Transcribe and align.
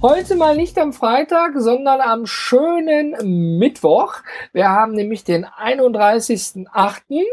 Heute 0.00 0.36
mal 0.36 0.56
nicht 0.56 0.78
am 0.78 0.92
Freitag, 0.92 1.52
sondern 1.56 2.00
am 2.00 2.26
schönen 2.26 3.58
Mittwoch. 3.58 4.14
Wir 4.52 4.68
haben 4.68 4.92
nämlich 4.92 5.24
den 5.24 5.44
31.8. 5.44 7.24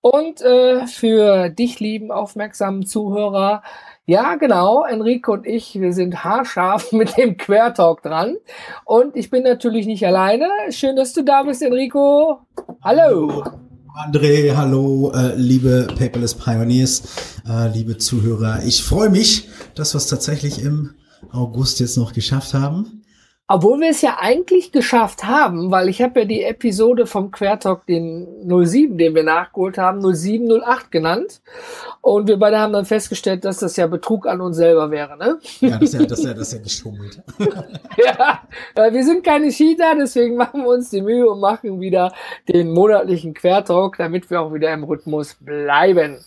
Und 0.00 0.40
äh, 0.40 0.86
für 0.86 1.50
dich, 1.50 1.80
lieben 1.80 2.10
aufmerksamen 2.10 2.86
Zuhörer, 2.86 3.62
ja, 4.06 4.36
genau. 4.36 4.84
Enrico 4.84 5.34
und 5.34 5.46
ich, 5.46 5.78
wir 5.78 5.92
sind 5.92 6.24
haarscharf 6.24 6.92
mit 6.92 7.18
dem 7.18 7.36
Quertalk 7.36 8.02
dran. 8.02 8.36
Und 8.86 9.16
ich 9.16 9.28
bin 9.28 9.42
natürlich 9.42 9.86
nicht 9.86 10.06
alleine. 10.06 10.48
Schön, 10.70 10.96
dass 10.96 11.12
du 11.12 11.22
da 11.22 11.42
bist, 11.42 11.60
Enrico. 11.60 12.38
Hallo. 12.82 13.44
André, 13.94 14.54
hallo, 14.56 15.12
äh, 15.12 15.34
liebe 15.34 15.88
Paperless 15.98 16.34
Pioneers, 16.34 17.02
äh, 17.46 17.68
liebe 17.68 17.98
Zuhörer. 17.98 18.62
Ich 18.64 18.82
freue 18.82 19.10
mich, 19.10 19.48
dass 19.74 19.92
wir 19.92 19.98
es 19.98 20.06
tatsächlich 20.06 20.62
im 20.64 20.94
August 21.32 21.80
jetzt 21.80 21.96
noch 21.96 22.12
geschafft 22.12 22.54
haben. 22.54 22.98
Obwohl 23.50 23.80
wir 23.80 23.88
es 23.88 24.02
ja 24.02 24.18
eigentlich 24.20 24.72
geschafft 24.72 25.24
haben, 25.24 25.70
weil 25.70 25.88
ich 25.88 26.02
habe 26.02 26.20
ja 26.20 26.26
die 26.26 26.42
Episode 26.42 27.06
vom 27.06 27.30
Quertalk, 27.30 27.86
den 27.86 28.26
07, 28.46 28.98
den 28.98 29.14
wir 29.14 29.22
nachgeholt 29.22 29.78
haben, 29.78 30.02
0708 30.02 30.90
genannt. 30.90 31.40
Und 32.02 32.28
wir 32.28 32.36
beide 32.36 32.58
haben 32.58 32.74
dann 32.74 32.84
festgestellt, 32.84 33.46
dass 33.46 33.60
das 33.60 33.76
ja 33.76 33.86
Betrug 33.86 34.26
an 34.26 34.42
uns 34.42 34.58
selber 34.58 34.90
wäre, 34.90 35.16
ne? 35.16 35.38
Ja, 35.60 35.78
das 35.78 35.94
ist 35.94 35.94
ja, 35.94 36.06
das 36.06 36.18
ist 36.18 36.24
ja, 36.26 36.34
das 36.34 36.48
ist 36.48 36.52
ja 36.52 36.58
geschummelt. 36.62 37.22
ja, 37.96 38.42
wir 38.92 39.04
sind 39.04 39.24
keine 39.24 39.48
Cheater, 39.48 39.94
deswegen 39.98 40.36
machen 40.36 40.64
wir 40.64 40.68
uns 40.68 40.90
die 40.90 41.00
Mühe 41.00 41.26
und 41.26 41.40
machen 41.40 41.80
wieder 41.80 42.12
den 42.48 42.74
monatlichen 42.74 43.32
Quertalk, 43.32 43.96
damit 43.96 44.28
wir 44.28 44.42
auch 44.42 44.52
wieder 44.52 44.74
im 44.74 44.84
Rhythmus 44.84 45.34
bleiben. 45.40 46.18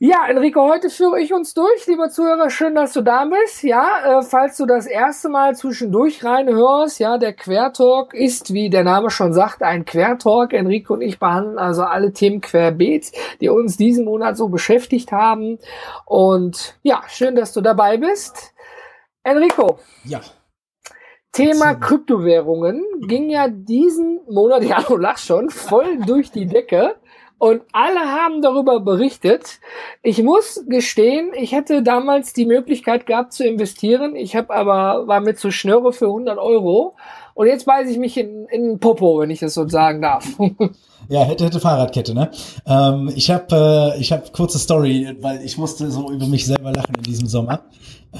Ja, 0.00 0.28
Enrico, 0.28 0.60
heute 0.68 0.90
führe 0.90 1.20
ich 1.20 1.32
uns 1.32 1.54
durch. 1.54 1.88
Lieber 1.88 2.08
Zuhörer, 2.08 2.50
schön, 2.50 2.76
dass 2.76 2.92
du 2.92 3.02
da 3.02 3.24
bist. 3.24 3.64
Ja, 3.64 4.20
äh, 4.20 4.22
falls 4.22 4.56
du 4.56 4.64
das 4.64 4.86
erste 4.86 5.28
Mal 5.28 5.56
zwischendurch 5.56 6.24
reinhörst, 6.24 7.00
ja, 7.00 7.18
der 7.18 7.32
Quertalk 7.32 8.14
ist, 8.14 8.52
wie 8.52 8.70
der 8.70 8.84
Name 8.84 9.10
schon 9.10 9.32
sagt, 9.32 9.60
ein 9.60 9.84
Quertalk. 9.84 10.52
Enrico 10.52 10.94
und 10.94 11.00
ich 11.00 11.18
behandeln 11.18 11.58
also 11.58 11.82
alle 11.82 12.12
Themen 12.12 12.40
querbeet, 12.40 13.10
die 13.40 13.48
uns 13.48 13.76
diesen 13.76 14.04
Monat 14.04 14.36
so 14.36 14.48
beschäftigt 14.48 15.10
haben. 15.10 15.58
Und 16.04 16.78
ja, 16.84 17.02
schön, 17.08 17.34
dass 17.34 17.52
du 17.52 17.60
dabei 17.60 17.96
bist. 17.96 18.54
Enrico. 19.24 19.80
Ja. 20.04 20.20
Thema 21.32 21.74
Kryptowährungen 21.74 22.84
ging 23.08 23.30
ja 23.30 23.48
diesen 23.48 24.20
Monat, 24.30 24.62
ja, 24.64 24.80
du 24.80 24.96
lachst 24.96 25.26
schon, 25.26 25.50
voll 25.50 25.98
durch 26.06 26.30
die 26.30 26.46
Decke. 26.46 26.94
Und 27.38 27.62
alle 27.72 28.00
haben 28.00 28.42
darüber 28.42 28.80
berichtet. 28.80 29.60
Ich 30.02 30.20
muss 30.22 30.64
gestehen, 30.66 31.30
ich 31.36 31.52
hätte 31.52 31.84
damals 31.84 32.32
die 32.32 32.46
Möglichkeit 32.46 33.06
gehabt 33.06 33.32
zu 33.32 33.46
investieren. 33.46 34.16
Ich 34.16 34.34
habe 34.34 34.52
aber 34.52 35.06
war 35.06 35.20
mit 35.20 35.38
zu 35.38 35.52
Schnürre 35.52 35.92
für 35.92 36.06
100 36.06 36.36
Euro. 36.38 36.96
Und 37.34 37.46
jetzt 37.46 37.66
beiße 37.66 37.92
ich 37.92 37.98
mich 37.98 38.16
in, 38.16 38.46
in 38.46 38.80
Popo, 38.80 39.20
wenn 39.20 39.30
ich 39.30 39.38
das 39.38 39.54
so 39.54 39.68
sagen 39.68 40.02
darf. 40.02 40.26
Ja, 41.10 41.22
hätte, 41.22 41.46
hätte 41.46 41.58
Fahrradkette, 41.58 42.12
ne? 42.12 42.30
Ähm, 42.66 43.10
ich 43.14 43.30
habe 43.30 43.94
äh, 43.96 43.98
ich 43.98 44.12
hab 44.12 44.30
kurze 44.34 44.58
Story, 44.58 45.16
weil 45.22 45.42
ich 45.42 45.56
musste 45.56 45.90
so 45.90 46.10
über 46.10 46.26
mich 46.26 46.44
selber 46.44 46.70
lachen 46.70 46.96
in 46.98 47.02
diesem 47.02 47.26
Sommer. 47.26 47.62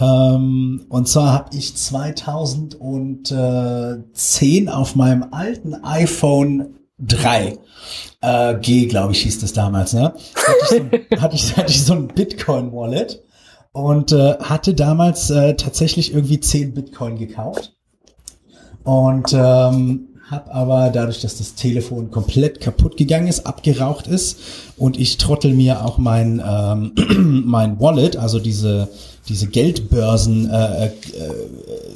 Ähm, 0.00 0.86
und 0.88 1.06
zwar 1.06 1.34
habe 1.34 1.54
ich 1.54 1.76
2010 1.76 4.70
auf 4.70 4.96
meinem 4.96 5.26
alten 5.32 5.74
iPhone 5.84 6.77
3 7.00 7.58
äh, 8.20 8.54
G, 8.60 8.86
glaube 8.86 9.12
ich, 9.12 9.22
hieß 9.22 9.40
das 9.40 9.52
damals, 9.52 9.92
ne? 9.92 10.12
Hatte 10.34 10.56
ich 10.62 10.68
so, 10.68 11.16
hatte 11.20 11.36
ich, 11.36 11.56
hatte 11.56 11.70
ich 11.70 11.84
so 11.84 11.94
ein 11.94 12.08
Bitcoin-Wallet 12.08 13.22
und 13.72 14.12
äh, 14.12 14.36
hatte 14.40 14.74
damals 14.74 15.30
äh, 15.30 15.54
tatsächlich 15.54 16.12
irgendwie 16.12 16.40
10 16.40 16.74
Bitcoin 16.74 17.16
gekauft. 17.16 17.74
Und 18.84 19.32
ähm, 19.32 20.08
habe 20.30 20.52
aber 20.52 20.90
dadurch, 20.90 21.20
dass 21.20 21.38
das 21.38 21.54
Telefon 21.54 22.10
komplett 22.10 22.60
kaputt 22.60 22.96
gegangen 22.96 23.28
ist, 23.28 23.46
abgeraucht 23.46 24.06
ist 24.06 24.38
und 24.76 24.98
ich 24.98 25.16
trottel 25.16 25.54
mir 25.54 25.84
auch 25.84 25.98
mein 25.98 26.42
ähm, 26.46 26.92
mein 27.46 27.80
Wallet, 27.80 28.16
also 28.16 28.38
diese 28.38 28.88
diese 29.28 29.46
Geldbörsen 29.46 30.50
äh, 30.50 30.86
äh, 30.86 30.90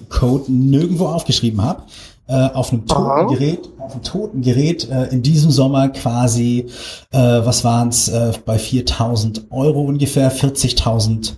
Code 0.08 0.52
nirgendwo 0.52 1.06
aufgeschrieben 1.06 1.62
habe, 1.62 1.82
äh, 2.28 2.32
auf 2.32 2.72
einem 2.72 2.86
toten. 2.86 3.28
Gerät, 3.28 3.68
auf 3.78 3.92
einem 3.92 4.02
toten 4.02 4.42
Gerät 4.42 4.88
äh, 4.90 5.06
in 5.06 5.22
diesem 5.22 5.50
Sommer 5.50 5.88
quasi, 5.88 6.66
äh, 7.10 7.18
was 7.18 7.64
waren 7.64 7.88
es, 7.88 8.08
äh, 8.08 8.32
bei 8.44 8.56
4.000 8.56 9.50
Euro 9.50 9.82
ungefähr, 9.82 10.32
40.000 10.32 11.34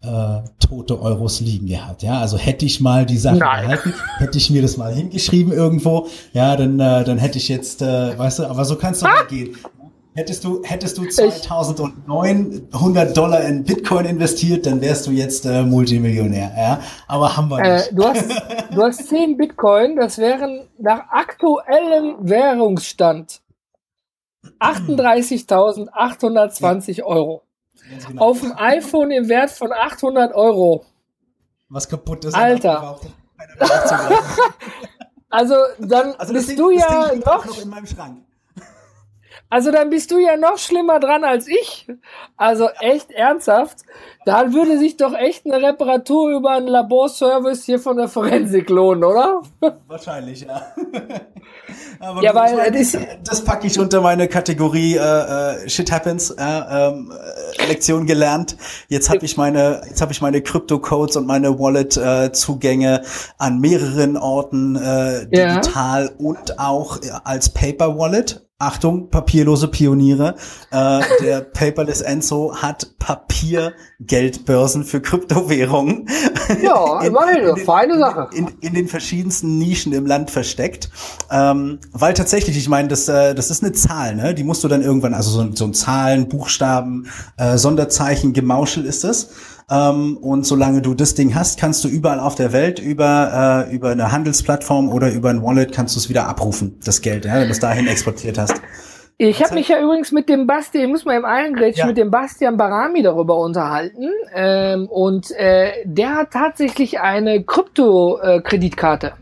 äh, 0.00 0.40
tote 0.60 1.00
Euros 1.00 1.40
liegen 1.40 1.66
gehabt. 1.66 2.02
Ja, 2.02 2.20
also 2.20 2.38
hätte 2.38 2.64
ich 2.64 2.80
mal 2.80 3.04
die 3.04 3.18
Sache 3.18 3.38
gehalten, 3.38 3.94
hätte 4.18 4.38
ich 4.38 4.50
mir 4.50 4.62
das 4.62 4.76
mal 4.76 4.94
hingeschrieben 4.94 5.52
irgendwo, 5.52 6.06
ja, 6.32 6.56
dann, 6.56 6.78
äh, 6.78 7.04
dann 7.04 7.18
hätte 7.18 7.38
ich 7.38 7.48
jetzt, 7.48 7.82
äh, 7.82 8.16
weißt 8.16 8.40
du, 8.40 8.44
aber 8.46 8.64
so 8.64 8.76
kannst 8.76 9.02
du 9.02 9.06
ah. 9.06 9.18
halt 9.18 9.28
gehen. 9.28 9.56
Hättest 10.18 10.42
du, 10.42 10.60
hättest 10.64 10.98
du 10.98 11.08
2009 11.08 12.66
100 12.72 13.16
Dollar 13.16 13.44
in 13.44 13.62
Bitcoin 13.62 14.04
investiert, 14.04 14.66
dann 14.66 14.80
wärst 14.80 15.06
du 15.06 15.12
jetzt 15.12 15.46
äh, 15.46 15.62
Multimillionär, 15.62 16.50
ja. 16.58 16.80
Aber 17.06 17.36
haben 17.36 17.48
wir 17.50 17.60
nicht. 17.60 17.92
Äh, 17.92 17.94
du, 17.94 18.04
hast, 18.04 18.28
du 18.72 18.82
hast 18.82 19.06
10 19.10 19.36
Bitcoin, 19.36 19.94
das 19.94 20.18
wären 20.18 20.66
nach 20.76 21.08
aktuellem 21.10 22.16
Währungsstand 22.18 23.42
38.820 24.58 27.04
Euro. 27.04 27.44
Genau. 28.08 28.20
Auf 28.20 28.40
dem 28.40 28.54
iPhone 28.56 29.12
im 29.12 29.28
Wert 29.28 29.52
von 29.52 29.70
800 29.72 30.34
Euro. 30.34 30.84
Was 31.68 31.88
kaputt 31.88 32.24
ist. 32.24 32.34
Alter. 32.34 32.98
also 35.30 35.54
dann 35.78 36.14
also 36.14 36.32
bist 36.32 36.48
Ding, 36.48 36.56
du 36.56 36.72
ja 36.72 37.12
noch, 37.24 37.46
noch 37.46 37.62
in 37.62 37.68
meinem 37.68 37.86
Schrank. 37.86 38.24
Also 39.50 39.70
dann 39.70 39.88
bist 39.88 40.10
du 40.10 40.18
ja 40.18 40.36
noch 40.36 40.58
schlimmer 40.58 41.00
dran 41.00 41.24
als 41.24 41.48
ich. 41.48 41.86
Also 42.36 42.68
echt 42.80 43.10
ernsthaft. 43.10 43.78
Dann 44.26 44.52
würde 44.52 44.78
sich 44.78 44.98
doch 44.98 45.14
echt 45.14 45.46
eine 45.46 45.66
Reparatur 45.66 46.30
über 46.30 46.50
einen 46.50 46.66
Laborservice 46.66 47.64
hier 47.64 47.78
von 47.78 47.96
der 47.96 48.08
Forensik 48.08 48.68
lohnen, 48.68 49.04
oder? 49.04 49.40
Wahrscheinlich, 49.86 50.42
ja. 50.42 50.74
Aber 52.00 52.22
ja, 52.22 52.34
weil 52.34 52.56
meine, 52.56 52.78
das, 52.78 52.96
das 53.24 53.42
packe 53.42 53.66
ich 53.66 53.78
unter 53.78 54.00
meine 54.02 54.28
Kategorie 54.28 54.96
äh, 54.96 55.64
äh, 55.64 55.68
Shit 55.68 55.90
Happens 55.90 56.30
äh, 56.30 56.42
ähm, 56.42 57.12
äh, 57.58 57.66
Lektion 57.66 58.06
gelernt. 58.06 58.56
Jetzt 58.88 59.08
habe 59.08 59.24
ich 59.24 59.36
meine, 59.36 59.80
jetzt 59.88 60.00
habe 60.02 60.12
ich 60.12 60.20
meine 60.20 60.42
Crypto-Codes 60.42 61.16
und 61.16 61.26
meine 61.26 61.58
Wallet-Zugänge 61.58 63.00
äh, 63.00 63.06
an 63.38 63.60
mehreren 63.60 64.16
Orten 64.16 64.76
äh, 64.76 65.26
digital 65.26 66.04
ja. 66.04 66.10
und 66.18 66.58
auch 66.58 66.98
als 67.24 67.48
Paper 67.48 67.98
Wallet 67.98 68.47
Achtung, 68.60 69.08
papierlose 69.08 69.68
Pioniere. 69.68 70.34
Äh, 70.72 71.00
der 71.22 71.40
Paperless 71.52 72.00
Enzo 72.00 72.56
hat 72.56 72.98
Papiergeldbörsen 72.98 74.82
für 74.82 75.00
Kryptowährungen. 75.00 76.08
Ja, 76.60 77.00
immerhin, 77.04 77.56
feine 77.64 77.96
Sache. 78.00 78.28
In, 78.34 78.48
in, 78.60 78.74
den 78.74 78.88
verschiedensten 78.88 79.58
Nischen 79.58 79.92
im 79.92 80.06
Land 80.06 80.32
versteckt. 80.32 80.90
Ähm, 81.30 81.78
weil 81.92 82.14
tatsächlich, 82.14 82.56
ich 82.56 82.68
meine, 82.68 82.88
das, 82.88 83.08
äh, 83.08 83.32
das 83.36 83.52
ist 83.52 83.62
eine 83.62 83.72
Zahl, 83.74 84.16
ne? 84.16 84.34
Die 84.34 84.42
musst 84.42 84.64
du 84.64 84.68
dann 84.68 84.82
irgendwann, 84.82 85.14
also 85.14 85.30
so, 85.30 85.54
so 85.54 85.64
ein 85.64 85.74
Zahlen, 85.74 86.28
Buchstaben, 86.28 87.06
äh, 87.36 87.58
Sonderzeichen, 87.58 88.32
Gemauschel 88.32 88.86
ist 88.86 89.04
das. 89.04 89.28
Ähm, 89.70 90.16
und 90.18 90.46
solange 90.46 90.80
du 90.80 90.94
das 90.94 91.14
Ding 91.14 91.34
hast, 91.34 91.60
kannst 91.60 91.84
du 91.84 91.88
überall 91.88 92.20
auf 92.20 92.34
der 92.34 92.52
Welt 92.52 92.78
über, 92.78 93.66
äh, 93.68 93.74
über 93.74 93.90
eine 93.90 94.12
Handelsplattform 94.12 94.88
oder 94.88 95.12
über 95.12 95.30
ein 95.30 95.42
Wallet 95.42 95.72
kannst 95.72 95.94
du 95.94 96.00
es 96.00 96.08
wieder 96.08 96.26
abrufen, 96.26 96.78
das 96.84 97.02
Geld, 97.02 97.26
ja, 97.26 97.34
wenn 97.34 97.44
du 97.44 97.50
es 97.50 97.60
dahin 97.60 97.86
exportiert 97.86 98.38
hast. 98.38 98.60
Ich 99.20 99.42
habe 99.42 99.54
mich 99.54 99.68
ja 99.68 99.80
übrigens 99.80 100.12
mit 100.12 100.28
dem 100.28 100.46
Bastian, 100.46 100.84
ich 100.84 100.90
muss 100.90 101.04
mal 101.04 101.16
im 101.16 101.24
Eingrätschen, 101.24 101.80
ja. 101.80 101.86
mit 101.86 101.96
dem 101.96 102.08
Bastian 102.08 102.56
Barami 102.56 103.02
darüber 103.02 103.36
unterhalten. 103.38 104.10
Ähm, 104.32 104.86
und 104.88 105.32
äh, 105.32 105.72
der 105.84 106.14
hat 106.14 106.30
tatsächlich 106.30 107.00
eine 107.00 107.42
Krypto-Kreditkarte. 107.42 109.14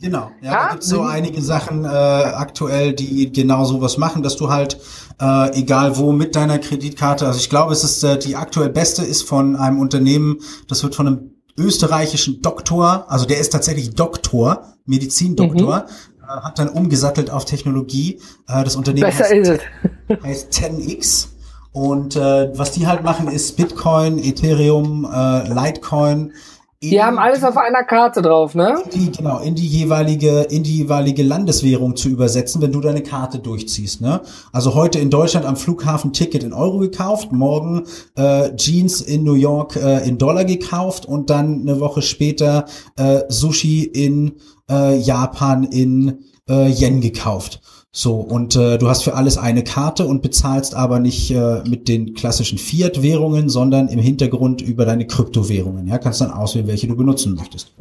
Genau, 0.00 0.30
ja, 0.40 0.52
ja? 0.52 0.64
da 0.64 0.70
gibt's 0.70 0.88
so 0.88 1.02
einige 1.02 1.42
Sachen 1.42 1.84
äh, 1.84 1.88
aktuell, 1.88 2.94
die 2.94 3.30
genau 3.32 3.64
sowas 3.64 3.98
machen, 3.98 4.22
dass 4.22 4.36
du 4.36 4.48
halt, 4.48 4.78
äh, 5.20 5.58
egal 5.58 5.98
wo, 5.98 6.12
mit 6.12 6.34
deiner 6.36 6.58
Kreditkarte, 6.58 7.26
also 7.26 7.38
ich 7.38 7.50
glaube, 7.50 7.72
es 7.72 7.84
ist 7.84 8.02
äh, 8.02 8.18
die 8.18 8.34
aktuell 8.36 8.70
beste 8.70 9.02
ist 9.02 9.28
von 9.28 9.56
einem 9.56 9.78
Unternehmen, 9.78 10.38
das 10.68 10.82
wird 10.82 10.94
von 10.94 11.06
einem 11.06 11.30
österreichischen 11.58 12.40
Doktor, 12.40 13.04
also 13.08 13.26
der 13.26 13.38
ist 13.38 13.50
tatsächlich 13.50 13.94
Doktor, 13.94 14.74
Medizindoktor, 14.86 15.84
mhm. 15.86 16.22
äh, 16.22 16.40
hat 16.44 16.58
dann 16.58 16.70
umgesattelt 16.70 17.30
auf 17.30 17.44
Technologie. 17.44 18.20
Äh, 18.48 18.64
das 18.64 18.76
Unternehmen 18.76 19.06
Besser 19.06 19.24
heißt, 19.24 19.60
heißt 20.22 20.52
10x. 20.52 21.26
Und 21.72 22.16
äh, 22.16 22.50
was 22.58 22.72
die 22.72 22.86
halt 22.86 23.04
machen, 23.04 23.28
ist 23.28 23.56
Bitcoin, 23.56 24.18
Ethereum, 24.18 25.04
äh, 25.04 25.48
Litecoin, 25.48 26.32
die 26.82 27.02
haben 27.02 27.18
alles 27.18 27.44
auf 27.44 27.58
einer 27.58 27.84
Karte 27.84 28.22
drauf, 28.22 28.54
ne? 28.54 28.82
Die, 28.94 29.12
genau, 29.12 29.40
in 29.40 29.54
die 29.54 29.66
jeweilige, 29.66 30.42
in 30.42 30.62
die 30.62 30.78
jeweilige 30.78 31.22
Landeswährung 31.22 31.94
zu 31.94 32.08
übersetzen, 32.08 32.62
wenn 32.62 32.72
du 32.72 32.80
deine 32.80 33.02
Karte 33.02 33.38
durchziehst, 33.38 34.00
ne? 34.00 34.22
Also 34.50 34.74
heute 34.74 34.98
in 34.98 35.10
Deutschland 35.10 35.44
am 35.44 35.56
Flughafen 35.56 36.14
Ticket 36.14 36.42
in 36.42 36.54
Euro 36.54 36.78
gekauft, 36.78 37.32
morgen 37.32 37.84
äh, 38.16 38.56
Jeans 38.56 39.02
in 39.02 39.24
New 39.24 39.34
York 39.34 39.76
äh, 39.76 40.08
in 40.08 40.16
Dollar 40.16 40.46
gekauft 40.46 41.04
und 41.04 41.28
dann 41.28 41.60
eine 41.60 41.80
Woche 41.80 42.00
später 42.00 42.64
äh, 42.96 43.24
Sushi 43.28 43.82
in 43.82 44.36
äh, 44.70 44.96
Japan 44.96 45.64
in 45.64 46.24
äh, 46.48 46.70
Yen 46.70 47.02
gekauft. 47.02 47.60
So, 47.92 48.14
und 48.14 48.54
äh, 48.54 48.78
du 48.78 48.88
hast 48.88 49.02
für 49.02 49.14
alles 49.14 49.36
eine 49.36 49.64
Karte 49.64 50.06
und 50.06 50.22
bezahlst 50.22 50.76
aber 50.76 51.00
nicht 51.00 51.32
äh, 51.32 51.62
mit 51.68 51.88
den 51.88 52.14
klassischen 52.14 52.56
Fiat-Währungen, 52.56 53.48
sondern 53.48 53.88
im 53.88 53.98
Hintergrund 53.98 54.62
über 54.62 54.84
deine 54.84 55.08
Kryptowährungen. 55.08 55.88
Ja, 55.88 55.98
kannst 55.98 56.20
dann 56.20 56.30
auswählen, 56.30 56.68
welche 56.68 56.86
du 56.86 56.96
benutzen 56.96 57.34
möchtest. 57.34 57.72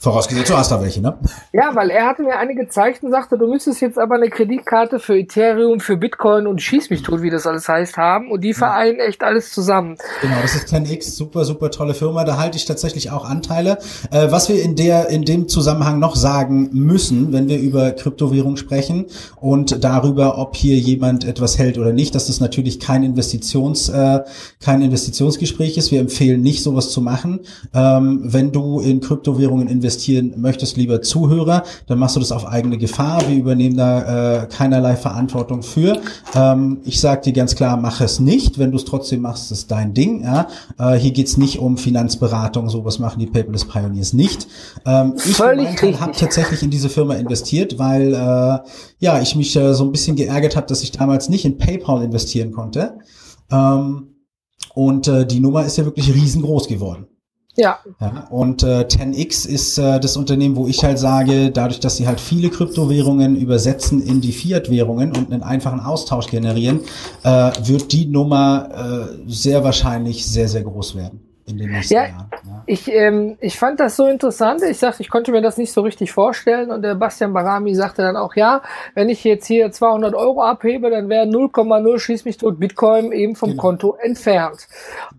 Vorausgesetzt, 0.00 0.50
du 0.50 0.56
hast 0.56 0.70
da 0.70 0.80
welche, 0.80 1.00
ne? 1.00 1.18
Ja, 1.52 1.74
weil 1.74 1.90
er 1.90 2.06
hatte 2.06 2.22
mir 2.22 2.38
eine 2.38 2.54
gezeigt 2.54 3.02
und 3.02 3.10
sagte, 3.10 3.36
du 3.36 3.48
müsstest 3.48 3.80
jetzt 3.80 3.98
aber 3.98 4.14
eine 4.14 4.28
Kreditkarte 4.30 5.00
für 5.00 5.18
Ethereum, 5.18 5.80
für 5.80 5.96
Bitcoin 5.96 6.46
und 6.46 6.62
Schieß 6.62 6.90
mich 6.90 7.02
tot, 7.02 7.20
wie 7.22 7.30
das 7.30 7.48
alles 7.48 7.68
heißt, 7.68 7.96
haben. 7.96 8.30
Und 8.30 8.44
die 8.44 8.54
vereinen 8.54 9.00
echt 9.00 9.24
alles 9.24 9.50
zusammen. 9.50 9.96
Genau, 10.22 10.36
das 10.40 10.54
ist 10.54 10.72
10x, 10.72 11.16
super, 11.16 11.44
super 11.44 11.72
tolle 11.72 11.94
Firma. 11.94 12.24
Da 12.24 12.38
halte 12.38 12.56
ich 12.56 12.64
tatsächlich 12.64 13.10
auch 13.10 13.24
Anteile. 13.24 13.78
Äh, 14.12 14.30
was 14.30 14.48
wir 14.48 14.62
in 14.62 14.76
der, 14.76 15.08
in 15.08 15.24
dem 15.24 15.48
Zusammenhang 15.48 15.98
noch 15.98 16.14
sagen 16.14 16.70
müssen, 16.72 17.32
wenn 17.32 17.48
wir 17.48 17.58
über 17.58 17.90
Kryptowährung 17.90 18.56
sprechen 18.56 19.06
und 19.40 19.82
darüber, 19.82 20.38
ob 20.38 20.54
hier 20.54 20.76
jemand 20.76 21.24
etwas 21.24 21.58
hält 21.58 21.76
oder 21.76 21.92
nicht, 21.92 22.14
dass 22.14 22.28
das 22.28 22.38
natürlich 22.38 22.78
kein 22.78 23.02
Investitions, 23.02 23.88
äh, 23.88 24.20
kein 24.62 24.80
Investitionsgespräch 24.80 25.76
ist. 25.76 25.90
Wir 25.90 25.98
empfehlen 25.98 26.40
nicht, 26.40 26.62
sowas 26.62 26.90
zu 26.90 27.00
machen. 27.00 27.40
Ähm, 27.74 28.20
wenn 28.22 28.52
du 28.52 28.78
in 28.78 29.00
Kryptowährungen 29.00 29.66
investierst, 29.66 29.87
investieren 29.88 30.34
möchtest, 30.36 30.76
lieber 30.76 31.00
Zuhörer, 31.00 31.62
dann 31.86 31.98
machst 31.98 32.14
du 32.16 32.20
das 32.20 32.30
auf 32.30 32.46
eigene 32.46 32.76
Gefahr. 32.76 33.26
Wir 33.26 33.36
übernehmen 33.36 33.76
da 33.76 34.42
äh, 34.42 34.46
keinerlei 34.46 34.96
Verantwortung 34.96 35.62
für. 35.62 36.00
Ähm, 36.34 36.80
ich 36.84 37.00
sage 37.00 37.22
dir 37.22 37.32
ganz 37.32 37.54
klar, 37.54 37.78
mach 37.78 38.02
es 38.02 38.20
nicht. 38.20 38.58
Wenn 38.58 38.70
du 38.70 38.76
es 38.76 38.84
trotzdem 38.84 39.22
machst, 39.22 39.50
ist 39.50 39.70
dein 39.70 39.94
Ding. 39.94 40.24
Ja? 40.24 40.48
Äh, 40.78 40.98
hier 40.98 41.12
geht's 41.12 41.38
nicht 41.38 41.58
um 41.58 41.78
Finanzberatung, 41.78 42.68
sowas 42.68 42.98
machen 42.98 43.18
die 43.18 43.26
Paperless 43.26 43.64
Pioneers 43.64 44.12
nicht. 44.12 44.46
Ähm, 44.84 45.14
ich 45.16 45.40
habe 45.40 46.12
tatsächlich 46.12 46.62
in 46.62 46.70
diese 46.70 46.90
Firma 46.90 47.14
investiert, 47.14 47.78
weil 47.78 48.12
äh, 48.12 48.58
ja 48.98 49.22
ich 49.22 49.36
mich 49.36 49.56
äh, 49.56 49.72
so 49.72 49.84
ein 49.84 49.92
bisschen 49.92 50.16
geärgert 50.16 50.54
habe, 50.54 50.66
dass 50.66 50.82
ich 50.82 50.92
damals 50.92 51.30
nicht 51.30 51.46
in 51.46 51.56
PayPal 51.56 52.02
investieren 52.02 52.52
konnte. 52.52 52.98
Ähm, 53.50 54.08
und 54.74 55.08
äh, 55.08 55.26
die 55.26 55.40
Nummer 55.40 55.64
ist 55.64 55.78
ja 55.78 55.86
wirklich 55.86 56.12
riesengroß 56.14 56.68
geworden. 56.68 57.06
Ja. 57.58 57.80
ja 58.00 58.26
und 58.30 58.62
äh, 58.62 58.86
10x 58.88 59.46
ist 59.48 59.78
äh, 59.78 59.98
das 59.98 60.16
Unternehmen, 60.16 60.54
wo 60.54 60.68
ich 60.68 60.84
halt 60.84 60.98
sage, 60.98 61.50
dadurch, 61.50 61.80
dass 61.80 61.96
sie 61.96 62.06
halt 62.06 62.20
viele 62.20 62.50
Kryptowährungen 62.50 63.36
übersetzen 63.36 64.00
in 64.00 64.20
die 64.20 64.32
Fiat-Währungen 64.32 65.16
und 65.16 65.32
einen 65.32 65.42
einfachen 65.42 65.80
Austausch 65.80 66.28
generieren, 66.28 66.80
äh, 67.24 67.50
wird 67.64 67.92
die 67.92 68.06
Nummer 68.06 69.08
äh, 69.26 69.30
sehr 69.30 69.64
wahrscheinlich 69.64 70.24
sehr, 70.24 70.48
sehr 70.48 70.62
groß 70.62 70.94
werden 70.94 71.27
in 71.48 71.58
den 71.58 71.70
nächsten 71.70 71.94
ja, 71.94 72.02
Jahren. 72.04 72.30
Ja. 72.30 72.62
Ich, 72.66 72.92
ähm, 72.92 73.38
ich 73.40 73.58
fand 73.58 73.80
das 73.80 73.96
so 73.96 74.06
interessant. 74.06 74.62
Ich 74.62 74.78
sagte, 74.78 75.02
ich 75.02 75.10
konnte 75.10 75.32
mir 75.32 75.40
das 75.40 75.56
nicht 75.56 75.72
so 75.72 75.80
richtig 75.80 76.12
vorstellen. 76.12 76.70
Und 76.70 76.82
der 76.82 76.94
Bastian 76.94 77.32
Barami 77.32 77.74
sagte 77.74 78.02
dann 78.02 78.16
auch, 78.16 78.36
ja, 78.36 78.62
wenn 78.94 79.08
ich 79.08 79.24
jetzt 79.24 79.46
hier 79.46 79.70
200 79.70 80.14
Euro 80.14 80.42
abhebe, 80.42 80.90
dann 80.90 81.08
wäre 81.08 81.26
0,0 81.26 81.98
schieß 81.98 82.24
mich 82.24 82.36
tot 82.36 82.60
Bitcoin 82.60 83.12
eben 83.12 83.36
vom 83.36 83.50
genau. 83.50 83.62
Konto 83.62 83.96
entfernt. 84.00 84.68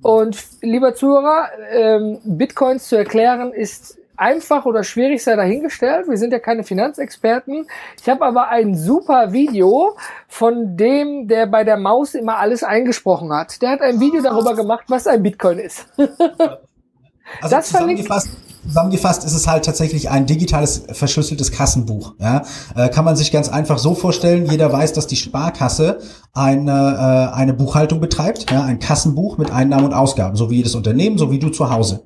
Und 0.02 0.38
lieber 0.62 0.94
Zuhörer, 0.94 1.50
ähm, 1.72 2.20
Bitcoins 2.24 2.88
zu 2.88 2.96
erklären 2.96 3.52
ist 3.52 3.98
einfach 4.20 4.66
oder 4.66 4.84
schwierig 4.84 5.24
sei 5.24 5.36
dahingestellt. 5.36 6.08
Wir 6.08 6.18
sind 6.18 6.34
ja 6.34 6.40
keine 6.40 6.64
Finanzexperten. 6.64 7.68
Ich 8.02 8.10
habe 8.10 8.26
aber 8.26 8.50
ein 8.50 8.76
super 8.76 9.32
Video 9.32 9.96
von 10.28 10.76
dem, 10.76 11.28
der 11.28 11.48
bei 11.48 11.64
der 11.64 11.78
Maus 11.78 12.16
immer 12.16 12.38
alles 12.38 12.64
eingesprochen 12.64 13.32
hat. 13.34 13.62
Der 13.62 13.72
hat 13.72 13.82
ein 13.82 14.00
Video 14.00 14.22
darüber 14.22 14.56
gemacht, 14.56 14.86
was 14.88 15.08
ein 15.08 15.24
Bitcoin 15.24 15.60
ist. 15.60 15.88
also 15.98 17.56
das 17.56 17.68
zusammengefasst, 17.68 18.30
zusammengefasst 18.68 19.24
ist 19.26 19.34
es 19.34 19.48
halt 19.48 19.66
tatsächlich 19.66 20.10
ein 20.10 20.26
digitales 20.26 20.84
verschlüsseltes 20.92 21.52
Kassenbuch. 21.52 22.14
Ja? 22.20 22.44
Äh, 22.76 22.90
kann 22.90 23.06
man 23.06 23.16
sich 23.16 23.32
ganz 23.32 23.50
einfach 23.50 23.78
so 23.78 23.96
vorstellen, 23.96 24.48
jeder 24.50 24.72
weiß, 24.72 24.94
dass 24.94 25.08
die 25.08 25.16
Sparkasse 25.16 26.00
eine, 26.34 27.32
äh, 27.32 27.36
eine 27.36 27.54
Buchhaltung 27.54 28.00
betreibt, 28.00 28.52
ja? 28.52 28.64
ein 28.64 28.80
Kassenbuch 28.80 29.38
mit 29.38 29.52
Einnahmen 29.52 29.86
und 29.86 29.94
Ausgaben, 29.94 30.36
so 30.36 30.50
wie 30.50 30.58
jedes 30.58 30.76
Unternehmen, 30.76 31.18
so 31.18 31.32
wie 31.32 31.40
du 31.40 31.50
zu 31.50 31.70
Hause. 31.70 32.04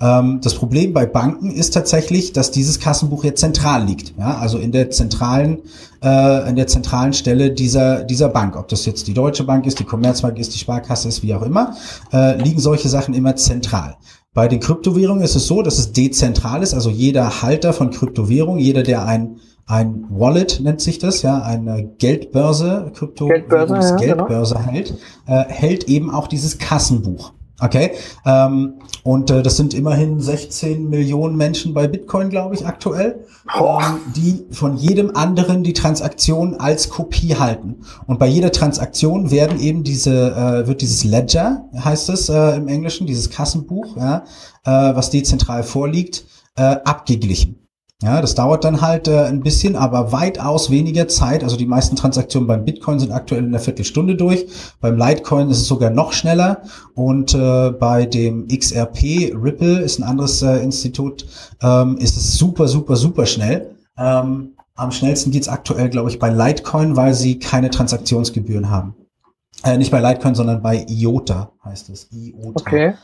Ähm, 0.00 0.40
das 0.42 0.54
Problem 0.54 0.92
bei 0.92 1.06
Banken 1.06 1.50
ist 1.50 1.74
tatsächlich, 1.74 2.32
dass 2.32 2.50
dieses 2.50 2.80
Kassenbuch 2.80 3.24
jetzt 3.24 3.40
zentral 3.40 3.84
liegt, 3.84 4.14
ja? 4.18 4.38
also 4.38 4.58
in 4.58 4.72
der 4.72 4.90
zentralen 4.90 5.58
äh, 6.02 6.48
in 6.48 6.56
der 6.56 6.66
zentralen 6.66 7.12
Stelle 7.12 7.52
dieser, 7.52 8.02
dieser 8.02 8.28
Bank. 8.28 8.56
Ob 8.56 8.68
das 8.68 8.84
jetzt 8.86 9.06
die 9.06 9.14
Deutsche 9.14 9.44
Bank 9.44 9.66
ist, 9.66 9.78
die 9.78 9.84
Commerzbank 9.84 10.36
ist, 10.38 10.52
die 10.52 10.58
Sparkasse 10.58 11.08
ist, 11.08 11.22
wie 11.22 11.32
auch 11.34 11.42
immer, 11.42 11.76
äh, 12.12 12.36
liegen 12.42 12.60
solche 12.60 12.88
Sachen 12.88 13.14
immer 13.14 13.36
zentral. 13.36 13.96
Bei 14.34 14.48
den 14.48 14.60
Kryptowährungen 14.60 15.22
ist 15.22 15.36
es 15.36 15.46
so, 15.46 15.62
dass 15.62 15.78
es 15.78 15.92
dezentral 15.92 16.62
ist, 16.62 16.72
also 16.72 16.88
jeder 16.88 17.42
Halter 17.42 17.72
von 17.72 17.90
Kryptowährung, 17.90 18.58
jeder, 18.58 18.82
der 18.82 19.04
ein 19.04 19.40
ein 19.66 20.06
Wallet 20.10 20.60
nennt 20.60 20.80
sich 20.80 20.98
das, 20.98 21.22
ja, 21.22 21.40
eine 21.40 21.94
Geldbörse, 21.98 22.90
Krypto 22.94 23.28
Geldbörse, 23.28 23.74
ja, 23.74 23.80
genau. 23.80 23.96
Geldbörse 23.98 24.54
genau. 24.54 24.66
hält, 24.66 24.94
äh, 25.26 25.44
hält 25.44 25.84
eben 25.84 26.10
auch 26.10 26.26
dieses 26.26 26.58
Kassenbuch. 26.58 27.32
Okay, 27.62 27.92
ähm, 28.26 28.80
und 29.04 29.30
äh, 29.30 29.40
das 29.40 29.56
sind 29.56 29.72
immerhin 29.72 30.20
16 30.20 30.90
Millionen 30.90 31.36
Menschen 31.36 31.74
bei 31.74 31.86
Bitcoin, 31.86 32.28
glaube 32.28 32.56
ich, 32.56 32.66
aktuell, 32.66 33.24
ähm, 33.56 34.00
die 34.16 34.44
von 34.50 34.76
jedem 34.76 35.14
anderen 35.14 35.62
die 35.62 35.72
Transaktion 35.72 36.56
als 36.56 36.88
Kopie 36.88 37.36
halten. 37.36 37.82
Und 38.08 38.18
bei 38.18 38.26
jeder 38.26 38.50
Transaktion 38.50 39.30
werden 39.30 39.60
eben 39.60 39.84
diese, 39.84 40.32
äh, 40.32 40.66
wird 40.66 40.80
dieses 40.80 41.04
Ledger, 41.04 41.68
heißt 41.72 42.08
es 42.08 42.28
äh, 42.28 42.56
im 42.56 42.66
Englischen, 42.66 43.06
dieses 43.06 43.30
Kassenbuch, 43.30 43.96
ja, 43.96 44.24
äh, 44.64 44.96
was 44.96 45.10
dezentral 45.10 45.62
vorliegt, 45.62 46.24
äh, 46.56 46.62
abgeglichen. 46.62 47.61
Ja, 48.02 48.20
das 48.20 48.34
dauert 48.34 48.64
dann 48.64 48.80
halt 48.80 49.06
äh, 49.06 49.26
ein 49.26 49.42
bisschen, 49.42 49.76
aber 49.76 50.10
weitaus 50.10 50.70
weniger 50.70 51.06
Zeit. 51.06 51.44
Also 51.44 51.56
die 51.56 51.66
meisten 51.66 51.94
Transaktionen 51.94 52.48
beim 52.48 52.64
Bitcoin 52.64 52.98
sind 52.98 53.12
aktuell 53.12 53.42
in 53.42 53.48
einer 53.48 53.60
Viertelstunde 53.60 54.16
durch. 54.16 54.44
Beim 54.80 54.98
Litecoin 54.98 55.48
ist 55.50 55.58
es 55.58 55.68
sogar 55.68 55.90
noch 55.90 56.12
schneller. 56.12 56.62
Und 56.94 57.32
äh, 57.32 57.70
bei 57.70 58.04
dem 58.04 58.48
XRP, 58.48 59.32
Ripple 59.40 59.78
ist 59.78 60.00
ein 60.00 60.02
anderes 60.02 60.42
äh, 60.42 60.56
Institut, 60.56 61.26
ähm, 61.62 61.96
ist 61.98 62.16
es 62.16 62.36
super, 62.36 62.66
super, 62.66 62.96
super 62.96 63.24
schnell. 63.24 63.76
Ähm, 63.96 64.56
am 64.74 64.90
schnellsten 64.90 65.30
geht's 65.30 65.48
aktuell, 65.48 65.88
glaube 65.88 66.10
ich, 66.10 66.18
bei 66.18 66.30
Litecoin, 66.30 66.96
weil 66.96 67.14
sie 67.14 67.38
keine 67.38 67.70
Transaktionsgebühren 67.70 68.68
haben. 68.68 68.96
Äh, 69.62 69.78
nicht 69.78 69.92
bei 69.92 70.00
Litecoin, 70.00 70.34
sondern 70.34 70.60
bei 70.60 70.84
IOTA 70.88 71.52
heißt 71.64 71.88
es. 71.90 72.08
IOTA. 72.10 72.60
Okay. 72.60 72.94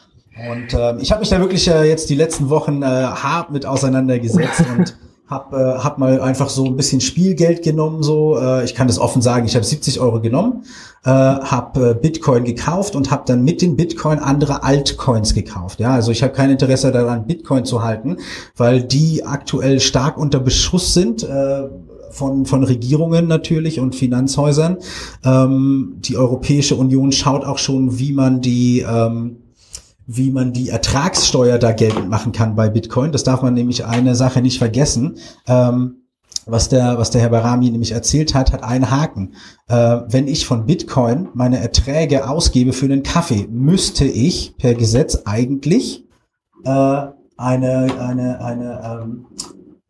Und 0.50 0.74
ähm, 0.74 0.98
ich 1.00 1.10
habe 1.10 1.20
mich 1.20 1.30
da 1.30 1.40
wirklich 1.40 1.68
äh, 1.68 1.84
jetzt 1.84 2.10
die 2.10 2.14
letzten 2.14 2.48
Wochen 2.50 2.82
äh, 2.82 2.86
hart 2.86 3.50
mit 3.50 3.66
auseinandergesetzt 3.66 4.64
und 4.76 4.96
hab, 5.28 5.52
äh, 5.52 5.56
hab 5.56 5.98
mal 5.98 6.20
einfach 6.20 6.48
so 6.48 6.64
ein 6.64 6.76
bisschen 6.76 7.00
Spielgeld 7.00 7.62
genommen. 7.62 8.02
So, 8.02 8.38
äh, 8.38 8.64
ich 8.64 8.74
kann 8.74 8.86
das 8.86 8.98
offen 8.98 9.20
sagen, 9.20 9.46
ich 9.46 9.54
habe 9.56 9.64
70 9.64 10.00
Euro 10.00 10.20
genommen, 10.20 10.64
äh, 11.04 11.10
habe 11.10 11.90
äh, 11.90 11.94
Bitcoin 11.94 12.44
gekauft 12.44 12.96
und 12.96 13.10
habe 13.10 13.24
dann 13.26 13.44
mit 13.44 13.60
den 13.60 13.76
Bitcoin 13.76 14.18
andere 14.18 14.62
Altcoins 14.62 15.34
gekauft. 15.34 15.80
Ja, 15.80 15.90
also 15.92 16.12
ich 16.12 16.22
habe 16.22 16.32
kein 16.32 16.50
Interesse 16.50 16.92
daran, 16.92 17.26
Bitcoin 17.26 17.64
zu 17.64 17.82
halten, 17.82 18.16
weil 18.56 18.82
die 18.82 19.24
aktuell 19.24 19.80
stark 19.80 20.16
unter 20.16 20.40
Beschuss 20.40 20.94
sind. 20.94 21.22
Äh, 21.22 21.68
von, 22.10 22.46
von 22.46 22.64
Regierungen 22.64 23.28
natürlich 23.28 23.80
und 23.80 23.94
Finanzhäusern. 23.94 24.78
Ähm, 25.26 25.96
die 25.98 26.16
Europäische 26.16 26.74
Union 26.74 27.12
schaut 27.12 27.44
auch 27.44 27.58
schon, 27.58 27.98
wie 27.98 28.14
man 28.14 28.40
die 28.40 28.80
ähm, 28.80 29.36
wie 30.10 30.30
man 30.30 30.54
die 30.54 30.70
Ertragssteuer 30.70 31.58
da 31.58 31.72
geltend 31.72 32.08
machen 32.08 32.32
kann 32.32 32.56
bei 32.56 32.70
Bitcoin. 32.70 33.12
Das 33.12 33.24
darf 33.24 33.42
man 33.42 33.52
nämlich 33.52 33.84
eine 33.84 34.14
Sache 34.14 34.40
nicht 34.40 34.58
vergessen. 34.58 35.18
Ähm, 35.46 36.06
was 36.46 36.70
der, 36.70 36.96
was 36.96 37.10
der 37.10 37.20
Herr 37.20 37.28
Barami 37.28 37.70
nämlich 37.70 37.92
erzählt 37.92 38.34
hat, 38.34 38.50
hat 38.52 38.62
einen 38.62 38.90
Haken. 38.90 39.34
Äh, 39.68 40.00
wenn 40.08 40.26
ich 40.26 40.46
von 40.46 40.64
Bitcoin 40.64 41.28
meine 41.34 41.58
Erträge 41.58 42.26
ausgebe 42.26 42.72
für 42.72 42.86
einen 42.86 43.02
Kaffee, 43.02 43.46
müsste 43.50 44.06
ich 44.06 44.56
per 44.56 44.74
Gesetz 44.74 45.22
eigentlich 45.26 46.06
äh, 46.64 46.70
eine, 47.36 48.00
eine, 48.00 48.40
eine 48.40 49.02
ähm, 49.02 49.26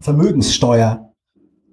Vermögenssteuer 0.00 1.07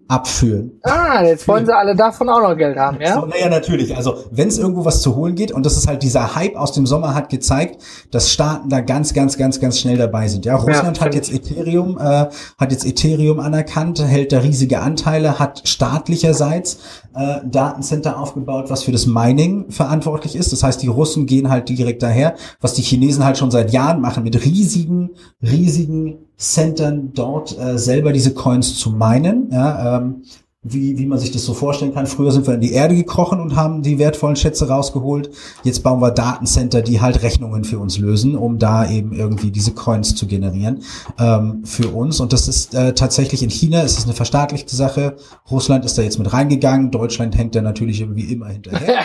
abführen. 0.07 0.79
Ah, 0.83 1.24
jetzt 1.24 1.47
wollen 1.47 1.65
sie 1.65 1.75
alle 1.75 1.95
davon 1.95 2.29
auch 2.29 2.41
noch 2.41 2.55
Geld 2.55 2.77
haben, 2.77 3.01
ja? 3.01 3.15
So, 3.15 3.25
naja, 3.25 3.50
natürlich. 3.50 3.95
Also 3.95 4.15
wenn 4.31 4.47
es 4.47 4.59
irgendwo 4.59 4.85
was 4.85 5.01
zu 5.01 5.15
holen 5.15 5.35
geht, 5.35 5.51
und 5.51 5.65
das 5.65 5.77
ist 5.77 5.88
halt 5.88 6.03
dieser 6.03 6.35
Hype 6.35 6.55
aus 6.55 6.74
dem 6.74 6.85
Sommer 6.85 7.15
hat 7.15 7.29
gezeigt, 7.29 7.81
dass 8.12 8.31
Staaten 8.31 8.69
da 8.69 8.81
ganz, 8.81 9.13
ganz, 9.13 9.35
ganz, 9.38 9.59
ganz 9.59 9.79
schnell 9.79 9.97
dabei 9.97 10.27
sind. 10.27 10.45
Ja, 10.45 10.55
Russland 10.55 10.97
Ja, 10.97 11.05
hat 11.05 11.15
jetzt 11.15 11.33
Ethereum, 11.33 11.97
äh, 11.97 12.27
hat 12.57 12.71
jetzt 12.71 12.85
Ethereum 12.85 13.39
anerkannt, 13.39 14.03
hält 14.03 14.31
da 14.31 14.39
riesige 14.39 14.79
Anteile, 14.79 15.39
hat 15.39 15.67
staatlicherseits 15.67 16.77
äh, 17.15 17.39
Datencenter 17.43 18.19
aufgebaut, 18.19 18.65
was 18.69 18.83
für 18.83 18.91
das 18.91 19.07
Mining 19.07 19.71
verantwortlich 19.71 20.35
ist. 20.35 20.51
Das 20.51 20.62
heißt, 20.62 20.83
die 20.83 20.88
Russen 20.88 21.25
gehen 21.25 21.50
halt 21.50 21.67
direkt 21.69 22.03
daher, 22.03 22.35
was 22.62 22.75
die 22.75 22.83
Chinesen 22.83 23.25
halt 23.25 23.39
schon 23.39 23.50
seit 23.50 23.71
Jahren 23.71 24.01
machen, 24.01 24.24
mit 24.24 24.45
riesigen, 24.45 25.12
riesigen 25.41 26.25
Centern 26.37 27.11
dort 27.13 27.57
äh, 27.57 27.77
selber 27.77 28.11
diese 28.11 28.33
Coins 28.33 28.77
zu 28.77 28.91
minen. 28.91 29.49
Ja, 29.51 29.97
ähm, 29.97 30.23
wie, 30.67 30.97
wie 30.97 31.05
man 31.05 31.19
sich 31.19 31.31
das 31.31 31.45
so 31.45 31.53
vorstellen 31.53 31.93
kann. 31.93 32.07
Früher 32.07 32.31
sind 32.31 32.47
wir 32.47 32.55
in 32.55 32.61
die 32.61 32.73
Erde 32.73 32.95
gekrochen 32.95 33.39
und 33.39 33.55
haben 33.55 33.83
die 33.83 33.99
wertvollen 33.99 34.35
Schätze 34.35 34.67
rausgeholt. 34.67 35.29
Jetzt 35.63 35.83
bauen 35.83 36.01
wir 36.01 36.09
Datencenter, 36.09 36.81
die 36.81 37.01
halt 37.01 37.21
Rechnungen 37.21 37.63
für 37.63 37.77
uns 37.77 37.99
lösen, 37.99 38.35
um 38.35 38.57
da 38.57 38.89
eben 38.89 39.13
irgendwie 39.13 39.51
diese 39.51 39.73
Coins 39.73 40.15
zu 40.15 40.25
generieren 40.25 40.81
ähm, 41.19 41.63
für 41.65 41.89
uns. 41.89 42.19
Und 42.19 42.33
das 42.33 42.47
ist 42.47 42.73
äh, 42.73 42.93
tatsächlich 42.93 43.43
in 43.43 43.51
China, 43.51 43.81
ist 43.83 43.99
es 43.99 44.05
eine 44.05 44.13
verstaatlichte 44.13 44.75
Sache. 44.75 45.17
Russland 45.51 45.85
ist 45.85 45.99
da 45.99 46.01
jetzt 46.01 46.17
mit 46.17 46.33
reingegangen. 46.33 46.89
Deutschland 46.89 47.37
hängt 47.37 47.53
da 47.53 47.61
natürlich 47.61 48.01
irgendwie 48.01 48.33
immer 48.33 48.47
hinterher. 48.47 48.95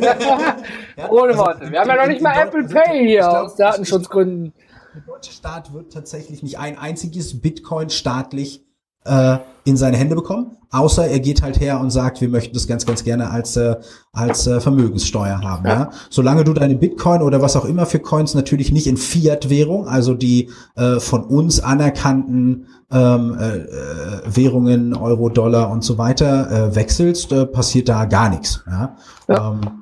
Ja, 0.00 1.08
Ohne 1.10 1.32
also 1.32 1.40
Worte. 1.40 1.70
Wir 1.70 1.80
haben 1.80 1.88
ja 1.88 1.96
noch 1.96 2.06
nicht 2.06 2.22
mal 2.22 2.34
Apple 2.40 2.64
Pay 2.64 3.06
hier 3.06 3.42
aus 3.42 3.54
Datenschutzgründen. 3.54 4.54
Der 4.92 5.02
deutsche 5.02 5.32
Staat 5.32 5.72
wird 5.72 5.92
tatsächlich 5.92 6.42
nicht 6.42 6.58
ein 6.58 6.76
einziges 6.76 7.40
Bitcoin 7.40 7.90
staatlich 7.90 8.64
äh, 9.04 9.38
in 9.64 9.76
seine 9.76 9.96
Hände 9.96 10.16
bekommen, 10.16 10.56
außer 10.70 11.06
er 11.06 11.20
geht 11.20 11.42
halt 11.42 11.60
her 11.60 11.80
und 11.80 11.90
sagt, 11.90 12.20
wir 12.20 12.28
möchten 12.28 12.54
das 12.54 12.66
ganz, 12.66 12.84
ganz 12.84 13.04
gerne 13.04 13.30
als, 13.30 13.56
äh, 13.56 13.76
als 14.12 14.46
äh, 14.46 14.60
Vermögenssteuer 14.60 15.40
haben. 15.42 15.66
Ja. 15.66 15.90
Solange 16.10 16.42
du 16.42 16.52
deine 16.52 16.74
Bitcoin 16.74 17.22
oder 17.22 17.40
was 17.40 17.56
auch 17.56 17.64
immer 17.64 17.86
für 17.86 18.00
Coins 18.00 18.34
natürlich 18.34 18.72
nicht 18.72 18.88
in 18.88 18.96
Fiat-Währung, 18.96 19.86
also 19.86 20.14
die 20.14 20.50
äh, 20.74 20.98
von 20.98 21.24
uns 21.24 21.60
anerkannten 21.60 22.66
ähm, 22.90 23.36
äh, 23.38 23.58
äh, 23.58 24.22
Währungen, 24.26 24.94
Euro, 24.96 25.28
Dollar 25.28 25.70
und 25.70 25.84
so 25.84 25.96
weiter 25.96 26.50
äh, 26.50 26.74
wechselst, 26.74 27.30
äh, 27.30 27.46
passiert 27.46 27.88
da 27.88 28.06
gar 28.06 28.28
nichts. 28.28 28.64
Ja. 28.66 28.96
Ähm, 29.28 29.79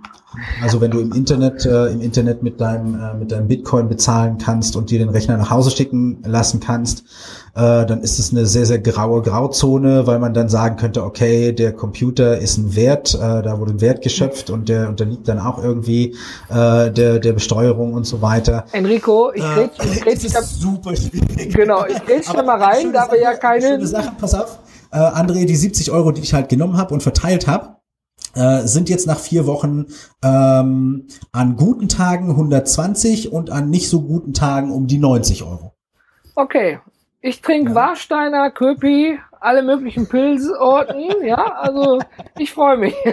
also 0.62 0.80
wenn 0.80 0.90
du 0.90 1.00
im 1.00 1.12
Internet 1.12 1.64
äh, 1.64 1.86
im 1.86 2.00
Internet 2.00 2.42
mit 2.42 2.60
deinem 2.60 2.94
äh, 2.94 3.14
mit 3.14 3.32
deinem 3.32 3.48
Bitcoin 3.48 3.88
bezahlen 3.88 4.38
kannst 4.38 4.76
und 4.76 4.90
dir 4.90 4.98
den 4.98 5.08
Rechner 5.08 5.36
nach 5.36 5.50
Hause 5.50 5.70
schicken 5.70 6.22
lassen 6.24 6.60
kannst, 6.60 7.04
äh, 7.54 7.86
dann 7.86 8.02
ist 8.02 8.18
es 8.18 8.30
eine 8.30 8.44
sehr 8.46 8.66
sehr 8.66 8.78
graue 8.78 9.22
Grauzone, 9.22 10.06
weil 10.06 10.18
man 10.18 10.34
dann 10.34 10.48
sagen 10.48 10.76
könnte, 10.76 11.02
okay, 11.02 11.52
der 11.52 11.72
Computer 11.72 12.38
ist 12.38 12.58
ein 12.58 12.76
Wert, 12.76 13.14
äh, 13.14 13.18
da 13.42 13.58
wurde 13.58 13.72
ein 13.72 13.80
Wert 13.80 14.02
geschöpft 14.02 14.50
und 14.50 14.68
der 14.68 14.88
unterliegt 14.88 15.26
dann 15.28 15.38
auch 15.38 15.62
irgendwie 15.62 16.14
äh, 16.50 16.90
der 16.90 17.18
der 17.18 17.32
Besteuerung 17.32 17.94
und 17.94 18.04
so 18.04 18.20
weiter. 18.20 18.64
Enrico, 18.72 19.32
ich 19.34 19.42
Äh, 19.42 19.68
grätsch, 19.78 20.24
ich 20.24 20.34
ist 20.34 20.60
super 20.60 20.94
schwierig. 20.94 21.54
genau, 21.54 21.86
ich 21.86 21.96
da 21.98 22.30
Aber 22.32 22.42
mal 22.42 22.62
rein, 22.62 22.92
da 22.92 23.10
wir 23.10 23.20
ja 23.20 23.34
keine, 23.34 23.66
Schöne 23.66 23.86
Sache, 23.86 24.12
pass 24.20 24.34
auf. 24.34 24.58
Äh, 24.90 24.96
André, 24.98 25.46
die 25.46 25.56
70 25.56 25.90
Euro, 25.90 26.12
die 26.12 26.22
ich 26.22 26.34
halt 26.34 26.48
genommen 26.48 26.76
habe 26.76 26.94
und 26.94 27.02
verteilt 27.02 27.46
habe, 27.46 27.77
äh, 28.34 28.62
sind 28.66 28.88
jetzt 28.88 29.06
nach 29.06 29.18
vier 29.18 29.46
Wochen 29.46 29.86
ähm, 30.22 31.06
an 31.32 31.56
guten 31.56 31.88
Tagen 31.88 32.30
120 32.30 33.32
und 33.32 33.50
an 33.50 33.70
nicht 33.70 33.88
so 33.88 34.02
guten 34.02 34.32
Tagen 34.32 34.70
um 34.70 34.86
die 34.86 34.98
90 34.98 35.42
Euro. 35.42 35.72
okay. 36.34 36.78
Ich 37.20 37.42
trinke 37.42 37.70
Ja. 37.70 37.74
Warsteiner, 37.74 38.50
Köpi, 38.52 39.18
alle 39.40 39.62
möglichen 39.62 40.08
Pilzorten, 40.08 41.24
ja, 41.24 41.36
also 41.36 42.00
ich 42.38 42.52
freue 42.52 42.76
mich, 42.76 42.94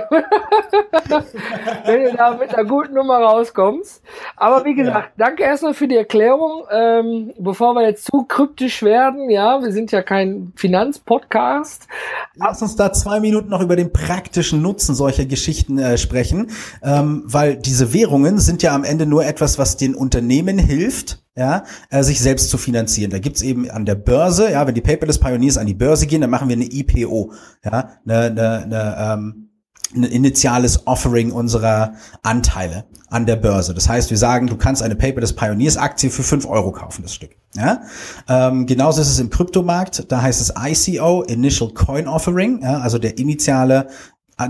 wenn 1.86 2.06
du 2.06 2.18
da 2.18 2.36
mit 2.36 2.54
einer 2.54 2.68
guten 2.68 2.94
Nummer 2.94 3.20
rauskommst. 3.20 4.02
Aber 4.36 4.66
wie 4.66 4.76
gesagt, 4.76 5.14
danke 5.18 5.44
erstmal 5.44 5.74
für 5.74 5.88
die 5.88 5.96
Erklärung. 5.96 6.66
Ähm, 6.72 7.34
bevor 7.38 7.74
wir 7.74 7.84
jetzt 7.84 8.06
zu 8.06 8.24
kryptisch 8.24 8.84
werden, 8.84 9.30
ja, 9.30 9.62
wir 9.62 9.72
sind 9.72 9.92
ja 9.92 10.02
kein 10.02 10.54
Finanzpodcast. 10.56 11.88
Lass 12.36 12.62
uns 12.62 12.76
da 12.76 12.92
zwei 12.94 13.20
Minuten 13.20 13.50
noch 13.50 13.62
über 13.62 13.76
den 13.76 13.94
praktischen 13.94 14.62
Nutzen 14.62 14.96
solcher 14.96 15.26
Geschichten 15.26 15.78
äh, 15.78 15.98
sprechen, 15.98 16.52
ähm, 16.84 17.24
weil 17.26 17.58
diese 17.58 17.94
Währungen 17.94 18.40
sind 18.40 18.64
ja 18.64 18.74
am 18.74 18.84
Ende 18.84 19.06
nur 19.06 19.26
etwas, 19.26 19.60
was 19.60 19.78
den 19.78 19.96
Unternehmen 19.96 20.58
hilft, 20.58 21.25
ja, 21.36 21.64
äh, 21.90 22.04
sich 22.04 22.20
selbst 22.20 22.50
zu 22.50 22.58
finanzieren. 22.58 23.12
Da 23.12 23.20
gibt's 23.20 23.42
eben 23.42 23.70
an 23.70 23.86
der 23.86 23.96
Börse, 23.96 24.52
ja, 24.52 24.66
wenn 24.66 24.76
die 24.76 24.82
Paperless 24.82 25.20
Pioneers 25.20 25.58
an 25.58 25.68
die 25.68 25.74
Börse 25.74 26.08
gehen, 26.08 26.22
dann 26.22 26.30
machen 26.30 26.48
wir 26.48 26.56
eine 26.56 26.66
IPO, 26.66 27.34
ja, 27.64 27.90
eine, 28.06 28.20
eine, 28.20 28.64
eine 28.64 28.96
ähm, 29.00 29.46
ein 29.94 30.04
initiales 30.04 30.88
Offering 30.88 31.32
unserer 31.32 31.94
Anteile 32.24 32.86
an 33.08 33.26
der 33.26 33.36
Börse. 33.36 33.74
Das 33.74 33.88
heißt, 33.88 34.10
wir 34.10 34.18
sagen, 34.18 34.48
du 34.48 34.58
kannst 34.58 34.82
eine 34.82 34.96
Paper 34.96 35.22
des 35.22 35.34
Pioneers 35.34 35.78
Aktie 35.78 36.10
für 36.10 36.24
5 36.24 36.46
Euro 36.48 36.72
kaufen, 36.72 37.04
das 37.04 37.14
Stück. 37.14 37.32
Ja? 37.56 37.82
Ähm, 38.28 38.66
genauso 38.66 39.02
ist 39.02 39.10
es 39.10 39.20
im 39.20 39.30
Kryptomarkt. 39.30 40.12
Da 40.12 40.22
heißt 40.22 40.42
es 40.42 40.54
ICO, 40.58 41.22
Initial 41.24 41.70
Coin 41.74 42.08
Offering, 42.08 42.62
ja? 42.62 42.80
also 42.80 42.98
der 42.98 43.18
initiale, 43.18 43.88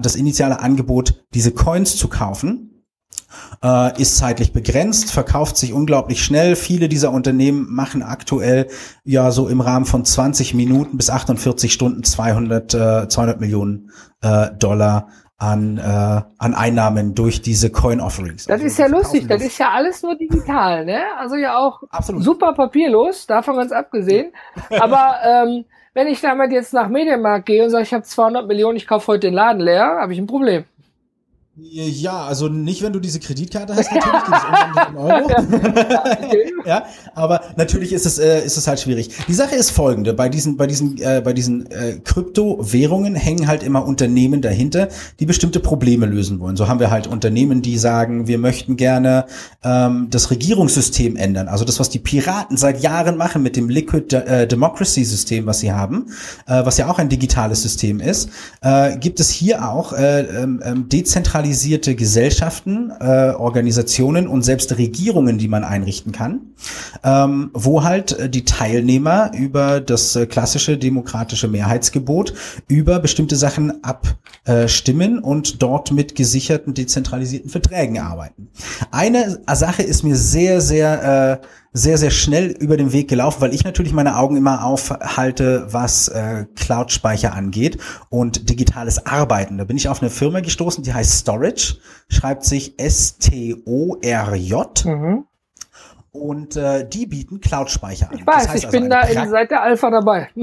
das 0.02 0.16
initiale 0.16 0.60
Angebot, 0.62 1.26
diese 1.34 1.52
Coins 1.52 1.96
zu 1.98 2.08
kaufen 2.08 2.75
äh, 3.64 4.02
ist 4.02 4.18
zeitlich 4.18 4.54
begrenzt, 4.54 5.12
verkauft 5.12 5.58
sich 5.58 5.74
unglaublich 5.74 6.24
schnell. 6.24 6.56
Viele 6.56 6.90
dieser 6.90 7.12
Unternehmen 7.12 7.68
machen 7.74 8.04
aktuell 8.04 8.68
ja 9.04 9.32
so 9.32 9.48
im 9.48 9.62
Rahmen 9.62 9.86
von 9.86 10.06
20 10.06 10.54
Minuten 10.54 10.98
bis 10.98 11.10
48 11.10 11.72
Stunden 11.74 12.04
200, 12.04 12.74
äh, 12.74 13.08
200 13.08 13.40
Millionen 13.40 13.92
äh, 14.22 14.48
Dollar 14.58 15.08
an, 15.38 15.78
äh, 15.78 15.82
an 16.38 16.54
Einnahmen 16.54 17.14
durch 17.14 17.42
diese 17.42 17.70
Coin-Offerings. 17.70 18.46
Das 18.46 18.54
Also 18.54 18.66
ist 18.68 18.78
ja 18.80 18.88
lustig, 18.88 19.28
das 19.28 19.40
das- 19.40 19.48
ist 19.48 19.58
ja 19.58 19.70
alles 19.72 20.02
nur 20.02 20.16
digital, 20.16 20.86
ne? 20.86 21.02
Also 21.20 21.36
ja 21.36 21.58
auch 21.58 21.82
Absolut. 21.90 22.24
super 22.24 22.54
papierlos, 22.54 23.28
davon 23.28 23.58
ganz 23.58 23.74
abgesehen. 23.74 24.32
Aber 24.80 25.16
ähm, 25.26 25.66
wenn 25.94 26.08
ich 26.08 26.22
damit 26.22 26.52
jetzt 26.54 26.74
nach 26.74 26.88
Medienmarkt 26.88 27.46
gehe 27.48 27.64
und 27.66 27.70
sage, 27.70 27.84
ich 27.84 27.94
habe 27.94 28.04
200 28.04 28.48
Millionen, 28.48 28.78
ich 28.78 28.88
kaufe 28.88 29.08
heute 29.08 29.28
den 29.28 29.34
Laden 29.34 29.60
leer, 29.62 29.98
habe 30.00 30.14
ich 30.14 30.20
ein 30.20 30.28
Problem. 30.28 30.64
Ja, 31.58 32.26
also 32.26 32.50
nicht, 32.50 32.82
wenn 32.82 32.92
du 32.92 33.00
diese 33.00 33.22
Kreditkarte 33.22 33.74
hast, 33.78 33.90
natürlich 33.94 34.24
geht 34.26 34.36
es 34.36 34.88
um 34.90 34.98
Euro. 34.98 35.30
ja, 36.66 36.84
aber 37.14 37.40
natürlich 37.56 37.94
ist 37.94 38.06
es 38.06 38.20
äh, 38.20 38.44
ist 38.46 38.58
es 38.58 38.68
halt 38.68 38.82
schwierig. 38.82 39.12
Die 39.30 39.34
Sache 39.34 39.56
ist 39.56 39.72
folgende: 39.72 40.14
Bei 40.14 40.28
diesen 40.28 40.58
bei 40.58 40.68
diesen 40.68 41.02
äh, 41.02 41.22
bei 41.24 41.32
diesen 41.32 41.72
äh, 41.72 42.00
Kryptowährungen 42.04 43.16
hängen 43.16 43.48
halt 43.48 43.64
immer 43.64 43.86
Unternehmen 43.86 44.42
dahinter, 44.42 44.90
die 45.22 45.26
bestimmte 45.26 45.62
Probleme 45.62 46.08
lösen 46.08 46.42
wollen. 46.42 46.58
So 46.58 46.68
haben 46.68 46.82
wir 46.82 46.92
halt 46.92 47.08
Unternehmen, 47.08 47.62
die 47.62 47.78
sagen, 47.78 48.28
wir 48.28 48.38
möchten 48.38 48.76
gerne 48.76 49.26
ähm, 49.64 50.08
das 50.10 50.32
Regierungssystem 50.32 51.16
ändern. 51.16 51.48
Also 51.48 51.64
das, 51.64 51.80
was 51.80 51.90
die 51.90 52.00
Piraten 52.00 52.58
seit 52.58 52.82
Jahren 52.82 53.16
machen 53.16 53.42
mit 53.42 53.56
dem 53.56 53.70
Liquid 53.70 54.14
äh, 54.14 54.46
Democracy 54.46 55.06
System, 55.06 55.46
was 55.46 55.62
sie 55.62 55.72
haben, 55.72 56.08
äh, 56.48 56.66
was 56.66 56.78
ja 56.78 56.90
auch 56.90 57.00
ein 57.00 57.08
digitales 57.08 57.62
System 57.62 58.02
ist, 58.02 58.30
äh, 58.60 58.98
gibt 58.98 59.22
es 59.22 59.30
hier 59.30 59.70
auch 59.70 59.94
äh, 59.94 60.20
ähm, 60.20 60.62
ähm, 60.62 60.90
dezentralisierte 61.46 61.96
Gesellschaften, 61.96 62.92
äh, 63.00 63.32
Organisationen 63.32 64.28
und 64.28 64.42
selbst 64.44 64.78
Regierungen, 64.78 65.38
die 65.38 65.48
man 65.48 65.64
einrichten 65.64 66.12
kann, 66.12 66.42
ähm, 67.04 67.52
wo 67.54 67.84
halt 67.84 68.18
äh, 68.18 68.30
die 68.30 68.46
Teilnehmer 68.46 69.32
über 69.38 69.80
das 69.80 70.16
äh, 70.16 70.26
klassische 70.26 70.78
demokratische 70.78 71.48
Mehrheitsgebot 71.48 72.34
über 72.68 73.00
bestimmte 73.00 73.36
Sachen 73.36 73.84
abstimmen 73.84 75.20
und 75.20 75.62
dort 75.62 75.92
mit 75.92 76.16
gesicherten 76.16 76.74
dezentralisierten 76.74 77.50
Verträgen 77.50 78.00
arbeiten. 78.00 78.50
Eine 78.92 79.40
Sache 79.54 79.84
ist 79.84 80.04
mir 80.04 80.16
sehr, 80.16 80.62
sehr 80.62 81.42
äh, 81.42 81.46
sehr, 81.78 81.98
sehr 81.98 82.10
schnell 82.10 82.52
über 82.52 82.78
den 82.78 82.94
Weg 82.94 83.10
gelaufen, 83.10 83.42
weil 83.42 83.54
ich 83.54 83.66
natürlich 83.66 83.92
meine 83.92 84.18
Augen 84.18 84.38
immer 84.38 84.64
aufhalte, 84.64 85.68
was 85.72 86.08
äh, 86.08 86.46
Cloud-Speicher 86.56 87.34
angeht 87.34 87.80
und 88.10 88.50
digitales 88.50 89.06
Arbeiten. 89.06 89.58
Da 89.58 89.66
bin 89.66 89.76
ich 89.76 89.90
auf 89.90 90.02
eine 90.02 90.10
Firma 90.10 90.40
gestoßen, 90.40 90.86
die 90.86 90.94
heißt 90.94 91.12
Storage, 91.20 91.76
schreibt 92.08 92.46
sich 92.46 92.80
S-T-O-R-J 92.80 94.86
Mhm. 94.86 95.26
und 96.12 96.56
äh, 96.56 96.88
die 96.88 97.08
bieten 97.08 97.42
Cloud-Speicher 97.42 98.10
an. 98.10 98.20
Ich 98.20 98.26
weiß, 98.26 98.44
Das 98.44 98.48
heißt 98.48 98.58
ich 98.60 98.66
also 98.68 98.80
bin 98.80 98.90
da 98.90 99.02
in, 99.02 99.30
seit 99.30 99.52
der 99.52 99.62
Alpha 99.62 99.90
dabei. 99.92 100.30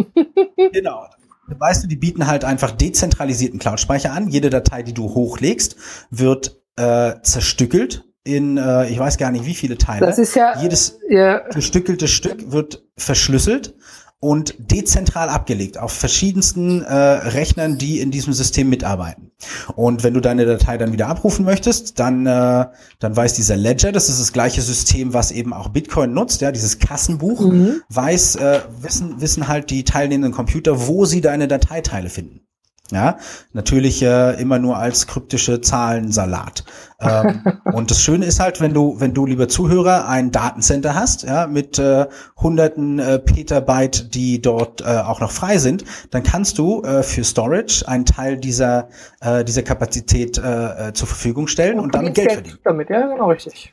Genau. 0.73 1.07
Weißt 1.47 1.83
du, 1.83 1.89
die 1.89 1.97
bieten 1.97 2.27
halt 2.27 2.45
einfach 2.45 2.73
dezentralisierten 2.73 3.59
Cloud-Speicher 3.59 4.13
an. 4.13 4.29
Jede 4.29 4.51
Datei, 4.51 4.83
die 4.83 4.93
du 4.95 5.05
hochlegst, 5.15 5.77
wird 6.11 6.61
äh, 6.77 7.15
zerstückelt 7.23 8.05
in, 8.25 8.57
äh, 8.57 8.89
ich 8.89 8.99
weiß 8.99 9.19
gar 9.19 9.31
nicht 9.31 9.47
wie 9.47 9.55
viele 9.55 9.79
Teile. 9.79 10.07
Das 10.07 10.19
ist 10.19 10.35
ja, 10.35 10.61
Jedes 10.61 10.99
ja 11.09 11.39
gestückelte 11.49 12.09
Stück 12.09 12.53
wird 12.53 12.85
verschlüsselt 12.97 13.75
und 14.21 14.55
dezentral 14.59 15.29
abgelegt 15.29 15.79
auf 15.79 15.91
verschiedensten 15.91 16.83
äh, 16.83 16.95
Rechnern, 16.95 17.77
die 17.77 17.99
in 17.99 18.13
diesem 18.13 18.33
System 18.33 18.69
mitarbeiten. 18.71 19.33
Und 19.75 20.05
wenn 20.05 20.15
du 20.15 20.21
deine 20.21 20.47
Datei 20.47 20.79
dann 20.79 20.93
wieder 20.93 21.09
abrufen 21.09 21.45
möchtest, 21.45 21.99
dann, 21.99 22.25
äh, 22.25 22.67
dann 23.01 23.17
weiß 23.17 23.35
dieser 23.35 23.57
Ledger, 23.57 23.91
das 23.91 24.09
ist 24.09 24.21
das 24.21 24.33
gleiche 24.33 24.63
System, 24.63 25.13
was 25.13 25.33
eben 25.33 25.53
auch 25.53 25.71
Bitcoin 25.71 26.13
nutzt, 26.13 26.41
ja, 26.41 26.53
dieses 26.53 26.79
Kassenbuch, 26.79 27.41
mhm. 27.41 27.83
weiß, 27.89 28.37
äh, 28.37 28.61
wissen, 28.81 29.21
wissen 29.21 29.49
halt 29.49 29.71
die 29.71 29.83
teilnehmenden 29.83 30.33
Computer, 30.33 30.87
wo 30.87 31.05
sie 31.05 31.21
deine 31.21 31.49
Dateiteile 31.49 32.09
finden. 32.09 32.43
Ja, 32.93 33.17
natürlich 33.55 34.03
äh, 34.03 34.39
immer 34.39 34.59
nur 34.59 34.77
als 34.77 35.07
kryptische 35.07 35.63
Zahlensalat. 35.63 36.63
Ähm, 37.01 37.43
und 37.73 37.91
das 37.91 38.03
Schöne 38.03 38.27
ist 38.27 38.39
halt, 38.39 38.61
wenn 38.61 38.75
du, 38.75 39.01
wenn 39.01 39.15
du, 39.15 39.25
lieber 39.25 39.49
Zuhörer, 39.49 40.07
ein 40.09 40.31
Datencenter 40.31 40.95
hast, 40.95 41.23
ja, 41.23 41.47
mit 41.47 41.79
äh, 41.79 42.07
hunderten 42.37 42.99
äh, 42.99 43.19
Petabyte, 43.19 44.15
die 44.15 44.43
dort 44.43 44.83
äh, 44.83 44.85
auch 44.85 45.21
noch 45.21 45.31
frei 45.31 45.57
sind, 45.57 45.85
dann 46.11 46.23
kannst 46.23 46.59
du 46.59 46.83
äh, 46.83 47.03
für 47.03 47.25
Storage 47.25 47.89
einen 47.89 48.05
Teil 48.05 48.37
dieser, 48.37 48.91
äh, 49.23 49.43
dieser 49.43 49.63
Kapazität 49.63 50.37
äh, 50.37 50.89
äh 50.89 50.93
zur 50.93 51.09
Verfügung 51.09 51.47
stellen 51.47 51.79
und, 51.79 51.87
und 51.87 51.95
damit 51.95 52.15
Geld 52.15 52.33
verdienen. 52.33 52.59
Damit, 52.63 52.91
ja, 52.91 53.07
genau 53.07 53.31
richtig. 53.31 53.73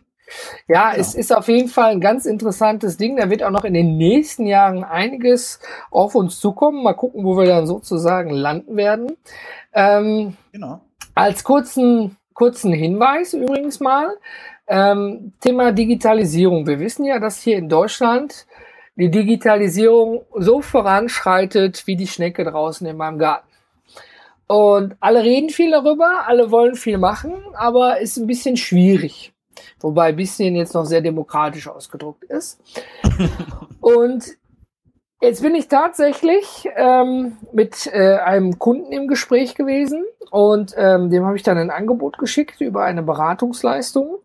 Ja, 0.68 0.92
genau. 0.92 1.02
es 1.02 1.16
ist 1.16 1.36
auf 1.36 1.48
jeden 1.48 1.70
Fall 1.70 1.92
ein 1.92 2.02
ganz 2.02 2.26
interessantes 2.26 2.98
Ding. 2.98 3.18
Da 3.18 3.30
wird 3.30 3.44
auch 3.44 3.52
noch 3.52 3.64
in 3.64 3.74
den 3.74 3.98
nächsten 3.98 4.46
Jahren 4.46 4.84
einiges 4.84 5.60
auf 5.92 6.16
uns 6.16 6.40
zukommen. 6.40 6.84
Mal 6.84 6.94
gucken, 6.94 7.24
wo 7.24 7.38
wir 7.38 7.46
dann 7.46 7.68
sozusagen 7.68 8.32
landen 8.32 8.76
werden. 8.76 9.18
Ähm, 9.74 10.36
genau. 10.52 10.82
Als 11.16 11.44
kurzen, 11.44 12.18
kurzen 12.34 12.74
Hinweis 12.74 13.34
übrigens 13.34 13.80
mal. 13.80 14.16
Ähm, 14.68 15.34
Thema 15.40 15.72
Digitalisierung. 15.72 16.68
Wir 16.68 16.80
wissen 16.80 17.06
ja, 17.06 17.20
dass 17.20 17.42
hier 17.42 17.58
in 17.58 17.70
Deutschland 17.70 18.46
die 18.96 19.10
Digitalisierung 19.10 20.26
so 20.36 20.62
voranschreitet 20.62 21.88
wie 21.88 21.96
die 21.96 22.08
Schnecke 22.08 22.44
draußen 22.44 22.86
in 22.86 22.98
meinem 22.98 23.18
Garten. 23.18 23.48
Und 24.48 24.96
alle 25.00 25.24
reden 25.24 25.50
viel 25.50 25.72
darüber, 25.72 26.26
alle 26.28 26.52
wollen 26.52 26.76
viel 26.76 26.98
machen, 26.98 27.34
aber 27.54 28.00
ist 28.00 28.18
ein 28.18 28.28
bisschen 28.28 28.58
schwierig. 28.58 29.32
Wobei 29.80 30.12
bisschen 30.12 30.56
jetzt 30.56 30.74
noch 30.74 30.86
sehr 30.86 31.02
demokratisch 31.02 31.68
ausgedruckt 31.68 32.24
ist. 32.26 32.62
Und 33.82 34.38
jetzt 35.22 35.42
bin 35.42 35.56
ich 35.56 35.68
tatsächlich 35.68 36.68
ähm, 36.76 37.38
mit 37.54 37.88
äh, 37.88 38.18
einem 38.18 38.60
Kunden 38.60 38.92
im 38.92 39.08
Gespräch 39.08 39.56
gewesen 39.56 40.06
und 40.32 40.76
ähm, 40.78 41.10
dem 41.10 41.26
habe 41.26 41.36
ich 41.36 41.44
dann 41.44 41.58
ein 41.58 41.72
Angebot 41.72 42.18
geschickt 42.18 42.62
über 42.62 42.84
eine 42.84 43.02
Beratungsleistung. 43.04 44.20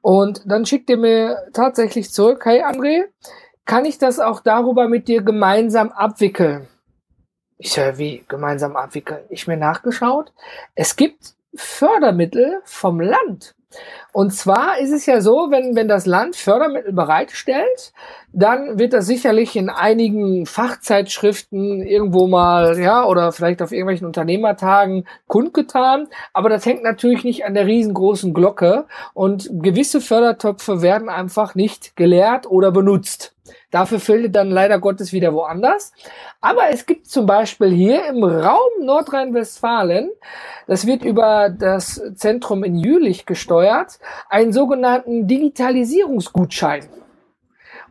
Und 0.00 0.42
dann 0.50 0.64
schickt 0.64 0.88
er 0.90 0.96
mir 0.96 1.36
tatsächlich 1.52 2.12
zurück, 2.12 2.44
hey 2.44 2.62
André, 2.62 3.04
kann 3.66 3.84
ich 3.84 3.98
das 3.98 4.18
auch 4.18 4.40
darüber 4.40 4.88
mit 4.88 5.06
dir 5.06 5.22
gemeinsam 5.22 5.90
abwickeln? 5.90 6.66
Ich 7.58 7.72
sage, 7.72 7.98
wie 7.98 8.24
gemeinsam 8.26 8.74
abwickeln? 8.74 9.20
Ich 9.28 9.46
mir 9.46 9.58
nachgeschaut. 9.58 10.32
Es 10.74 10.96
gibt 10.96 11.34
Fördermittel 11.54 12.62
vom 12.64 13.00
Land 13.00 13.54
und 14.12 14.32
zwar 14.34 14.78
ist 14.78 14.90
es 14.90 15.06
ja 15.06 15.20
so, 15.20 15.48
wenn, 15.50 15.76
wenn 15.76 15.86
das 15.86 16.04
Land 16.04 16.34
Fördermittel 16.34 16.92
bereitstellt, 16.92 17.92
dann 18.32 18.78
wird 18.78 18.92
das 18.92 19.06
sicherlich 19.06 19.54
in 19.54 19.70
einigen 19.70 20.46
Fachzeitschriften 20.46 21.82
irgendwo 21.82 22.26
mal, 22.26 22.78
ja, 22.80 23.04
oder 23.04 23.30
vielleicht 23.30 23.62
auf 23.62 23.70
irgendwelchen 23.70 24.06
Unternehmertagen 24.06 25.06
kundgetan. 25.28 26.08
Aber 26.32 26.48
das 26.48 26.66
hängt 26.66 26.82
natürlich 26.82 27.22
nicht 27.22 27.44
an 27.44 27.54
der 27.54 27.66
riesengroßen 27.66 28.34
Glocke 28.34 28.86
und 29.14 29.48
gewisse 29.62 30.00
Fördertöpfe 30.00 30.82
werden 30.82 31.08
einfach 31.08 31.54
nicht 31.54 31.96
gelehrt 31.96 32.50
oder 32.50 32.72
benutzt. 32.72 33.34
Dafür 33.70 34.00
fehlt 34.00 34.34
dann 34.34 34.50
leider 34.50 34.78
Gottes 34.78 35.12
wieder 35.12 35.32
woanders. 35.32 35.92
Aber 36.40 36.70
es 36.70 36.86
gibt 36.86 37.06
zum 37.06 37.26
Beispiel 37.26 37.70
hier 37.70 38.06
im 38.06 38.22
Raum 38.24 38.70
Nordrhein-Westfalen, 38.80 40.10
das 40.66 40.86
wird 40.86 41.04
über 41.04 41.50
das 41.50 42.00
Zentrum 42.14 42.64
in 42.64 42.76
Jülich 42.76 43.26
gesteuert, 43.26 43.98
einen 44.28 44.52
sogenannten 44.52 45.26
Digitalisierungsgutschein. 45.26 46.88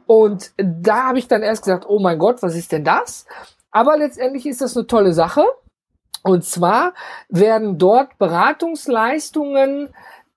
Und 0.06 0.54
da 0.58 1.08
habe 1.08 1.20
ich 1.20 1.28
dann 1.28 1.44
erst 1.44 1.64
gesagt, 1.64 1.86
oh 1.88 2.00
mein 2.00 2.18
Gott, 2.18 2.42
was 2.42 2.56
ist 2.56 2.72
denn 2.72 2.84
das? 2.84 3.26
Aber 3.72 3.98
letztendlich 3.98 4.46
ist 4.48 4.62
das 4.62 4.76
eine 4.76 4.88
tolle 4.88 5.14
Sache. 5.14 5.44
Und 6.24 6.44
zwar 6.44 6.94
werden 7.30 7.78
dort 7.78 8.18
Beratungsleistungen 8.18 9.90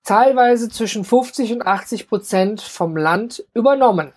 teilweise 0.03 0.69
zwischen 0.69 1.03
50 1.03 1.53
und 1.53 1.65
80 1.65 2.07
Prozent 2.07 2.61
vom 2.61 2.95
Land 2.95 3.45
übernommen. 3.53 4.13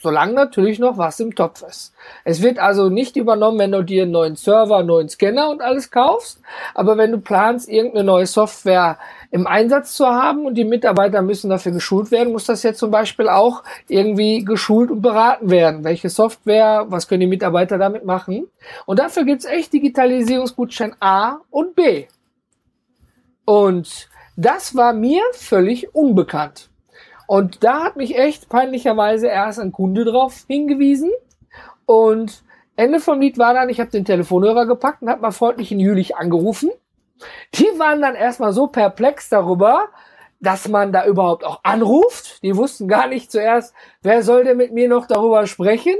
Solange 0.00 0.32
natürlich 0.32 0.78
noch 0.78 0.96
was 0.96 1.18
im 1.20 1.34
Topf 1.34 1.62
ist. 1.62 1.92
Es 2.24 2.42
wird 2.42 2.58
also 2.58 2.88
nicht 2.88 3.16
übernommen, 3.16 3.58
wenn 3.58 3.72
du 3.72 3.82
dir 3.82 4.02
einen 4.02 4.12
neuen 4.12 4.36
Server, 4.36 4.78
einen 4.78 4.88
neuen 4.88 5.08
Scanner 5.08 5.50
und 5.50 5.60
alles 5.60 5.90
kaufst. 5.90 6.40
Aber 6.74 6.96
wenn 6.96 7.12
du 7.12 7.18
planst, 7.18 7.68
irgendeine 7.68 8.04
neue 8.04 8.26
Software 8.26 8.98
im 9.30 9.46
Einsatz 9.46 9.94
zu 9.94 10.06
haben 10.06 10.46
und 10.46 10.54
die 10.54 10.64
Mitarbeiter 10.64 11.20
müssen 11.22 11.50
dafür 11.50 11.72
geschult 11.72 12.10
werden, 12.10 12.32
muss 12.32 12.46
das 12.46 12.62
jetzt 12.62 12.78
zum 12.78 12.90
Beispiel 12.90 13.28
auch 13.28 13.64
irgendwie 13.88 14.44
geschult 14.44 14.90
und 14.90 15.02
beraten 15.02 15.50
werden. 15.50 15.84
Welche 15.84 16.08
Software, 16.08 16.86
was 16.88 17.08
können 17.08 17.20
die 17.20 17.26
Mitarbeiter 17.26 17.76
damit 17.76 18.04
machen? 18.04 18.46
Und 18.86 18.98
dafür 18.98 19.24
gibt's 19.24 19.44
echt 19.44 19.72
Digitalisierungsgutschein 19.72 20.94
A 21.00 21.38
und 21.50 21.74
B. 21.74 22.06
Und 23.44 24.08
das 24.36 24.76
war 24.76 24.92
mir 24.92 25.22
völlig 25.32 25.94
unbekannt. 25.94 26.68
Und 27.28 27.62
da 27.62 27.84
hat 27.84 27.96
mich 27.96 28.16
echt 28.16 28.48
peinlicherweise 28.48 29.26
erst 29.26 29.60
ein 29.60 29.70
Kunde 29.70 30.06
drauf 30.06 30.46
hingewiesen. 30.48 31.10
Und 31.84 32.42
Ende 32.74 33.00
vom 33.00 33.20
Lied 33.20 33.36
war 33.36 33.52
dann, 33.52 33.68
ich 33.68 33.80
habe 33.80 33.90
den 33.90 34.06
Telefonhörer 34.06 34.64
gepackt 34.64 35.02
und 35.02 35.10
habe 35.10 35.20
mal 35.20 35.30
freundlich 35.30 35.70
in 35.70 35.78
Jülich 35.78 36.16
angerufen. 36.16 36.70
Die 37.54 37.66
waren 37.76 38.00
dann 38.00 38.14
erstmal 38.14 38.54
so 38.54 38.68
perplex 38.68 39.28
darüber, 39.28 39.88
dass 40.40 40.68
man 40.68 40.90
da 40.90 41.04
überhaupt 41.04 41.44
auch 41.44 41.60
anruft. 41.64 42.42
Die 42.42 42.56
wussten 42.56 42.88
gar 42.88 43.08
nicht 43.08 43.30
zuerst, 43.30 43.74
wer 44.00 44.22
soll 44.22 44.44
denn 44.44 44.56
mit 44.56 44.72
mir 44.72 44.88
noch 44.88 45.06
darüber 45.06 45.46
sprechen. 45.46 45.96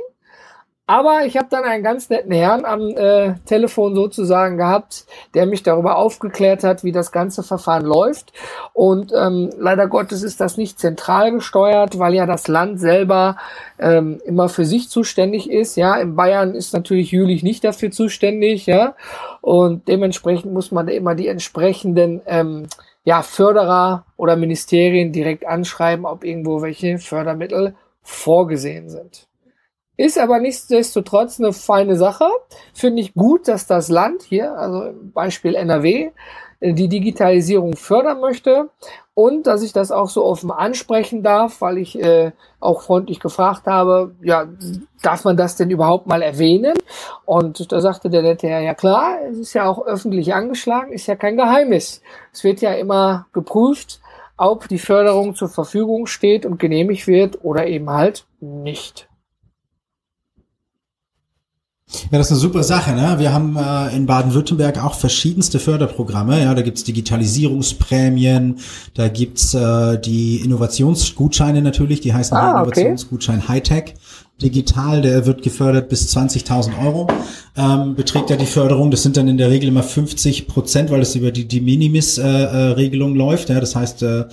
Aber 0.89 1.27
ich 1.27 1.37
habe 1.37 1.49
dann 1.51 1.65
einen 1.65 1.85
ganz 1.85 2.09
netten 2.09 2.33
Herrn 2.33 2.65
am 2.65 2.81
äh, 2.97 3.35
Telefon 3.45 3.95
sozusagen 3.95 4.57
gehabt, 4.57 5.05
der 5.35 5.45
mich 5.45 5.63
darüber 5.63 5.99
aufgeklärt 5.99 6.65
hat, 6.65 6.83
wie 6.83 6.93
das 6.93 7.13
ganze 7.13 7.43
Verfahren 7.43 7.85
läuft. 7.85 8.33
Und 8.73 9.13
ähm, 9.15 9.51
leider 9.59 9.87
Gottes 9.87 10.23
ist 10.23 10.41
das 10.41 10.57
nicht 10.57 10.81
zentral 10.81 11.31
gesteuert, 11.31 11.99
weil 11.99 12.15
ja 12.15 12.25
das 12.25 12.49
Land 12.49 12.81
selber 12.81 13.37
ähm, 13.79 14.19
immer 14.25 14.49
für 14.49 14.65
sich 14.65 14.89
zuständig 14.89 15.51
ist. 15.51 15.77
Ja, 15.77 15.97
in 15.97 16.17
Bayern 16.17 16.55
ist 16.55 16.73
natürlich 16.73 17.13
Jülich 17.13 17.43
nicht 17.43 17.65
dafür 17.65 17.91
zuständig. 17.91 18.65
Ja, 18.65 18.95
und 19.43 19.89
dementsprechend 19.89 20.55
muss 20.55 20.73
man 20.73 20.89
immer 20.89 21.15
die 21.15 21.29
entsprechenden 21.29 22.23
ähm, 22.25 22.67
ja, 23.05 23.21
Förderer 23.21 24.07
oder 24.17 24.37
Ministerien 24.37 25.13
direkt 25.13 25.47
anschreiben, 25.47 26.07
ob 26.07 26.25
irgendwo 26.25 26.63
welche 26.63 26.97
Fördermittel 26.97 27.75
vorgesehen 28.01 28.89
sind. 28.89 29.28
Ist 29.99 30.17
aber 30.17 30.39
nichtsdestotrotz 30.39 31.41
eine 31.41 31.53
feine 31.53 31.97
Sache. 31.97 32.29
Finde 32.73 33.03
ich 33.03 33.15
gut, 33.15 33.49
dass 33.49 33.67
das 33.67 33.89
Land 33.89 34.23
hier, 34.23 34.57
also 34.57 34.93
Beispiel 35.13 35.57
NRW, 35.57 36.13
die 36.61 36.89
Digitalisierung 36.89 37.75
fördern 37.75 38.21
möchte 38.21 38.71
und 39.15 39.49
dass 39.49 39.65
ich 39.65 39.73
das 39.73 39.91
auch 39.91 40.09
so 40.09 40.25
offen 40.25 40.53
ansprechen 40.53 41.25
darf, 41.25 41.61
weil 41.61 41.79
ich 41.79 42.01
äh, 42.01 42.31
auch 42.61 42.83
freundlich 42.83 43.19
gefragt 43.19 43.67
habe, 43.67 44.15
ja, 44.23 44.47
darf 45.03 45.25
man 45.25 45.37
das 45.37 45.57
denn 45.57 45.71
überhaupt 45.71 46.07
mal 46.07 46.23
erwähnen? 46.23 46.75
Und 47.25 47.73
da 47.73 47.81
sagte 47.81 48.09
der 48.09 48.23
nette 48.23 48.47
Herr, 48.47 48.61
ja 48.61 48.75
klar, 48.75 49.19
es 49.29 49.39
ist 49.39 49.55
ja 49.55 49.69
auch 49.69 49.85
öffentlich 49.85 50.33
angeschlagen, 50.33 50.93
ist 50.93 51.09
ja 51.09 51.17
kein 51.17 51.37
Geheimnis. 51.37 52.03
Es 52.33 52.45
wird 52.45 52.61
ja 52.61 52.73
immer 52.73 53.27
geprüft, 53.33 54.01
ob 54.37 54.69
die 54.69 54.79
Förderung 54.79 55.35
zur 55.35 55.49
Verfügung 55.49 56.07
steht 56.07 56.47
und 56.47 56.61
genehmigt 56.61 57.09
wird 57.09 57.45
oder 57.45 57.67
eben 57.67 57.91
halt 57.91 58.25
nicht. 58.41 59.08
Ja, 62.11 62.19
das 62.19 62.27
ist 62.27 62.33
eine 62.33 62.41
super 62.41 62.63
Sache. 62.63 62.93
Ne? 62.93 63.17
Wir 63.19 63.33
haben 63.33 63.57
äh, 63.57 63.97
in 63.97 64.05
Baden-Württemberg 64.05 64.83
auch 64.85 64.95
verschiedenste 64.95 65.59
Förderprogramme. 65.59 66.43
Ja, 66.43 66.55
da 66.55 66.61
gibt's 66.61 66.85
Digitalisierungsprämien, 66.85 68.59
da 68.95 69.09
gibt's 69.09 69.55
äh, 69.55 69.99
die 69.99 70.37
Innovationsgutscheine 70.37 71.63
natürlich, 71.63 72.01
die 72.01 72.13
heißen 72.13 72.37
ah, 72.37 72.61
Innovationsgutschein 72.61 73.39
okay. 73.39 73.49
Hightech. 73.49 73.95
Digital, 74.41 75.03
der 75.03 75.27
wird 75.27 75.43
gefördert 75.43 75.89
bis 75.89 76.15
20.000 76.17 76.85
Euro. 76.85 77.09
Ähm, 77.57 77.97
beträgt 77.97 78.31
ja 78.31 78.37
die 78.37 78.47
Förderung. 78.47 78.93
Das 78.93 79.03
sind 79.03 79.17
dann 79.17 79.27
in 79.27 79.37
der 79.37 79.51
Regel 79.51 79.69
immer 79.69 79.83
50 79.83 80.47
Prozent, 80.47 80.91
weil 80.91 81.01
es 81.01 81.17
über 81.17 81.33
die 81.33 81.49
De 81.49 81.61
Minimis-Regelung 81.61 83.13
äh, 83.13 83.15
äh, 83.15 83.19
läuft. 83.19 83.49
Ja, 83.49 83.59
das 83.59 83.75
heißt, 83.75 84.03
äh, 84.05 84.27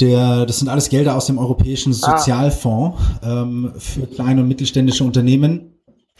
der, 0.00 0.46
das 0.46 0.58
sind 0.58 0.68
alles 0.68 0.88
Gelder 0.88 1.14
aus 1.16 1.26
dem 1.26 1.38
Europäischen 1.38 1.92
ah. 1.92 2.18
Sozialfonds 2.18 2.98
ah. 3.20 3.42
ähm, 3.42 3.72
für 3.78 4.06
kleine 4.06 4.40
und 4.40 4.48
mittelständische 4.48 5.04
Unternehmen 5.04 5.71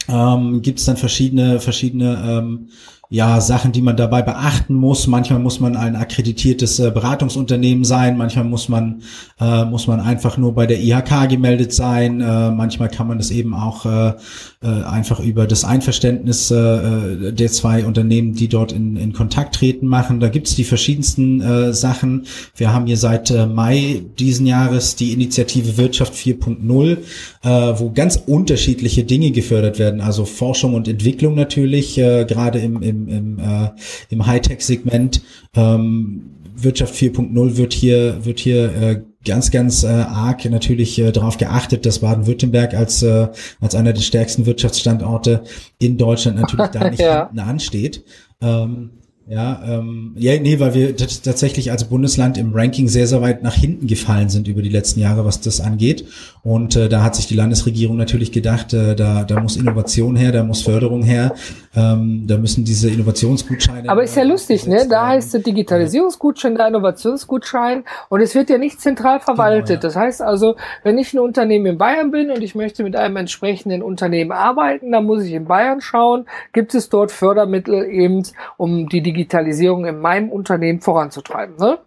ähm, 0.07 0.61
gibt 0.61 0.79
es 0.79 0.85
dann 0.85 0.97
verschiedene, 0.97 1.59
verschiedene 1.59 2.23
ähm, 2.25 2.69
ja, 3.13 3.39
Sachen, 3.41 3.71
die 3.71 3.83
man 3.83 3.95
dabei 3.95 4.23
beachten 4.23 4.73
muss. 4.73 5.05
Manchmal 5.05 5.37
muss 5.37 5.59
man 5.59 5.75
ein 5.75 5.95
akkreditiertes 5.95 6.79
äh, 6.79 6.89
Beratungsunternehmen 6.89 7.83
sein, 7.83 8.17
manchmal 8.17 8.45
muss 8.45 8.69
man, 8.69 9.03
äh, 9.39 9.65
muss 9.65 9.85
man 9.85 9.99
einfach 9.99 10.37
nur 10.37 10.55
bei 10.55 10.65
der 10.65 10.81
IHK 10.81 11.29
gemeldet 11.29 11.73
sein, 11.73 12.21
äh, 12.21 12.49
manchmal 12.49 12.89
kann 12.89 13.07
man 13.07 13.19
das 13.19 13.29
eben 13.29 13.53
auch 13.53 13.85
äh, 13.85 14.13
äh, 14.63 14.83
einfach 14.85 15.19
über 15.19 15.45
das 15.45 15.63
Einverständnis 15.63 16.49
äh, 16.49 16.55
äh 16.55 17.31
der 17.31 17.51
zwei 17.51 17.85
Unternehmen, 17.85 18.33
die 18.33 18.47
dort 18.47 18.71
in, 18.71 18.95
in 18.95 19.13
Kontakt 19.13 19.53
treten, 19.55 19.85
machen. 19.85 20.19
Da 20.19 20.29
gibt's 20.29 20.55
die 20.55 20.63
verschiedensten 20.63 21.39
äh, 21.39 21.71
Sachen. 21.71 22.25
Wir 22.55 22.73
haben 22.73 22.87
hier 22.87 22.97
seit 22.97 23.29
äh, 23.29 23.45
Mai 23.45 24.01
diesen 24.17 24.47
Jahres 24.47 24.95
die 24.95 25.13
Initiative 25.13 25.77
Wirtschaft 25.77 26.15
4.0, 26.15 26.97
äh, 27.43 27.79
wo 27.79 27.91
ganz 27.91 28.15
unterschiedliche 28.25 29.03
Dinge 29.03 29.29
gefördert 29.29 29.77
werden, 29.77 30.01
also 30.01 30.25
Forschung 30.25 30.73
und 30.73 30.87
Entwicklung 30.87 31.35
natürlich, 31.35 31.99
äh, 31.99 32.25
gerade 32.25 32.57
im, 32.57 32.81
im 32.81 33.02
im, 33.07 33.39
äh, 33.39 33.69
im 34.09 34.25
Hightech-Segment. 34.25 35.21
Ähm, 35.55 36.29
Wirtschaft 36.55 36.93
4.0 36.95 37.57
wird 37.57 37.73
hier, 37.73 38.25
wird 38.25 38.39
hier 38.39 38.75
äh, 38.75 39.01
ganz, 39.25 39.51
ganz 39.51 39.83
äh, 39.83 39.87
arg 39.87 40.45
natürlich 40.45 40.99
äh, 40.99 41.11
darauf 41.11 41.37
geachtet, 41.37 41.85
dass 41.85 41.99
Baden-Württemberg 41.99 42.73
als, 42.73 43.01
äh, 43.01 43.27
als 43.59 43.75
einer 43.75 43.93
der 43.93 44.01
stärksten 44.01 44.45
Wirtschaftsstandorte 44.45 45.43
in 45.79 45.97
Deutschland 45.97 46.39
natürlich 46.39 46.67
da 46.67 46.89
nicht 46.89 47.01
ja. 47.01 47.25
hinten 47.27 47.39
ansteht. 47.39 48.03
Ähm, 48.41 48.91
ja, 49.25 49.63
ähm, 49.65 50.15
ja, 50.17 50.37
nee, 50.37 50.59
weil 50.59 50.73
wir 50.73 50.97
tatsächlich 50.97 51.71
als 51.71 51.85
Bundesland 51.85 52.37
im 52.37 52.51
Ranking 52.53 52.89
sehr, 52.89 53.07
sehr 53.07 53.21
weit 53.21 53.41
nach 53.41 53.53
hinten 53.53 53.87
gefallen 53.87 54.27
sind 54.27 54.49
über 54.49 54.61
die 54.61 54.69
letzten 54.69 54.99
Jahre, 54.99 55.23
was 55.23 55.39
das 55.39 55.61
angeht. 55.61 56.05
Und 56.43 56.75
äh, 56.75 56.89
da 56.89 57.03
hat 57.03 57.15
sich 57.15 57.27
die 57.27 57.35
Landesregierung 57.35 57.95
natürlich 57.95 58.33
gedacht, 58.33 58.73
äh, 58.73 58.95
da, 58.97 59.23
da 59.23 59.39
muss 59.39 59.55
Innovation 59.55 60.17
her, 60.17 60.33
da 60.33 60.43
muss 60.43 60.63
Förderung 60.63 61.03
her, 61.03 61.35
ähm, 61.75 62.25
da 62.27 62.37
müssen 62.37 62.63
diese 62.63 62.89
Innovationsgutscheine. 62.89 63.89
Aber 63.89 64.03
ist 64.03 64.15
ja 64.15 64.23
lustig, 64.23 64.67
ne? 64.67 64.87
Da 64.87 65.07
heißt 65.07 65.33
es 65.33 65.43
Digitalisierungsgutschein, 65.43 66.55
da 66.55 66.67
Innovationsgutschein 66.67 67.83
und 68.09 68.21
es 68.21 68.35
wird 68.35 68.51
ja 68.51 68.59
nicht 68.59 68.79
zentral 68.79 69.19
genau, 69.19 69.25
verwaltet. 69.25 69.67
Genau, 69.67 69.77
ja. 69.77 69.81
Das 69.81 69.95
heißt 69.95 70.21
also, 70.21 70.55
wenn 70.83 70.97
ich 70.99 71.13
ein 71.13 71.19
Unternehmen 71.19 71.65
in 71.65 71.77
Bayern 71.79 72.11
bin 72.11 72.29
und 72.29 72.43
ich 72.43 72.53
möchte 72.53 72.83
mit 72.83 72.95
einem 72.95 73.17
entsprechenden 73.17 73.81
Unternehmen 73.81 74.31
arbeiten, 74.31 74.91
dann 74.91 75.05
muss 75.05 75.23
ich 75.23 75.33
in 75.33 75.45
Bayern 75.45 75.81
schauen, 75.81 76.25
gibt 76.51 76.75
es 76.75 76.89
dort 76.89 77.11
Fördermittel 77.11 77.85
eben, 77.85 78.23
um 78.57 78.87
die 78.87 79.01
Digitalisierung 79.01 79.85
in 79.85 79.99
meinem 79.99 80.29
Unternehmen 80.29 80.79
voranzutreiben. 80.79 81.55
Ne? 81.57 81.79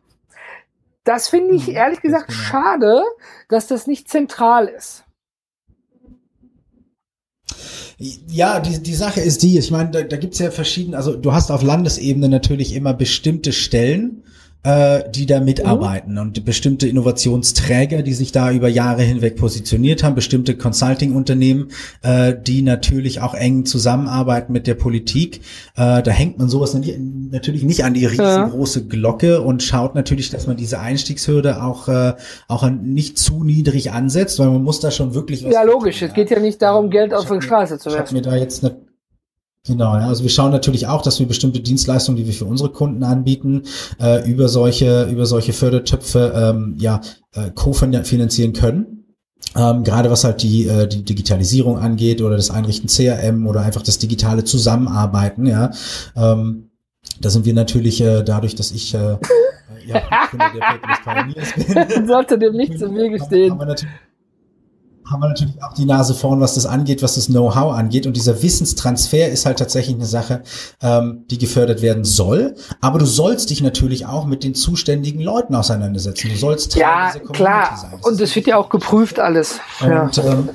Das 1.05 1.29
finde 1.29 1.55
ich 1.55 1.69
mhm, 1.69 1.77
ehrlich 1.77 2.03
gesagt 2.03 2.27
genau. 2.27 2.39
schade, 2.39 3.03
dass 3.49 3.69
das 3.69 3.87
nicht 3.87 4.09
zentral 4.09 4.67
ist. 4.67 5.06
Ja, 8.29 8.61
die, 8.61 8.83
die 8.83 8.95
Sache 8.95 9.21
ist 9.21 9.43
die, 9.43 9.59
ich 9.59 9.71
meine, 9.71 9.91
da, 9.91 10.03
da 10.03 10.17
gibt 10.17 10.35
es 10.35 10.41
ja 10.41 10.51
verschiedene, 10.51 10.97
also 10.97 11.17
du 11.17 11.33
hast 11.33 11.51
auf 11.51 11.63
Landesebene 11.63 12.29
natürlich 12.29 12.75
immer 12.75 12.95
bestimmte 12.95 13.53
Stellen, 13.53 14.23
äh, 14.63 15.05
die 15.11 15.27
da 15.27 15.41
mitarbeiten 15.41 16.15
mhm. 16.15 16.19
und 16.19 16.45
bestimmte 16.45 16.89
Innovationsträger, 16.89 18.03
die 18.03 18.15
sich 18.15 18.33
da 18.33 18.51
über 18.51 18.69
Jahre 18.69 19.03
hinweg 19.03 19.37
positioniert 19.37 20.03
haben, 20.03 20.15
bestimmte 20.15 20.57
Consulting-Unternehmen, 20.57 21.69
äh, 22.03 22.35
die 22.35 22.63
natürlich 22.63 23.21
auch 23.21 23.35
eng 23.35 23.65
zusammenarbeiten 23.65 24.53
mit 24.53 24.67
der 24.67 24.75
Politik. 24.75 25.43
Äh, 25.77 26.03
da 26.03 26.11
hängt 26.11 26.39
man 26.39 26.49
sowas 26.49 26.75
natürlich 26.75 27.63
nicht 27.63 27.85
an 27.85 27.95
die 27.95 28.07
riesengroße 28.07 28.81
ja. 28.81 28.87
Glocke 28.89 29.41
und 29.41 29.63
schaut 29.63 29.95
natürlich, 29.95 30.31
dass 30.31 30.47
man 30.47 30.57
diese 30.57 30.81
Einstiegshürde 30.81 31.63
auch, 31.63 31.89
äh, 31.89 32.15
auch 32.49 32.69
nicht 32.69 33.19
zu 33.19 33.45
niedrig 33.45 33.93
ansetzt, 33.93 34.39
weil 34.39 34.49
man 34.49 34.63
muss 34.63 34.81
da 34.81 34.91
schon 34.91 35.15
wirklich 35.15 35.45
was 35.45 35.53
Ja, 35.53 35.63
logisch. 35.63 36.01
Tun, 36.01 36.09
es 36.09 36.15
geht 36.15 36.31
ja 36.31 36.41
nicht 36.41 36.61
darum, 36.61 36.91
Geld 36.91 37.15
auf 37.15 37.31
die 37.31 37.41
Straße 37.41 37.79
zu 37.79 37.91
werfen. 37.91 38.17
Ich 38.17 38.23
habe 38.23 38.31
mir 38.31 38.37
da 38.37 38.37
jetzt 38.37 38.65
eine 38.65 38.86
Genau, 39.67 39.97
ja. 39.97 40.07
also 40.07 40.23
wir 40.23 40.31
schauen 40.31 40.53
natürlich 40.53 40.87
auch, 40.87 41.03
dass 41.03 41.19
wir 41.19 41.27
bestimmte 41.27 41.61
Dienstleistungen, 41.61 42.17
die 42.17 42.27
wir 42.27 42.33
für 42.33 42.45
unsere 42.45 42.71
Kunden 42.71 43.03
anbieten, 43.03 43.63
äh, 44.01 44.29
über 44.31 44.49
solche 44.49 45.05
über 45.05 45.27
solche 45.27 45.53
Fördertöpfe 45.53 46.33
ähm, 46.37 46.77
ja 46.79 47.01
äh, 47.33 47.51
kofinanzieren 47.51 48.53
können. 48.53 48.97
Ähm, 49.55 49.85
gerade 49.85 50.11
was 50.11 50.25
halt 50.25 50.43
die, 50.43 50.67
äh, 50.67 50.87
die 50.87 51.03
Digitalisierung 51.03 51.79
angeht 51.79 52.21
oder 52.21 52.37
das 52.37 52.51
Einrichten 52.51 52.89
CRM 52.89 53.47
oder 53.47 53.63
einfach 53.63 53.83
das 53.83 53.99
digitale 53.99 54.45
Zusammenarbeiten, 54.45 55.47
ja. 55.47 55.71
Ähm, 56.17 56.71
da 57.21 57.31
sind 57.31 57.47
wir 57.47 57.55
natürlich 57.55 58.01
äh, 58.01 58.23
dadurch, 58.23 58.55
dass 58.55 58.73
ich 58.73 58.95
äh, 58.95 59.17
ja, 59.87 60.01
Kunde 60.31 60.47
der 60.55 60.61
Paperless 60.61 61.03
Pioneers 61.05 61.95
bin. 61.95 62.07
Sollte 62.07 62.39
dem 62.39 62.55
nicht 62.55 62.79
zu 62.79 62.89
mir 62.91 63.09
gestehen. 63.09 63.53
Haben 63.53 63.61
wir 63.61 63.67
natürlich 63.67 63.95
haben 65.11 65.21
wir 65.21 65.29
natürlich 65.29 65.63
auch 65.63 65.73
die 65.75 65.85
Nase 65.85 66.15
vorn, 66.15 66.41
was 66.41 66.55
das 66.55 66.67
angeht, 66.67 67.03
was 67.03 67.15
das 67.15 67.27
Know-how 67.27 67.75
angeht. 67.75 68.07
Und 68.07 68.17
dieser 68.17 68.43
Wissenstransfer 68.43 69.29
ist 69.29 69.47
halt 69.47 69.59
tatsächlich 69.59 69.97
eine 69.97 70.07
Sache, 70.07 70.43
ähm, 70.83 71.25
die 71.31 71.39
gefördert 71.39 71.83
werden 71.83 72.05
soll. 72.05 72.57
Aber 72.81 72.99
du 72.99 73.07
sollst 73.07 73.51
dich 73.51 73.63
natürlich 73.63 74.07
auch 74.07 74.27
mit 74.27 74.45
den 74.45 74.55
zuständigen 74.55 75.21
Leuten 75.21 75.55
auseinandersetzen. 75.55 76.31
Du 76.31 76.37
sollst 76.37 76.73
Teil 76.73 76.83
ja, 76.83 77.07
dieser 77.13 77.25
Community 77.25 77.43
klar. 77.43 77.79
sein. 77.81 77.91
Das 77.93 78.11
und 78.11 78.21
es 78.21 78.35
wird 78.35 78.47
ja 78.47 78.57
auch 78.57 78.69
geprüft 78.69 79.19
alles. 79.19 79.61
Und, 79.81 80.17
ja. 80.17 80.25
ähm, 80.25 80.49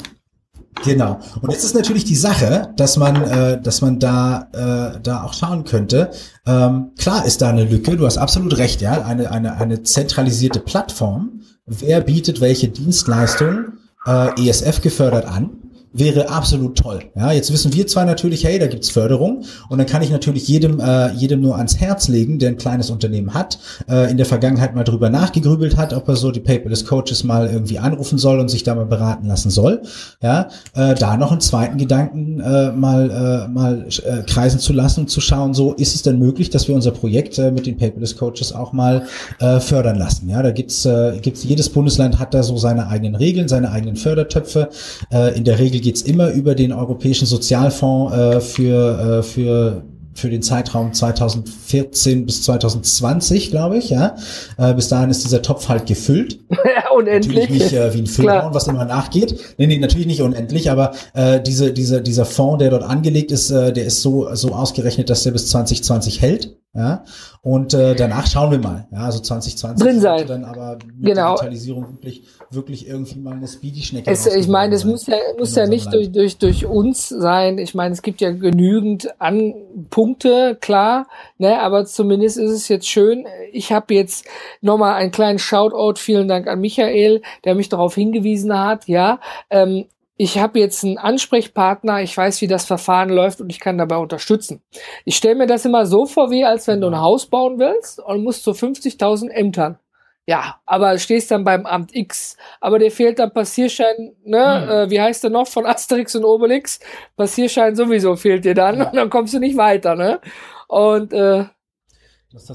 Genau. 0.84 1.20
Und 1.42 1.52
jetzt 1.52 1.64
ist 1.64 1.76
natürlich 1.76 2.06
die 2.06 2.16
Sache, 2.16 2.74
dass 2.76 2.98
man, 2.98 3.22
äh, 3.24 3.62
dass 3.62 3.82
man 3.82 4.00
da, 4.00 4.48
äh, 4.54 5.00
da 5.02 5.24
auch 5.24 5.34
schauen 5.34 5.64
könnte. 5.64 6.12
Ähm, 6.46 6.92
klar 6.98 7.26
ist 7.26 7.42
da 7.42 7.50
eine 7.50 7.66
Lücke. 7.66 7.98
Du 7.98 8.06
hast 8.06 8.18
absolut 8.18 8.58
recht, 8.58 8.82
ja. 8.82 9.04
Eine, 9.04 9.32
eine, 9.32 9.58
eine 9.58 9.84
zentralisierte 9.84 10.60
Plattform. 10.60 11.42
Wer 11.66 12.02
bietet 12.02 12.42
welche 12.42 12.70
Dienstleistungen? 12.70 13.80
Äh, 14.06 14.50
ESF 14.50 14.82
gefördert 14.82 15.26
an 15.26 15.61
wäre 15.94 16.30
absolut 16.30 16.78
toll. 16.78 17.02
Ja, 17.16 17.32
jetzt 17.32 17.52
wissen 17.52 17.74
wir 17.74 17.86
zwar 17.88 18.06
natürlich, 18.06 18.46
hey, 18.46 18.58
da 18.60 18.68
gibt's 18.68 18.90
Förderung 18.90 19.44
und 19.70 19.78
dann 19.78 19.88
kann 19.88 20.02
ich 20.02 20.10
natürlich 20.10 20.48
jedem 20.48 20.80
äh, 20.80 21.12
jedem 21.14 21.42
nur 21.42 21.58
ans 21.58 21.78
Herz 21.78 22.08
legen, 22.08 22.40
der 22.40 22.50
ein 22.50 22.58
kleines 22.58 22.90
Unternehmen 22.90 23.34
hat, 23.34 23.60
äh, 23.90 24.10
in 24.10 24.18
der 24.18 24.26
Vergangenheit 24.26 24.74
mal 24.74 24.84
drüber 24.84 25.10
nachgegrübelt 25.10 25.76
hat, 25.76 25.94
ob 25.94 26.08
er 26.08 26.16
so 26.16 26.32
die 26.32 26.40
Paperless 26.40 26.86
Coaches 26.86 27.24
mal 27.24 27.50
irgendwie 27.50 27.78
anrufen 27.78 28.18
soll 28.18 28.40
und 28.40 28.50
sich 28.50 28.64
da 28.64 28.74
mal 28.74 28.86
beraten 28.86 29.28
lassen 29.28 29.50
soll. 29.50 29.82
Ja, 30.22 30.48
äh, 30.76 30.96
da 30.96 31.18
noch 31.18 31.32
einen 31.32 31.42
zweiten 31.42 31.78
Gedanken 31.78 32.40
äh, 32.40 32.72
mal 32.72 33.10
äh, 33.12 33.48
mal 33.50 33.86
äh, 34.06 34.24
kreisen 34.24 34.60
zu 34.60 34.72
lassen 34.72 35.02
und 35.02 35.10
zu 35.10 35.20
schauen, 35.20 35.54
so 35.54 35.74
ist 35.74 35.94
es 35.94 36.04
denn 36.04 36.20
möglich, 36.20 36.50
dass 36.50 36.68
wir 36.70 36.76
unser 36.76 36.92
Projekt 36.92 37.38
äh, 37.38 37.52
mit 37.52 37.66
den 37.66 37.78
Paperless 37.78 38.16
Coaches 38.16 38.54
auch 38.54 38.72
mal 38.72 39.08
äh, 39.40 39.60
fördern 39.60 39.98
lassen. 39.98 40.30
Ja, 40.30 40.42
da 40.42 40.52
gibt's 40.52 40.86
äh, 40.86 41.20
gibt's 41.22 41.44
jedes 41.44 41.68
Bundesland 41.70 42.18
hat 42.18 42.34
da 42.34 42.44
so 42.44 42.56
seine 42.56 42.88
eigenen 42.88 43.16
Regeln, 43.16 43.50
seine 43.50 43.72
eigenen 43.72 43.98
Fördertöpfe. 43.98 44.70
Äh, 45.12 45.38
in 45.38 45.44
der 45.44 45.60
Regel 45.60 45.81
geht's 45.82 46.02
immer 46.02 46.32
über 46.32 46.56
den 46.56 46.72
Europäischen 46.72 47.26
Sozialfonds 47.26 48.16
äh, 48.16 48.42
für, 48.42 49.20
äh, 49.20 49.24
für 49.24 49.84
für 50.14 50.30
den 50.30 50.42
Zeitraum 50.42 50.94
2014 50.94 52.26
bis 52.26 52.44
2020, 52.44 53.50
glaube 53.50 53.78
ich, 53.78 53.90
ja. 53.90 54.16
Äh, 54.58 54.74
bis 54.74 54.90
dahin 54.90 55.10
ist 55.10 55.24
dieser 55.24 55.42
Topf 55.42 55.70
halt 55.70 55.86
gefüllt. 55.86 56.40
Ja, 56.64 56.92
unendlich. 56.96 57.36
Natürlich 57.36 57.50
nicht 57.50 57.74
äh, 57.74 57.94
wie 57.94 58.00
ein 58.00 58.08
Füllhorn, 58.08 58.54
was 58.54 58.68
immer 58.68 58.86
nachgeht. 58.86 59.36
Nee, 59.58 59.68
nee, 59.68 59.78
natürlich 59.78 60.06
nicht 60.06 60.22
unendlich, 60.22 60.70
aber 60.70 60.92
äh, 61.14 61.42
diese, 61.42 61.74
diese, 61.74 62.02
dieser 62.02 62.26
Fonds, 62.26 62.60
der 62.60 62.70
dort 62.70 62.84
angelegt 62.84 63.32
ist, 63.32 63.50
äh, 63.50 63.74
der 63.74 63.86
ist 63.86 64.02
so, 64.02 64.34
so 64.36 64.50
ausgerechnet, 64.50 65.10
dass 65.10 65.24
der 65.24 65.32
bis 65.32 65.48
2020 65.48 66.22
hält. 66.22 66.61
Ja, 66.74 67.04
und 67.42 67.74
äh, 67.74 67.96
danach 67.96 68.26
schauen 68.28 68.52
wir 68.52 68.60
mal. 68.60 68.88
Ja, 68.94 69.00
also 69.00 69.20
2020 69.20 69.86
drin 69.86 70.00
sein. 70.00 70.26
dann 70.26 70.46
aber 70.46 70.78
mit 70.96 71.08
genau. 71.08 71.32
Digitalisierung 71.32 71.92
wirklich, 71.92 72.24
wirklich 72.50 72.88
irgendwie 72.88 73.20
mal 73.20 73.34
eine 73.34 73.50
Speedy-Schnecke. 73.50 74.10
Ich 74.10 74.48
meine, 74.48 74.76
es 74.76 74.86
muss 74.86 75.06
ja, 75.06 75.18
muss 75.38 75.54
ja 75.54 75.68
nicht 75.68 75.92
durch, 75.92 76.14
durch, 76.14 76.38
durch 76.38 76.66
uns 76.66 77.10
sein. 77.10 77.58
Ich 77.58 77.76
meine, 77.76 77.94
es 77.94 78.02
gibt 78.02 78.22
ja 78.22 78.32
genügend 78.32 79.10
an 79.20 79.54
Punkte, 79.90 80.58
klar, 80.62 81.08
ne, 81.38 81.60
aber 81.60 81.84
zumindest 81.84 82.38
ist 82.38 82.52
es 82.52 82.70
jetzt 82.70 82.88
schön. 82.88 83.26
Ich 83.52 83.74
habe 83.74 83.94
jetzt 83.94 84.26
nochmal 84.62 84.94
einen 84.94 85.12
kleinen 85.12 85.40
Shoutout, 85.40 86.00
vielen 86.00 86.30
Dank 86.30 86.48
an 86.48 86.62
Michael, 86.62 87.22
der 87.44 87.56
mich 87.56 87.68
darauf 87.68 87.96
hingewiesen 87.96 88.58
hat, 88.58 88.88
ja. 88.88 89.20
Ähm, 89.50 89.88
ich 90.18 90.38
habe 90.38 90.60
jetzt 90.60 90.84
einen 90.84 90.98
Ansprechpartner, 90.98 92.02
ich 92.02 92.16
weiß, 92.16 92.42
wie 92.42 92.48
das 92.48 92.66
Verfahren 92.66 93.10
läuft 93.10 93.42
und 93.42 93.50
ich 93.50 93.60
kann 93.60 93.78
dabei 93.78 93.98
unterstützen. 93.98 94.62
Ich 95.06 95.16
stelle 95.16 95.36
mir 95.36 95.48
das 95.48 95.66
immer 95.66 95.86
so 95.86 96.06
vor, 96.06 96.30
wie 96.30 96.46
als 96.46 96.68
wenn 96.68 96.82
du 96.82 96.88
ein 96.88 97.00
Haus 97.00 97.26
bauen 97.26 97.58
willst 97.60 98.00
und 98.00 98.24
musst 98.24 98.44
zu 98.44 98.54
so 98.54 98.68
50.000 98.68 99.30
Ämtern. 99.30 99.80
Ja, 100.28 100.62
aber 100.66 100.98
stehst 101.00 101.32
dann 101.32 101.44
beim 101.44 101.66
Amt 101.66 101.96
X, 101.96 102.38
aber 102.60 102.78
dir 102.78 102.92
fehlt 102.92 103.18
dann 103.18 103.34
Passierschein, 103.34 104.16
ne, 104.24 104.62
hm. 104.62 104.70
äh, 104.70 104.90
wie 104.92 105.02
heißt 105.02 105.24
der 105.24 105.32
noch 105.32 105.48
von 105.48 105.66
Asterix 105.66 106.16
und 106.16 106.24
Obelix? 106.24 106.80
Passierschein 107.18 107.76
sowieso 107.76 108.16
fehlt 108.16 108.46
dir 108.46 108.54
dann 108.54 108.78
ja. 108.78 108.90
und 108.90 108.96
dann 108.96 109.10
kommst 109.10 109.34
du 109.34 109.40
nicht 109.40 109.58
weiter, 109.58 109.96
ne? 109.96 110.22
Und 110.68 111.12
äh, 111.12 111.46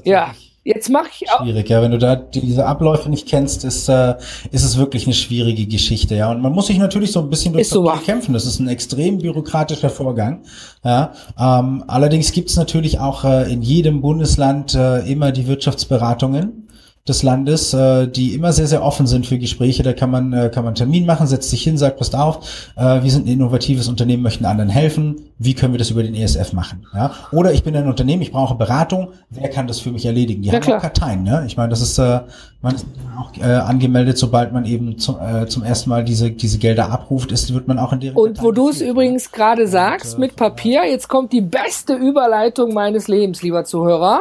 ja, 0.05 0.33
Jetzt 0.67 0.89
mache 0.89 1.07
ich 1.13 1.31
auch. 1.31 1.43
Schwierig, 1.43 1.69
ja. 1.69 1.81
Wenn 1.81 1.91
du 1.91 1.97
da 1.97 2.17
diese 2.17 2.65
Abläufe 2.65 3.09
nicht 3.09 3.25
kennst, 3.25 3.63
ist, 3.63 3.87
äh, 3.87 4.15
ist 4.51 4.65
es 4.65 4.77
wirklich 4.77 5.05
eine 5.05 5.13
schwierige 5.13 5.65
Geschichte, 5.65 6.15
ja. 6.15 6.29
Und 6.29 6.41
man 6.41 6.51
muss 6.51 6.67
sich 6.67 6.77
natürlich 6.77 7.13
so 7.13 7.21
ein 7.21 7.29
bisschen 7.29 7.53
durch 7.53 7.69
so 7.69 7.89
kämpfen. 8.05 8.33
Das 8.33 8.45
ist 8.45 8.59
ein 8.59 8.67
extrem 8.67 9.19
bürokratischer 9.19 9.89
Vorgang. 9.89 10.41
Ja. 10.83 11.13
Ähm, 11.39 11.85
allerdings 11.87 12.33
gibt 12.33 12.49
es 12.49 12.57
natürlich 12.57 12.99
auch 12.99 13.23
äh, 13.23 13.49
in 13.49 13.61
jedem 13.61 14.01
Bundesland 14.01 14.75
äh, 14.75 15.09
immer 15.09 15.31
die 15.31 15.47
Wirtschaftsberatungen 15.47 16.66
des 17.07 17.23
Landes, 17.23 17.73
äh, 17.73 18.07
die 18.07 18.33
immer 18.33 18.51
sehr, 18.51 18.67
sehr 18.67 18.83
offen 18.83 19.07
sind 19.07 19.25
für 19.25 19.37
Gespräche. 19.37 19.83
Da 19.83 19.93
kann 19.93 20.11
man, 20.11 20.33
äh, 20.33 20.49
kann 20.53 20.63
man 20.63 20.69
einen 20.69 20.75
Termin 20.75 21.05
machen, 21.05 21.25
setzt 21.27 21.49
sich 21.49 21.63
hin, 21.63 21.77
sagt, 21.77 21.97
passt 21.97 22.15
auf, 22.15 22.71
äh, 22.75 23.01
wir 23.03 23.09
sind 23.09 23.27
ein 23.27 23.31
innovatives 23.31 23.87
Unternehmen, 23.87 24.23
möchten 24.23 24.45
anderen 24.45 24.69
helfen. 24.69 25.21
Wie 25.39 25.53
können 25.53 25.73
wir 25.73 25.77
das 25.77 25.89
über 25.89 26.03
den 26.03 26.15
ESF 26.15 26.53
machen? 26.53 26.85
Ja? 26.93 27.11
Oder 27.31 27.53
ich 27.53 27.63
bin 27.63 27.75
ein 27.75 27.87
Unternehmen, 27.87 28.21
ich 28.21 28.31
brauche 28.31 28.55
Beratung. 28.55 29.09
Wer 29.29 29.49
kann 29.49 29.67
das 29.67 29.79
für 29.79 29.91
mich 29.91 30.05
erledigen? 30.05 30.41
Die 30.41 30.49
Ja, 30.49 30.55
haben 30.55 30.61
klar. 30.61 30.77
auch 30.77 30.81
Karteien. 30.81 31.23
Ne? 31.23 31.43
Ich 31.47 31.55
meine, 31.55 31.69
das 31.69 31.81
ist, 31.81 31.97
äh, 31.97 32.21
man 32.61 32.75
ist 32.75 32.85
auch 33.19 33.31
äh, 33.41 33.43
angemeldet, 33.53 34.17
sobald 34.17 34.51
man 34.51 34.65
eben 34.65 34.97
zum, 34.97 35.17
äh, 35.19 35.45
zum 35.47 35.63
ersten 35.63 35.89
Mal 35.89 36.03
diese, 36.03 36.31
diese 36.31 36.57
Gelder 36.57 36.89
abruft, 36.91 37.31
ist, 37.31 37.53
wird 37.53 37.67
man 37.67 37.79
auch 37.79 37.93
in 37.93 37.99
deren 37.99 38.15
Und 38.17 38.41
wo 38.41 38.51
du 38.51 38.69
es 38.69 38.79
geführt, 38.79 38.91
übrigens 38.91 39.31
gerade 39.31 39.67
sagst, 39.67 40.19
mit 40.19 40.35
Papier, 40.35 40.81
jetzt 40.89 41.07
kommt 41.07 41.31
die 41.31 41.41
beste 41.41 41.93
Überleitung 41.93 42.73
meines 42.73 43.07
Lebens, 43.07 43.41
lieber 43.41 43.63
Zuhörer. 43.63 44.19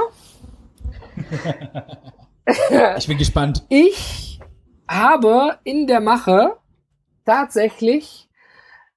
Ich 2.97 3.07
bin 3.07 3.19
gespannt. 3.19 3.65
Ich 3.69 4.41
habe 4.89 5.59
in 5.65 5.87
der 5.87 6.01
Mache 6.01 6.57
tatsächlich 7.25 8.29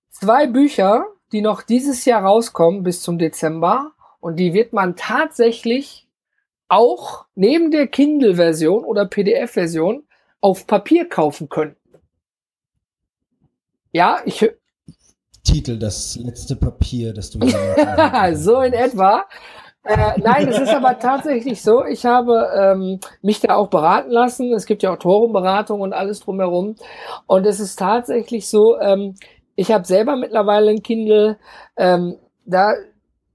zwei 0.10 0.46
Bücher, 0.46 1.06
die 1.32 1.42
noch 1.42 1.64
dieses 1.64 2.06
Jahr 2.06 2.24
rauskommen 2.24 2.84
bis 2.84 3.02
zum 3.02 3.18
Dezember. 3.18 3.94
Und 4.20 4.36
die 4.36 4.54
wird 4.54 4.74
man 4.74 4.96
tatsächlich 4.96 6.08
auch 6.68 7.26
neben 7.36 7.72
der 7.72 7.88
Kindle-Version 7.88 8.84
oder 8.84 9.06
PDF-Version 9.06 10.04
auf 10.42 10.68
Papier 10.68 11.10
kaufen 11.10 11.50
können. 11.50 11.76
Ja, 13.92 14.20
ich, 14.26 14.48
Titel, 15.44 15.80
das 15.80 16.16
letzte 16.18 16.56
Papier, 16.56 17.14
das 17.14 17.32
du 17.32 17.40
so 18.36 18.62
in 18.62 18.74
etwa. 18.74 19.26
Äh, 19.84 20.20
nein, 20.22 20.48
es 20.50 20.60
ist 20.60 20.74
aber 20.74 21.00
tatsächlich 21.00 21.62
so. 21.62 21.86
Ich 21.86 22.06
habe 22.06 22.50
ähm, 22.56 23.00
mich 23.22 23.40
da 23.40 23.56
auch 23.56 23.70
beraten 23.70 24.12
lassen. 24.12 24.54
Es 24.54 24.66
gibt 24.66 24.84
ja 24.84 24.92
Autorenberatung 24.92 25.82
und 25.82 25.94
alles 25.94 26.20
drumherum. 26.20 26.76
Und 27.28 27.46
es 27.46 27.60
ist 27.60 27.78
tatsächlich 27.80 28.48
so, 28.50 28.78
ähm, 28.80 29.16
ich 29.56 29.72
habe 29.72 29.86
selber 29.86 30.16
mittlerweile 30.16 30.72
ein 30.72 30.84
Kindle. 30.84 31.38
Ähm, 31.78 32.18
da 32.46 32.74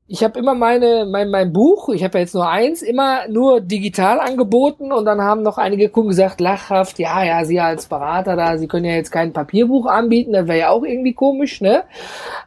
ich 0.06 0.22
habe 0.22 0.38
immer 0.38 0.54
meine 0.54 1.06
mein, 1.06 1.30
mein 1.30 1.52
Buch, 1.52 1.88
ich 1.88 2.04
habe 2.04 2.18
ja 2.18 2.24
jetzt 2.24 2.34
nur 2.34 2.46
eins, 2.46 2.82
immer 2.82 3.26
nur 3.28 3.62
digital 3.62 4.20
angeboten 4.20 4.92
und 4.92 5.06
dann 5.06 5.22
haben 5.22 5.42
noch 5.42 5.56
einige 5.56 5.88
Kunden 5.88 6.10
gesagt, 6.10 6.42
lachhaft, 6.42 6.98
ja, 6.98 7.24
ja, 7.24 7.44
Sie 7.46 7.58
als 7.58 7.86
Berater 7.86 8.36
da, 8.36 8.58
Sie 8.58 8.68
können 8.68 8.84
ja 8.84 8.96
jetzt 8.96 9.10
kein 9.10 9.32
Papierbuch 9.32 9.86
anbieten, 9.86 10.34
das 10.34 10.46
wäre 10.46 10.58
ja 10.58 10.68
auch 10.68 10.82
irgendwie 10.82 11.14
komisch, 11.14 11.62
ne? 11.62 11.84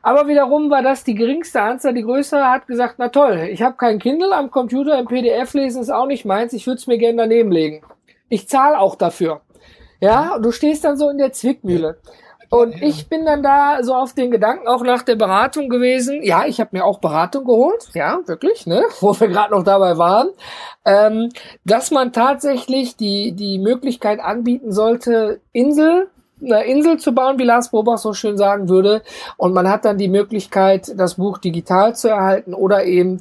Aber 0.04 0.28
wiederum 0.28 0.70
war 0.70 0.84
das 0.84 1.04
die 1.04 1.16
geringste 1.16 1.62
Anzahl. 1.62 1.96
Die 1.96 2.04
größere 2.04 2.52
hat 2.52 2.68
gesagt, 2.68 2.96
na 3.00 3.10
toll, 3.10 3.50
ich 3.52 3.64
habe 3.64 3.76
kein 3.76 3.98
Kindle 3.98 4.36
am 4.36 4.52
Computer, 4.52 5.00
im 5.00 5.08
PDF 5.08 5.54
lesen 5.56 5.82
ist 5.82 5.90
auch 5.90 6.06
nicht 6.06 6.26
meins, 6.26 6.54
ich 6.54 6.68
würde 6.68 6.78
es 6.78 6.86
mir 6.86 7.00
gerne 7.00 7.18
daneben 7.18 7.52
legen. 7.52 7.82
Ich 8.30 8.48
zahle 8.48 8.80
auch 8.80 8.96
dafür. 8.96 9.42
Ja, 10.00 10.36
und 10.36 10.44
du 10.44 10.52
stehst 10.52 10.84
dann 10.84 10.96
so 10.96 11.10
in 11.10 11.18
der 11.18 11.34
Zwickmühle. 11.34 11.98
Und 12.50 12.82
ich 12.82 13.10
bin 13.10 13.26
dann 13.26 13.44
da 13.44 13.84
so 13.84 13.94
auf 13.94 14.14
den 14.14 14.32
Gedanken 14.32 14.68
auch 14.68 14.82
nach 14.82 15.04
der 15.04 15.16
Beratung 15.16 15.70
gewesen. 15.70 16.24
Ja, 16.24 16.46
ich 16.46 16.60
habe 16.60 16.70
mir 16.74 16.86
auch 16.86 17.00
Beratung 17.00 17.46
geholt. 17.46 17.90
Ja, 17.94 18.20
wirklich, 18.26 18.66
ne? 18.66 18.84
Wo 19.02 19.20
wir 19.20 19.28
gerade 19.28 19.54
noch 19.54 19.64
dabei 19.64 19.98
waren. 19.98 20.30
Ähm, 20.86 21.30
dass 21.66 21.92
man 21.92 22.14
tatsächlich 22.14 22.96
die, 22.96 23.34
die 23.34 23.60
Möglichkeit 23.60 24.20
anbieten 24.20 24.72
sollte, 24.72 25.42
Insel, 25.52 26.10
eine 26.42 26.64
Insel 26.66 26.98
zu 26.98 27.14
bauen, 27.14 27.40
wie 27.40 27.44
Lars 27.44 27.72
Bobach 27.72 27.98
so 27.98 28.14
schön 28.14 28.38
sagen 28.38 28.70
würde. 28.70 29.02
Und 29.38 29.54
man 29.54 29.70
hat 29.70 29.86
dann 29.86 29.98
die 29.98 30.10
Möglichkeit, 30.10 30.94
das 30.96 31.16
Buch 31.16 31.40
digital 31.40 31.96
zu 31.96 32.10
erhalten 32.10 32.54
oder 32.54 32.86
eben 32.86 33.20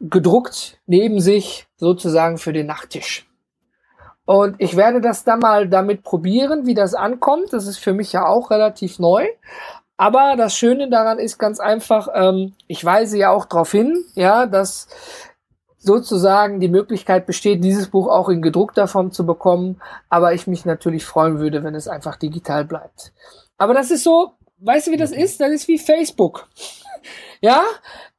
gedruckt 0.00 0.78
neben 0.86 1.20
sich 1.20 1.66
sozusagen 1.76 2.38
für 2.38 2.52
den 2.52 2.66
Nachttisch. 2.66 3.26
Und 4.26 4.56
ich 4.58 4.76
werde 4.76 5.00
das 5.00 5.24
dann 5.24 5.40
mal 5.40 5.68
damit 5.68 6.02
probieren, 6.02 6.66
wie 6.66 6.74
das 6.74 6.94
ankommt. 6.94 7.52
Das 7.52 7.66
ist 7.66 7.78
für 7.78 7.92
mich 7.92 8.12
ja 8.12 8.26
auch 8.26 8.50
relativ 8.50 8.98
neu. 8.98 9.26
Aber 9.96 10.34
das 10.36 10.56
Schöne 10.56 10.88
daran 10.88 11.18
ist 11.18 11.38
ganz 11.38 11.60
einfach, 11.60 12.08
ähm, 12.14 12.54
ich 12.66 12.84
weise 12.84 13.18
ja 13.18 13.30
auch 13.30 13.44
darauf 13.44 13.70
hin, 13.70 14.04
ja, 14.14 14.46
dass 14.46 14.88
sozusagen 15.78 16.60
die 16.60 16.68
Möglichkeit 16.68 17.26
besteht, 17.26 17.62
dieses 17.62 17.90
Buch 17.90 18.08
auch 18.08 18.30
in 18.30 18.40
gedruckter 18.40 18.88
Form 18.88 19.12
zu 19.12 19.26
bekommen. 19.26 19.80
Aber 20.08 20.32
ich 20.32 20.46
mich 20.46 20.64
natürlich 20.64 21.04
freuen 21.04 21.38
würde, 21.38 21.62
wenn 21.62 21.74
es 21.74 21.86
einfach 21.86 22.16
digital 22.16 22.64
bleibt. 22.64 23.12
Aber 23.58 23.74
das 23.74 23.90
ist 23.90 24.02
so, 24.02 24.32
weißt 24.58 24.86
du, 24.86 24.92
wie 24.92 24.96
das 24.96 25.12
ist? 25.12 25.40
Das 25.40 25.52
ist 25.52 25.68
wie 25.68 25.78
Facebook. 25.78 26.48
ja, 27.40 27.62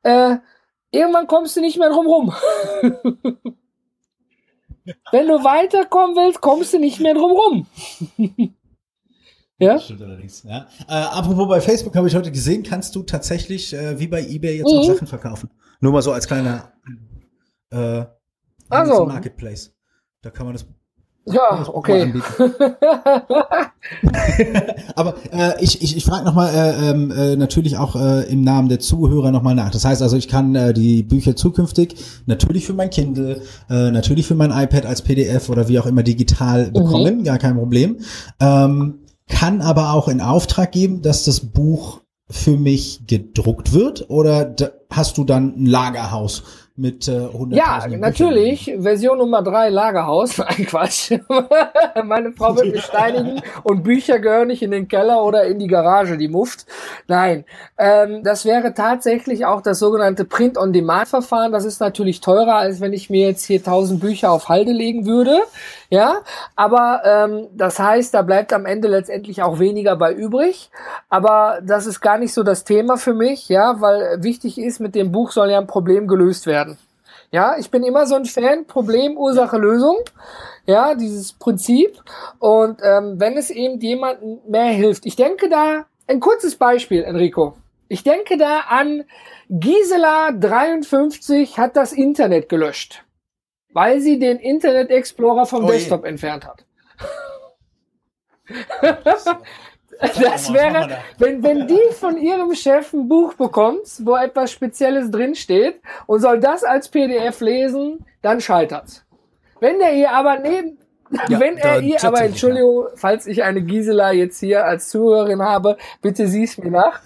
äh, 0.03 0.37
irgendwann 0.91 1.27
kommst 1.27 1.57
du 1.57 1.61
nicht 1.61 1.79
mehr 1.79 1.89
drum 1.89 2.05
rum. 2.05 2.35
Wenn 5.11 5.27
du 5.27 5.43
weiterkommen 5.43 6.15
willst, 6.15 6.41
kommst 6.41 6.73
du 6.73 6.79
nicht 6.79 6.99
mehr 6.99 7.13
drum 7.13 7.31
rum. 7.31 7.67
ja? 9.57 9.79
Stimmt 9.79 10.01
allerdings, 10.01 10.43
ja. 10.43 10.67
Äh, 10.87 10.93
apropos 10.93 11.47
bei 11.47 11.61
Facebook 11.61 11.95
habe 11.95 12.07
ich 12.07 12.15
heute 12.15 12.31
gesehen, 12.31 12.63
kannst 12.63 12.95
du 12.95 13.03
tatsächlich 13.03 13.73
äh, 13.73 13.99
wie 13.99 14.07
bei 14.07 14.21
eBay 14.21 14.57
jetzt 14.57 14.67
auch 14.67 14.87
Mhm. 14.87 14.93
Sachen 14.93 15.07
verkaufen. 15.07 15.49
Nur 15.79 15.91
mal 15.91 16.01
so 16.01 16.11
als 16.11 16.27
kleiner 16.27 16.73
äh, 17.71 18.05
Also. 18.69 19.05
Marketplace. 19.05 19.75
Da 20.21 20.29
kann 20.29 20.45
man 20.45 20.53
das 20.53 20.65
Ja, 21.25 21.67
okay. 21.73 22.13
Aber 24.95 25.15
äh, 25.31 25.63
ich, 25.63 25.81
ich, 25.81 25.97
ich 25.97 26.05
frage 26.05 26.23
nochmal 26.23 26.53
äh, 26.53 26.89
ähm, 26.89 27.11
äh, 27.11 27.35
natürlich 27.35 27.77
auch 27.77 27.95
äh, 27.95 28.29
im 28.31 28.41
Namen 28.41 28.69
der 28.69 28.79
Zuhörer 28.79 29.31
nochmal 29.31 29.55
nach. 29.55 29.71
Das 29.71 29.85
heißt 29.85 30.03
also, 30.03 30.17
ich 30.17 30.27
kann 30.27 30.53
äh, 30.53 30.71
die 30.73 31.01
Bücher 31.01 31.35
zukünftig 31.35 31.95
natürlich 32.27 32.67
für 32.67 32.73
mein 32.73 32.91
Kindle, 32.91 33.41
äh, 33.69 33.89
natürlich 33.89 34.27
für 34.27 34.35
mein 34.35 34.51
iPad 34.51 34.85
als 34.85 35.01
PDF 35.01 35.49
oder 35.49 35.67
wie 35.67 35.79
auch 35.79 35.87
immer 35.87 36.03
digital 36.03 36.69
bekommen, 36.69 37.23
gar 37.23 37.39
kein 37.39 37.55
Problem. 37.55 37.97
Ähm, 38.39 38.99
kann 39.27 39.61
aber 39.61 39.93
auch 39.93 40.07
in 40.07 40.21
Auftrag 40.21 40.71
geben, 40.71 41.01
dass 41.01 41.23
das 41.23 41.39
Buch 41.39 42.01
für 42.29 42.57
mich 42.57 43.07
gedruckt 43.07 43.73
wird 43.73 44.09
oder 44.09 44.55
hast 44.91 45.17
du 45.17 45.23
dann 45.23 45.55
ein 45.57 45.65
Lagerhaus 45.65 46.43
mit 46.77 47.07
äh, 47.07 47.11
100.000 47.11 47.55
Ja, 47.55 47.79
Büchern? 47.85 47.99
natürlich. 48.01 48.73
Version 48.79 49.17
Nummer 49.17 49.41
drei 49.41 49.69
Lagerhaus. 49.69 50.37
Nein, 50.39 50.65
Quatsch. 50.67 51.11
Meine 52.03 52.33
Frau 52.33 52.55
wird 52.57 52.73
mich 52.73 52.83
steinigen 52.83 53.41
und 53.63 53.83
Bücher 53.83 54.19
gehören 54.19 54.49
nicht 54.49 54.61
in 54.61 54.71
den 54.71 54.87
Keller 54.89 55.23
oder 55.23 55.45
in 55.45 55.57
die 55.59 55.67
Garage, 55.67 56.17
die 56.17 56.27
Muft. 56.27 56.65
Nein, 57.07 57.45
ähm, 57.77 58.23
das 58.23 58.43
wäre 58.43 58.73
tatsächlich 58.73 59.45
auch 59.45 59.61
das 59.61 59.79
sogenannte 59.79 60.25
Print-on-Demand-Verfahren. 60.25 61.51
Das 61.53 61.63
ist 61.63 61.79
natürlich 61.79 62.19
teurer, 62.19 62.55
als 62.55 62.81
wenn 62.81 62.91
ich 62.91 63.09
mir 63.09 63.27
jetzt 63.27 63.45
hier 63.45 63.59
1000 63.59 64.01
Bücher 64.01 64.31
auf 64.31 64.49
Halde 64.49 64.71
legen 64.73 65.05
würde. 65.05 65.39
Ja, 65.89 66.15
aber 66.55 67.01
ähm, 67.05 67.47
das 67.53 67.79
heißt, 67.79 68.13
da 68.13 68.21
bleibt 68.23 68.51
am 68.51 68.65
Ende 68.65 68.87
letztendlich 68.87 69.43
auch 69.43 69.59
weniger 69.59 69.95
bei 69.95 70.11
übrig. 70.11 70.71
Aber 71.09 71.59
das 71.63 71.85
ist 71.85 72.01
gar 72.01 72.17
nicht 72.17 72.33
so 72.33 72.43
das 72.43 72.63
Thema 72.63 72.97
für 72.97 73.13
mich, 73.13 73.47
ja, 73.49 73.79
weil 73.79 74.21
wichtig 74.23 74.57
ist, 74.57 74.79
mit 74.79 74.95
dem 74.95 75.11
Buch 75.11 75.31
soll 75.31 75.51
ja 75.51 75.59
ein 75.59 75.67
Problem 75.67 76.07
gelöst 76.07 76.47
werden. 76.47 76.64
Ja, 77.35 77.57
ich 77.59 77.69
bin 77.69 77.83
immer 77.83 78.05
so 78.05 78.15
ein 78.15 78.23
Fan, 78.23 78.65
Problem, 78.65 79.17
Ursache, 79.17 79.57
Lösung. 79.57 79.97
Ja, 80.65 80.95
dieses 80.95 81.33
Prinzip. 81.33 82.01
Und 82.39 82.79
ähm, 82.81 83.19
wenn 83.19 83.35
es 83.35 83.49
eben 83.49 83.77
jemandem 83.81 84.39
mehr 84.47 84.67
hilft. 84.67 85.05
Ich 85.05 85.17
denke 85.17 85.49
da, 85.49 85.85
ein 86.07 86.21
kurzes 86.21 86.55
Beispiel, 86.55 87.03
Enrico. 87.03 87.57
Ich 87.89 88.03
denke 88.03 88.37
da 88.37 88.59
an 88.69 89.03
Gisela 89.49 90.31
53 90.31 91.57
hat 91.57 91.75
das 91.75 91.91
Internet 91.91 92.47
gelöscht, 92.47 93.03
weil 93.73 93.99
sie 93.99 94.17
den 94.17 94.39
Internet 94.39 94.89
Explorer 94.89 95.45
vom 95.45 95.65
Oh. 95.65 95.67
Desktop 95.67 96.05
entfernt 96.05 96.47
hat. 96.47 96.65
Das 99.99 100.53
wäre, 100.53 100.89
wenn, 101.19 101.41
wenn 101.43 101.67
die 101.67 101.93
von 101.93 102.17
ihrem 102.17 102.53
Chef 102.53 102.93
ein 102.93 103.07
Buch 103.07 103.33
bekommt, 103.35 103.81
wo 103.99 104.15
etwas 104.15 104.51
Spezielles 104.51 105.09
drinsteht 105.11 105.79
und 106.05 106.19
soll 106.21 106.39
das 106.39 106.63
als 106.63 106.89
PDF 106.89 107.39
lesen, 107.41 108.05
dann 108.21 108.41
scheitert's. 108.41 109.05
Wenn 109.59 109.79
der 109.79 109.93
ihr 109.93 110.11
aber 110.11 110.39
neben, 110.39 110.77
Ja, 111.29 111.39
wenn 111.39 111.57
er 111.57 111.79
ihr 111.81 112.03
aber, 112.03 112.21
Entschuldigung, 112.21 112.87
falls 112.95 113.25
ich 113.27 113.43
eine 113.43 113.61
Gisela 113.61 114.11
jetzt 114.11 114.39
hier 114.39 114.65
als 114.65 114.89
Zuhörerin 114.89 115.41
habe, 115.41 115.77
bitte 116.01 116.27
sieh's 116.27 116.57
mir 116.57 116.71
nach. 116.71 116.99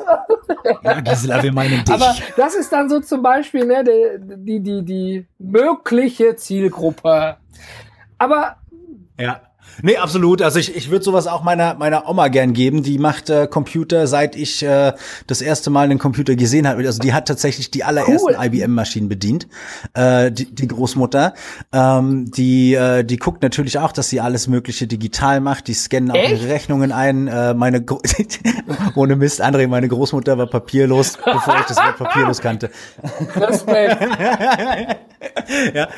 Ja, 0.84 1.00
Gisela, 1.02 1.44
wir 1.44 1.54
meinen 1.54 1.84
dich. 1.84 1.94
Aber 1.94 2.16
das 2.38 2.56
ist 2.56 2.72
dann 2.72 2.90
so 2.90 3.00
zum 3.02 3.22
Beispiel 3.22 3.66
ne, 3.66 3.84
die, 3.84 4.60
die, 4.60 4.60
die, 4.62 4.84
die 4.84 5.28
mögliche 5.38 6.36
Zielgruppe. 6.36 7.38
Aber 8.18 8.58
Ja. 9.18 9.42
Nee, 9.82 9.98
absolut. 9.98 10.42
Also 10.42 10.60
ich, 10.60 10.76
ich 10.76 10.90
würde 10.90 11.04
sowas 11.04 11.28
auch 11.28 11.44
meiner 11.44 11.76
meiner 11.76 12.10
Oma 12.10 12.28
gern 12.28 12.54
geben. 12.54 12.84
Die 12.84 13.00
macht 13.00 13.30
äh, 13.30 13.48
Computer, 13.48 14.08
seit 14.08 14.36
ich 14.36 14.64
äh, 14.64 14.94
das 15.28 15.42
erste 15.42 15.70
Mal 15.70 15.84
einen 15.84 16.00
Computer 16.00 16.36
gesehen 16.36 16.68
habe. 16.68 16.86
Also 16.86 17.00
die 17.00 17.14
hat 17.14 17.28
tatsächlich 17.28 17.72
die 17.72 17.84
allerersten 17.84 18.36
Cool. 18.36 18.46
IBM-Maschinen 18.46 19.10
bedient. 19.10 19.48
Äh, 19.94 20.32
die, 20.32 20.54
die 20.54 20.68
Großmutter. 20.68 21.34
Ähm, 21.72 22.32
die 22.32 22.74
äh, 22.74 23.04
die 23.04 23.18
guckt 23.18 23.42
natürlich 23.42 23.78
auch, 23.78 23.92
dass 23.92 24.10
sie 24.10 24.20
alles 24.20 24.48
Mögliche 24.48 24.88
digital 24.88 25.42
macht. 25.42 25.68
Die 25.68 25.74
scannen 25.74 26.12
auch 26.12 26.16
Echt? 26.16 26.32
ihre 26.32 26.50
Rechnungen 26.50 26.92
ein. 26.92 27.28
Äh, 27.28 27.54
meine 27.54 27.84
Gro 27.84 28.02
ohne 28.96 29.16
Mist, 29.16 29.44
André, 29.44 29.68
meine 29.68 29.88
Großmutter 29.88 30.38
war 30.38 30.48
papierlos, 30.48 31.18
bevor 31.24 31.58
ich 31.60 31.66
das 31.66 31.78
Wort 31.78 31.98
papierlos 31.98 32.42
kannte. 32.42 32.70
Ja, 35.74 35.90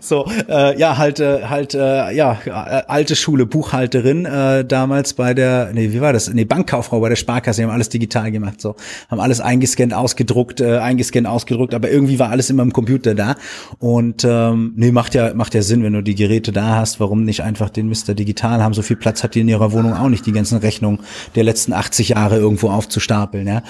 so, 0.00 0.26
äh, 0.48 0.78
ja, 0.78 0.98
halt, 0.98 1.20
äh, 1.20 1.44
halt, 1.44 1.74
äh, 1.74 2.10
ja, 2.12 2.38
äh, 2.44 2.82
alte 3.14 3.20
Schule, 3.20 3.46
Buchhalterin, 3.46 4.24
äh, 4.24 4.64
damals 4.64 5.14
bei 5.14 5.34
der, 5.34 5.70
nee, 5.72 5.92
wie 5.92 6.00
war 6.00 6.12
das? 6.12 6.32
Nee, 6.32 6.44
Bankkauffrau 6.44 6.98
bei 7.00 7.08
der 7.08 7.16
Sparkasse, 7.16 7.60
die 7.60 7.64
haben 7.64 7.72
alles 7.72 7.88
digital 7.88 8.32
gemacht, 8.32 8.60
so, 8.60 8.74
haben 9.08 9.20
alles 9.20 9.40
eingescannt, 9.40 9.94
ausgedruckt, 9.94 10.60
äh, 10.60 10.78
eingescannt, 10.78 11.28
ausgedruckt, 11.28 11.74
aber 11.74 11.90
irgendwie 11.90 12.18
war 12.18 12.30
alles 12.30 12.50
immer 12.50 12.64
im 12.64 12.72
Computer 12.72 13.14
da. 13.14 13.36
Und 13.78 14.24
ähm, 14.24 14.72
nee, 14.76 14.90
macht 14.90 15.14
ja, 15.14 15.32
macht 15.34 15.54
ja 15.54 15.62
Sinn, 15.62 15.84
wenn 15.84 15.92
du 15.92 16.02
die 16.02 16.16
Geräte 16.16 16.50
da 16.50 16.76
hast, 16.76 16.98
warum 16.98 17.24
nicht 17.24 17.42
einfach 17.42 17.70
den 17.70 17.88
Mister 17.88 18.14
digital 18.14 18.62
haben, 18.62 18.74
so 18.74 18.82
viel 18.82 18.96
Platz 18.96 19.22
hat 19.22 19.36
die 19.36 19.40
in 19.40 19.48
ihrer 19.48 19.70
Wohnung 19.70 19.94
auch 19.94 20.08
nicht, 20.08 20.26
die 20.26 20.32
ganzen 20.32 20.58
Rechnungen 20.58 20.98
der 21.36 21.44
letzten 21.44 21.72
80 21.72 22.10
Jahre 22.10 22.38
irgendwo 22.38 22.70
aufzustapeln, 22.70 23.46
ja. 23.46 23.62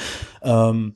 Ähm, 0.42 0.94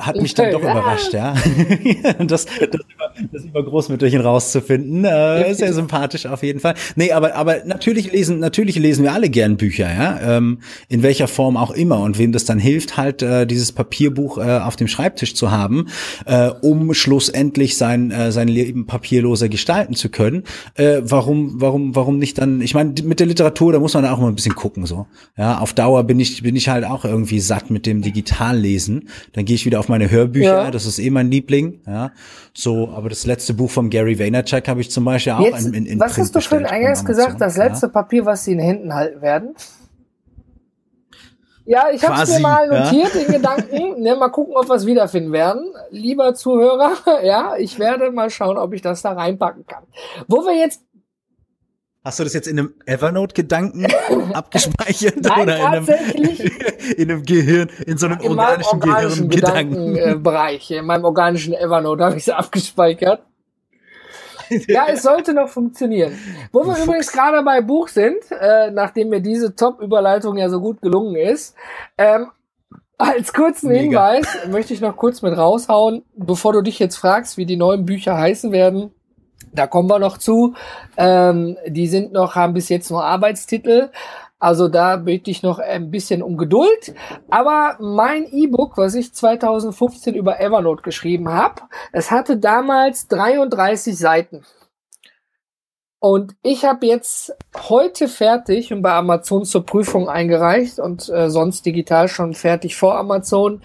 hat 0.00 0.16
mich 0.16 0.34
dann 0.34 0.52
doch 0.52 0.60
überrascht, 0.60 1.12
ja. 1.12 1.34
das, 2.18 2.46
das, 2.46 2.46
über, 2.46 3.12
das 3.32 3.44
über 3.44 3.64
Großmütterchen 3.64 4.20
rauszufinden, 4.20 5.04
äh, 5.04 5.54
sehr 5.54 5.72
sympathisch 5.72 6.26
auf 6.26 6.42
jeden 6.42 6.60
Fall. 6.60 6.74
Nee, 6.96 7.12
aber, 7.12 7.34
aber 7.34 7.64
natürlich 7.64 8.12
lesen, 8.12 8.38
natürlich 8.38 8.76
lesen 8.76 9.04
wir 9.04 9.12
alle 9.12 9.28
gern 9.28 9.56
Bücher, 9.56 9.88
ja. 9.92 10.36
Ähm, 10.36 10.58
in 10.88 11.02
welcher 11.02 11.28
Form 11.28 11.56
auch 11.56 11.70
immer. 11.70 12.00
Und 12.00 12.18
wem 12.18 12.32
das 12.32 12.44
dann 12.44 12.58
hilft, 12.58 12.96
halt 12.96 13.22
äh, 13.22 13.46
dieses 13.46 13.72
Papierbuch 13.72 14.38
äh, 14.38 14.58
auf 14.58 14.76
dem 14.76 14.88
Schreibtisch 14.88 15.34
zu 15.34 15.50
haben, 15.50 15.86
äh, 16.26 16.48
um 16.48 16.94
schlussendlich 16.94 17.76
sein, 17.76 18.10
äh, 18.10 18.32
sein 18.32 18.48
Leben 18.48 18.86
papierloser 18.86 19.48
gestalten 19.48 19.94
zu 19.94 20.08
können. 20.08 20.44
Äh, 20.74 21.02
warum, 21.02 21.60
warum, 21.60 21.94
warum 21.94 22.18
nicht 22.18 22.38
dann, 22.38 22.60
ich 22.60 22.74
meine, 22.74 22.94
mit 23.02 23.20
der 23.20 23.26
Literatur, 23.26 23.72
da 23.72 23.78
muss 23.78 23.94
man 23.94 24.06
auch 24.06 24.18
mal 24.18 24.28
ein 24.28 24.34
bisschen 24.34 24.54
gucken, 24.54 24.86
so. 24.86 25.06
Ja, 25.36 25.58
auf 25.58 25.74
Dauer 25.74 26.04
bin 26.04 26.20
ich, 26.20 26.42
bin 26.42 26.56
ich 26.56 26.68
halt 26.68 26.84
auch 26.84 27.04
irgendwie 27.04 27.40
satt 27.40 27.70
mit 27.70 27.86
dem 27.86 28.02
Digitallesen. 28.02 29.08
Dann 29.32 29.44
gehe 29.44 29.54
ich 29.54 29.66
wieder 29.66 29.80
auf 29.80 29.88
meine 29.90 30.10
Hörbücher, 30.10 30.64
ja. 30.64 30.70
das 30.70 30.86
ist 30.86 30.98
eh 30.98 31.10
mein 31.10 31.30
Liebling. 31.30 31.80
Ja, 31.86 32.12
so, 32.54 32.88
aber 32.88 33.08
das 33.08 33.26
letzte 33.26 33.54
Buch 33.54 33.70
von 33.70 33.90
Gary 33.90 34.18
Vaynerchuk 34.18 34.66
habe 34.68 34.80
ich 34.80 34.90
zum 34.90 35.04
Beispiel 35.04 35.34
auch 35.34 35.40
Jetzt, 35.40 35.66
in, 35.66 35.74
in, 35.74 35.86
in 35.86 36.00
Was 36.00 36.14
Print 36.14 36.26
hast 36.26 36.36
du 36.36 36.40
vorhin 36.40 36.66
eingangs 36.66 37.04
gesagt, 37.04 37.40
das 37.40 37.56
letzte 37.56 37.86
ja? 37.86 37.92
Papier, 37.92 38.24
was 38.24 38.44
sie 38.44 38.52
in 38.52 38.60
Händen 38.60 38.94
halten 38.94 39.20
werden? 39.20 39.54
Ja, 41.70 41.88
ich 41.92 42.02
habe 42.04 42.20
es 42.22 42.30
mir 42.30 42.40
mal 42.40 42.66
notiert, 42.66 43.14
ja? 43.14 43.20
den 43.20 43.32
Gedanken. 43.32 43.80
Ne, 44.00 44.16
mal 44.16 44.30
gucken, 44.30 44.54
ob 44.56 44.68
wir 44.68 44.74
es 44.74 44.86
wiederfinden 44.86 45.30
werden. 45.30 45.72
Lieber 45.90 46.34
Zuhörer, 46.34 46.94
ja, 47.22 47.54
ich 47.56 47.78
werde 47.78 48.10
mal 48.10 48.30
schauen, 48.30 48.56
ob 48.56 48.72
ich 48.72 48.82
das 48.82 49.02
da 49.02 49.12
reinpacken 49.12 49.66
kann. 49.66 49.84
Wo 50.26 50.38
wir 50.38 50.56
jetzt 50.56 50.82
Hast 52.02 52.18
du 52.18 52.24
das 52.24 52.32
jetzt 52.32 52.48
in 52.48 52.58
einem 52.58 52.74
Evernote-Gedanken 52.86 53.86
abgespeichert 54.32 55.16
Nein, 55.22 55.42
oder 55.42 55.56
in 55.56 55.66
einem, 55.66 55.86
in 56.96 57.10
einem 57.10 57.22
Gehirn, 57.24 57.70
in 57.86 57.98
so 57.98 58.06
einem 58.06 58.20
in 58.20 58.30
organischen, 58.30 58.82
organischen 58.82 59.28
Gehirn-Gedanken? 59.28 59.94
Gedankenbereich, 59.94 60.70
in 60.70 60.86
meinem 60.86 61.04
organischen 61.04 61.52
Evernote 61.52 62.04
habe 62.04 62.16
ich 62.16 62.22
es 62.22 62.30
abgespeichert. 62.30 63.22
ja, 64.66 64.86
es 64.88 65.02
sollte 65.02 65.34
noch 65.34 65.50
funktionieren. 65.50 66.16
Wo 66.52 66.64
wir 66.64 66.82
übrigens 66.82 67.12
gerade 67.12 67.42
bei 67.42 67.60
Buch 67.60 67.88
sind, 67.88 68.18
äh, 68.30 68.70
nachdem 68.70 69.10
mir 69.10 69.20
diese 69.20 69.54
Top-Überleitung 69.54 70.38
ja 70.38 70.48
so 70.48 70.60
gut 70.60 70.80
gelungen 70.80 71.16
ist, 71.16 71.54
ähm, 71.98 72.30
als 72.96 73.32
kurzen 73.32 73.68
Mega. 73.68 74.12
Hinweis 74.12 74.48
möchte 74.50 74.72
ich 74.72 74.80
noch 74.80 74.96
kurz 74.96 75.20
mit 75.22 75.36
raushauen, 75.36 76.04
bevor 76.16 76.54
du 76.54 76.62
dich 76.62 76.78
jetzt 76.78 76.96
fragst, 76.96 77.36
wie 77.36 77.46
die 77.46 77.56
neuen 77.56 77.84
Bücher 77.84 78.16
heißen 78.16 78.52
werden. 78.52 78.94
Da 79.52 79.66
kommen 79.66 79.88
wir 79.88 79.98
noch 79.98 80.18
zu. 80.18 80.54
Ähm, 80.96 81.56
die 81.66 81.88
sind 81.88 82.12
noch, 82.12 82.34
haben 82.34 82.54
bis 82.54 82.68
jetzt 82.68 82.90
nur 82.90 83.04
Arbeitstitel. 83.04 83.90
Also 84.38 84.68
da 84.68 84.96
bitte 84.96 85.30
ich 85.30 85.42
noch 85.42 85.58
ein 85.58 85.90
bisschen 85.90 86.22
um 86.22 86.38
Geduld. 86.38 86.94
Aber 87.28 87.76
mein 87.78 88.24
E-Book, 88.24 88.78
was 88.78 88.94
ich 88.94 89.12
2015 89.12 90.14
über 90.14 90.40
Evernote 90.40 90.82
geschrieben 90.82 91.28
habe, 91.28 91.62
es 91.92 92.10
hatte 92.10 92.38
damals 92.38 93.06
33 93.08 93.96
Seiten. 93.96 94.42
Und 95.98 96.34
ich 96.42 96.64
habe 96.64 96.86
jetzt 96.86 97.36
heute 97.68 98.08
fertig 98.08 98.72
und 98.72 98.80
bei 98.80 98.92
Amazon 98.92 99.44
zur 99.44 99.66
Prüfung 99.66 100.08
eingereicht 100.08 100.78
und 100.78 101.10
äh, 101.10 101.28
sonst 101.28 101.66
digital 101.66 102.08
schon 102.08 102.32
fertig 102.32 102.74
vor 102.76 102.96
Amazon 102.96 103.60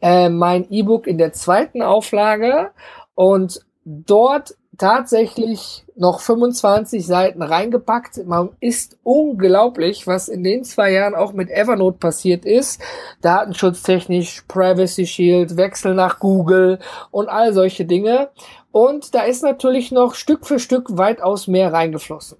äh, 0.00 0.30
mein 0.30 0.70
E-Book 0.70 1.06
in 1.06 1.18
der 1.18 1.34
zweiten 1.34 1.82
Auflage. 1.82 2.70
Und 3.14 3.60
dort 3.84 4.54
tatsächlich 4.78 5.84
noch 5.96 6.20
25 6.20 7.06
Seiten 7.06 7.42
reingepackt. 7.42 8.26
Man 8.26 8.50
ist 8.60 8.98
unglaublich, 9.02 10.06
was 10.06 10.28
in 10.28 10.42
den 10.42 10.64
zwei 10.64 10.92
Jahren 10.92 11.14
auch 11.14 11.32
mit 11.32 11.50
Evernote 11.50 11.98
passiert 11.98 12.44
ist. 12.44 12.80
Datenschutztechnisch, 13.20 14.42
Privacy 14.48 15.06
Shield, 15.06 15.56
Wechsel 15.56 15.94
nach 15.94 16.18
Google 16.18 16.78
und 17.10 17.28
all 17.28 17.52
solche 17.52 17.84
Dinge. 17.84 18.30
Und 18.72 19.14
da 19.14 19.22
ist 19.22 19.42
natürlich 19.42 19.92
noch 19.92 20.14
Stück 20.14 20.46
für 20.46 20.58
Stück 20.58 20.96
weitaus 20.96 21.46
mehr 21.46 21.72
reingeflossen. 21.72 22.38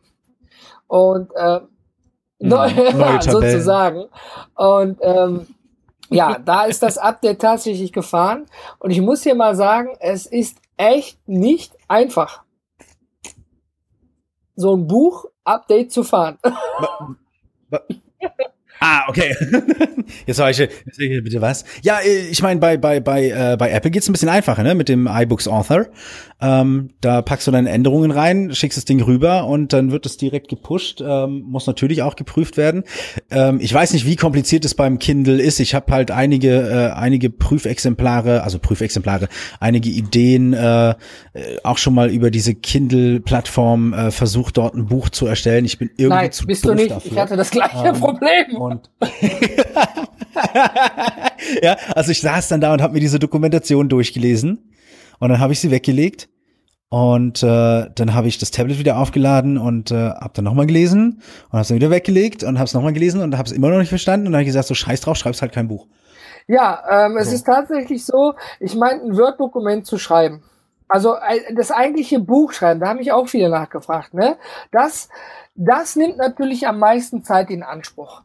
Und 0.86 1.30
äh, 1.36 1.60
neu, 2.40 2.70
sozusagen. 3.20 4.06
Und 4.54 4.98
ähm, 5.02 5.46
ja, 6.10 6.38
da 6.38 6.64
ist 6.64 6.82
das 6.82 6.98
Update 6.98 7.40
tatsächlich 7.40 7.92
gefahren. 7.92 8.46
Und 8.78 8.90
ich 8.90 9.00
muss 9.00 9.22
hier 9.22 9.34
mal 9.34 9.54
sagen, 9.54 9.96
es 10.00 10.26
ist 10.26 10.58
echt 10.76 11.18
nicht 11.28 11.76
einfach, 11.88 12.42
so 14.56 14.76
ein 14.76 14.86
Buch-Update 14.86 15.92
zu 15.92 16.04
fahren. 16.04 16.38
Ah, 18.80 19.04
okay. 19.08 19.34
Jetzt 20.26 20.38
war 20.38 20.50
ich, 20.50 20.58
jetzt 20.58 20.98
bitte 20.98 21.40
was? 21.40 21.64
Ja, 21.82 21.98
äh, 22.00 22.28
ich 22.28 22.42
meine, 22.42 22.60
bei, 22.60 22.76
bei, 22.76 23.00
bei, 23.00 23.30
äh, 23.30 23.56
bei 23.58 23.70
Apple 23.70 23.90
geht's 23.90 24.08
ein 24.08 24.12
bisschen 24.12 24.28
einfacher, 24.28 24.62
ne? 24.62 24.74
Mit 24.74 24.88
dem 24.88 25.08
iBooks 25.10 25.48
Author. 25.48 25.86
Ähm, 26.40 26.90
da 27.00 27.22
packst 27.22 27.46
du 27.46 27.50
deine 27.52 27.70
Änderungen 27.70 28.10
rein, 28.10 28.54
schickst 28.54 28.76
das 28.76 28.84
Ding 28.84 29.00
rüber 29.00 29.46
und 29.46 29.72
dann 29.72 29.92
wird 29.92 30.04
es 30.04 30.16
direkt 30.16 30.48
gepusht. 30.48 31.02
Ähm, 31.04 31.44
muss 31.46 31.66
natürlich 31.66 32.02
auch 32.02 32.16
geprüft 32.16 32.56
werden. 32.56 32.84
Ähm, 33.30 33.58
ich 33.60 33.72
weiß 33.72 33.92
nicht, 33.94 34.06
wie 34.06 34.16
kompliziert 34.16 34.64
es 34.64 34.74
beim 34.74 34.98
Kindle 34.98 35.40
ist. 35.40 35.60
Ich 35.60 35.74
habe 35.74 35.92
halt 35.92 36.10
einige, 36.10 36.50
äh, 36.68 36.92
einige 36.92 37.30
Prüfexemplare, 37.30 38.42
also 38.42 38.58
Prüfexemplare, 38.58 39.28
einige 39.60 39.88
Ideen, 39.88 40.52
äh, 40.52 40.90
äh, 40.90 40.94
auch 41.62 41.78
schon 41.78 41.94
mal 41.94 42.10
über 42.10 42.30
diese 42.30 42.54
Kindle-Plattform 42.54 43.94
äh, 43.94 44.10
versucht, 44.10 44.58
dort 44.58 44.74
ein 44.74 44.86
Buch 44.86 45.08
zu 45.08 45.26
erstellen. 45.26 45.64
Ich 45.64 45.78
bin 45.78 45.90
irgendwie 45.96 46.16
Nein, 46.16 46.32
zu 46.32 46.46
bist 46.46 46.64
du 46.66 46.74
nicht. 46.74 46.90
Dafür. 46.90 47.12
Ich 47.12 47.18
hatte 47.18 47.36
das 47.36 47.50
gleiche 47.50 47.88
ähm, 47.88 48.00
Problem. 48.00 48.56
Und 48.64 48.90
ja, 51.62 51.76
also 51.94 52.10
ich 52.10 52.20
saß 52.20 52.48
dann 52.48 52.60
da 52.60 52.72
und 52.72 52.82
habe 52.82 52.94
mir 52.94 53.00
diese 53.00 53.18
Dokumentation 53.18 53.88
durchgelesen 53.88 54.72
und 55.18 55.28
dann 55.28 55.40
habe 55.40 55.52
ich 55.52 55.60
sie 55.60 55.70
weggelegt 55.70 56.28
und 56.88 57.42
äh, 57.42 57.90
dann 57.94 58.14
habe 58.14 58.28
ich 58.28 58.38
das 58.38 58.50
Tablet 58.50 58.78
wieder 58.78 58.98
aufgeladen 58.98 59.58
und 59.58 59.90
äh, 59.90 60.10
habe 60.10 60.30
dann 60.34 60.44
nochmal 60.44 60.66
gelesen 60.66 61.22
und 61.46 61.52
habe 61.52 61.62
es 61.62 61.68
dann 61.68 61.76
wieder 61.76 61.90
weggelegt 61.90 62.44
und 62.44 62.58
habe 62.58 62.66
es 62.66 62.74
nochmal 62.74 62.92
gelesen 62.92 63.20
und 63.20 63.36
habe 63.36 63.46
es 63.46 63.52
immer 63.52 63.70
noch 63.70 63.78
nicht 63.78 63.88
verstanden 63.88 64.26
und 64.26 64.32
dann 64.32 64.38
habe 64.38 64.44
ich 64.44 64.48
gesagt, 64.48 64.68
so 64.68 64.74
scheiß 64.74 65.00
drauf, 65.00 65.16
schreibst 65.16 65.42
halt 65.42 65.52
kein 65.52 65.68
Buch. 65.68 65.86
Ja, 66.46 67.06
ähm, 67.06 67.16
es 67.16 67.28
so. 67.28 67.34
ist 67.34 67.44
tatsächlich 67.44 68.04
so, 68.04 68.34
ich 68.60 68.74
meine, 68.74 69.02
ein 69.02 69.16
Word-Dokument 69.16 69.86
zu 69.86 69.98
schreiben. 69.98 70.42
Also 70.88 71.14
äh, 71.14 71.54
das 71.54 71.70
eigentliche 71.70 72.20
Buch 72.20 72.52
schreiben, 72.52 72.80
da 72.80 72.88
haben 72.88 72.98
mich 72.98 73.12
auch 73.12 73.28
viele 73.28 73.48
nachgefragt. 73.48 74.14
Ne? 74.14 74.36
Das, 74.70 75.08
das 75.54 75.96
nimmt 75.96 76.18
natürlich 76.18 76.68
am 76.68 76.78
meisten 76.78 77.24
Zeit 77.24 77.50
in 77.50 77.62
Anspruch. 77.62 78.22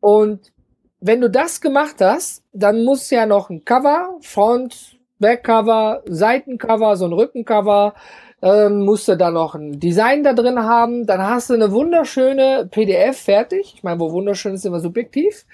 Und 0.00 0.52
wenn 1.00 1.20
du 1.20 1.30
das 1.30 1.60
gemacht 1.60 1.96
hast, 2.00 2.42
dann 2.52 2.84
muss 2.84 3.10
ja 3.10 3.26
noch 3.26 3.50
ein 3.50 3.64
Cover, 3.64 4.16
Front, 4.20 4.98
Backcover, 5.18 6.02
Seitencover, 6.06 6.96
so 6.96 7.06
ein 7.06 7.12
Rückencover. 7.12 7.94
Dann 8.40 8.82
musst 8.82 9.08
du 9.08 9.16
da 9.16 9.30
noch 9.30 9.54
ein 9.54 9.80
Design 9.80 10.22
da 10.22 10.32
drin 10.32 10.60
haben. 10.60 11.06
Dann 11.06 11.22
hast 11.22 11.50
du 11.50 11.54
eine 11.54 11.72
wunderschöne 11.72 12.68
PDF 12.70 13.18
fertig. 13.18 13.74
Ich 13.74 13.82
meine, 13.82 13.98
wo 13.98 14.12
wunderschön 14.12 14.54
ist 14.54 14.64
immer 14.64 14.80
subjektiv. 14.80 15.44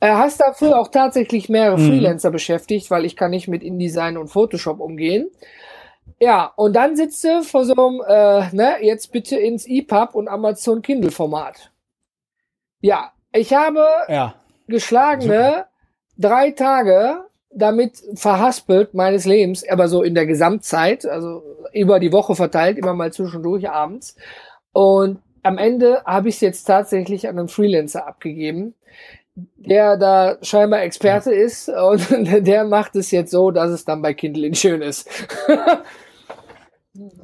Äh, 0.00 0.12
hast 0.12 0.40
dafür 0.40 0.78
auch 0.78 0.88
tatsächlich 0.88 1.48
mehrere 1.48 1.78
mhm. 1.78 1.88
Freelancer 1.88 2.30
beschäftigt, 2.30 2.90
weil 2.90 3.04
ich 3.04 3.16
kann 3.16 3.30
nicht 3.30 3.48
mit 3.48 3.62
InDesign 3.62 4.16
und 4.16 4.28
Photoshop 4.28 4.80
umgehen. 4.80 5.30
Ja, 6.20 6.52
und 6.56 6.74
dann 6.74 6.96
sitzt 6.96 7.22
du 7.22 7.42
vor 7.42 7.64
so 7.64 7.74
einem, 7.74 8.02
äh, 8.06 8.54
ne, 8.54 8.76
jetzt 8.80 9.12
bitte 9.12 9.36
ins 9.36 9.66
EPUB 9.66 10.14
und 10.14 10.28
Amazon 10.28 10.82
Kindle 10.82 11.10
Format. 11.10 11.72
Ja, 12.80 13.12
ich 13.32 13.54
habe 13.54 13.86
ja. 14.08 14.34
geschlagene 14.66 15.66
drei 16.16 16.50
Tage 16.50 17.24
damit 17.50 18.02
verhaspelt 18.14 18.94
meines 18.94 19.24
Lebens, 19.24 19.66
aber 19.68 19.88
so 19.88 20.02
in 20.02 20.14
der 20.14 20.26
Gesamtzeit, 20.26 21.06
also 21.06 21.42
über 21.72 21.98
die 21.98 22.12
Woche 22.12 22.34
verteilt, 22.34 22.78
immer 22.78 22.94
mal 22.94 23.12
zwischendurch 23.12 23.68
abends. 23.70 24.16
Und 24.72 25.20
am 25.42 25.58
Ende 25.58 26.02
habe 26.04 26.28
ich 26.28 26.36
es 26.36 26.40
jetzt 26.40 26.64
tatsächlich 26.64 27.28
an 27.28 27.38
einen 27.38 27.48
Freelancer 27.48 28.06
abgegeben, 28.06 28.74
der 29.56 29.96
da 29.96 30.36
scheinbar 30.42 30.82
Experte 30.82 31.32
ist 31.32 31.68
und 31.68 32.08
der 32.46 32.64
macht 32.64 32.96
es 32.96 33.10
jetzt 33.10 33.30
so, 33.30 33.50
dass 33.50 33.70
es 33.70 33.84
dann 33.84 34.02
bei 34.02 34.14
Kindle 34.14 34.54
schön 34.54 34.82
ist. 34.82 35.08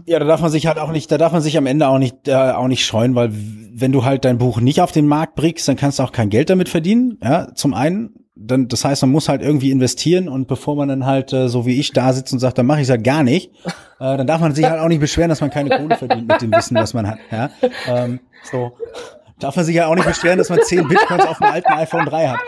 Ja, 0.06 0.18
da 0.18 0.24
darf 0.24 0.40
man 0.40 0.50
sich 0.50 0.66
halt 0.66 0.78
auch 0.78 0.92
nicht, 0.92 1.10
da 1.10 1.18
darf 1.18 1.32
man 1.32 1.40
sich 1.42 1.56
am 1.56 1.66
Ende 1.66 1.88
auch 1.88 1.98
nicht, 1.98 2.28
äh, 2.28 2.34
auch 2.34 2.68
nicht 2.68 2.84
scheuen, 2.84 3.14
weil 3.14 3.30
wenn 3.32 3.92
du 3.92 4.04
halt 4.04 4.24
dein 4.24 4.38
Buch 4.38 4.60
nicht 4.60 4.80
auf 4.80 4.92
den 4.92 5.06
Markt 5.06 5.34
bringst, 5.34 5.66
dann 5.66 5.76
kannst 5.76 5.98
du 5.98 6.02
auch 6.04 6.12
kein 6.12 6.30
Geld 6.30 6.50
damit 6.50 6.68
verdienen. 6.68 7.18
Ja, 7.22 7.52
zum 7.54 7.74
einen 7.74 8.24
dann, 8.36 8.68
das 8.68 8.84
heißt, 8.84 9.02
man 9.02 9.10
muss 9.10 9.28
halt 9.28 9.42
irgendwie 9.42 9.70
investieren 9.70 10.28
und 10.28 10.48
bevor 10.48 10.74
man 10.74 10.88
dann 10.88 11.06
halt 11.06 11.32
äh, 11.32 11.48
so 11.48 11.66
wie 11.66 11.78
ich 11.78 11.92
da 11.92 12.12
sitzt 12.12 12.32
und 12.32 12.40
sagt, 12.40 12.58
dann 12.58 12.66
mache 12.66 12.80
ich 12.80 12.84
es 12.84 12.90
halt 12.90 13.04
gar 13.04 13.22
nicht, 13.22 13.52
äh, 14.00 14.16
dann 14.16 14.26
darf 14.26 14.40
man 14.40 14.54
sich 14.54 14.64
halt 14.64 14.80
auch 14.80 14.88
nicht 14.88 15.00
beschweren, 15.00 15.28
dass 15.28 15.40
man 15.40 15.50
keine 15.50 15.70
Kohle 15.70 15.96
verdient 15.96 16.26
mit 16.26 16.42
dem 16.42 16.52
Wissen, 16.52 16.76
was 16.76 16.94
man 16.94 17.08
hat. 17.08 17.18
Ja? 17.30 17.50
Ähm, 17.86 18.20
so 18.42 18.72
darf 19.38 19.56
man 19.56 19.64
sich 19.64 19.74
ja 19.74 19.86
auch 19.86 19.94
nicht 19.94 20.06
beschweren, 20.06 20.38
dass 20.38 20.48
man 20.48 20.60
10 20.62 20.88
Bitcoins 20.88 21.26
auf 21.26 21.38
dem 21.38 21.46
alten 21.46 21.72
iPhone 21.72 22.06
3 22.06 22.28
hat. 22.28 22.40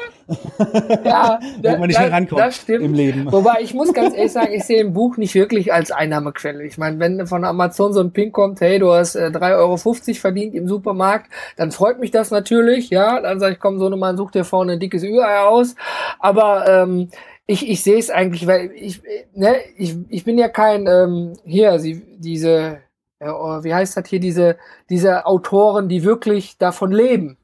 Ja, 1.05 1.39
Wo 1.63 1.79
man 1.79 1.89
nicht 1.89 1.99
das, 1.99 2.11
rankommt 2.11 2.41
das 2.41 2.57
stimmt. 2.57 2.85
im 2.85 2.95
Leben. 2.95 3.31
Wobei 3.31 3.59
ich 3.61 3.75
muss 3.75 3.93
ganz 3.93 4.15
ehrlich 4.15 4.33
sagen, 4.33 4.53
ich 4.53 4.65
sehe 4.65 4.81
ein 4.81 4.93
Buch 4.93 5.17
nicht 5.17 5.35
wirklich 5.35 5.73
als 5.73 5.91
Einnahmequelle. 5.91 6.65
Ich 6.65 6.79
meine, 6.79 6.99
wenn 6.99 7.27
von 7.27 7.45
Amazon 7.45 7.93
so 7.93 8.01
ein 8.01 8.13
Ping 8.13 8.33
kommt, 8.33 8.61
hey, 8.61 8.79
du 8.79 8.93
hast 8.93 9.15
äh, 9.15 9.29
3,50 9.29 9.57
Euro 9.57 9.77
verdient 10.15 10.55
im 10.55 10.69
Supermarkt, 10.69 11.31
dann 11.57 11.71
freut 11.71 12.01
mich 12.01 12.11
das 12.11 12.31
natürlich. 12.31 12.91
Ja, 12.91 13.21
dann 13.21 13.41
sage 13.41 13.55
ich, 13.55 13.61
komm, 13.61 13.79
so 13.79 13.89
Mann, 13.97 14.17
such 14.17 14.33
dir 14.33 14.45
vorne 14.45 14.75
ein 14.75 14.81
dickes 14.81 15.03
Ü-Ei 15.03 15.41
aus. 15.41 15.75
Aber 16.19 16.67
ähm, 16.69 17.09
ich, 17.47 17.69
ich 17.69 17.83
sehe 17.83 17.99
es 17.99 18.11
eigentlich, 18.11 18.47
weil 18.47 18.73
ich, 18.75 19.03
ne, 19.35 19.57
ich, 19.77 19.97
ich 20.09 20.25
bin 20.25 20.39
ja 20.39 20.49
kein, 20.49 20.87
ähm, 20.87 21.35
hier, 21.45 21.79
sie, 21.79 22.03
diese, 22.19 22.79
ja, 23.21 23.35
oh, 23.35 23.65
wie 23.65 23.75
heißt 23.75 23.97
das 23.97 24.09
hier, 24.09 24.21
diese, 24.21 24.59
diese 24.91 25.27
Autoren, 25.27 25.89
die 25.89 26.05
wirklich 26.05 26.59
davon 26.59 26.93
leben. 26.93 27.39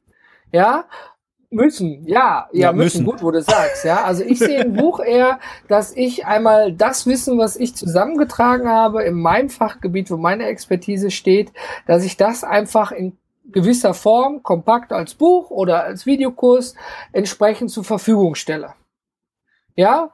Ja, 0.51 0.85
müssen, 1.49 2.05
ja, 2.07 2.47
ja, 2.51 2.67
Ja, 2.67 2.73
müssen. 2.73 3.03
müssen. 3.03 3.05
gut, 3.05 3.23
wo 3.23 3.31
du 3.31 3.41
sagst, 3.41 3.85
ja. 3.85 4.03
Also 4.03 4.23
ich 4.23 4.39
sehe 4.39 4.63
im 4.63 4.73
Buch 4.77 4.99
eher, 4.99 5.39
dass 5.67 5.95
ich 5.95 6.25
einmal 6.25 6.73
das 6.73 7.07
Wissen, 7.07 7.37
was 7.37 7.55
ich 7.55 7.75
zusammengetragen 7.75 8.67
habe 8.67 9.03
in 9.03 9.15
meinem 9.15 9.49
Fachgebiet, 9.49 10.11
wo 10.11 10.17
meine 10.17 10.45
Expertise 10.45 11.11
steht, 11.11 11.51
dass 11.87 12.03
ich 12.03 12.17
das 12.17 12.43
einfach 12.43 12.91
in 12.91 13.17
gewisser 13.45 13.93
Form, 13.93 14.41
kompakt 14.41 14.93
als 14.93 15.15
Buch 15.15 15.49
oder 15.49 15.83
als 15.83 16.05
Videokurs 16.05 16.75
entsprechend 17.11 17.71
zur 17.71 17.83
Verfügung 17.83 18.35
stelle. 18.35 18.73
Ja, 19.75 20.11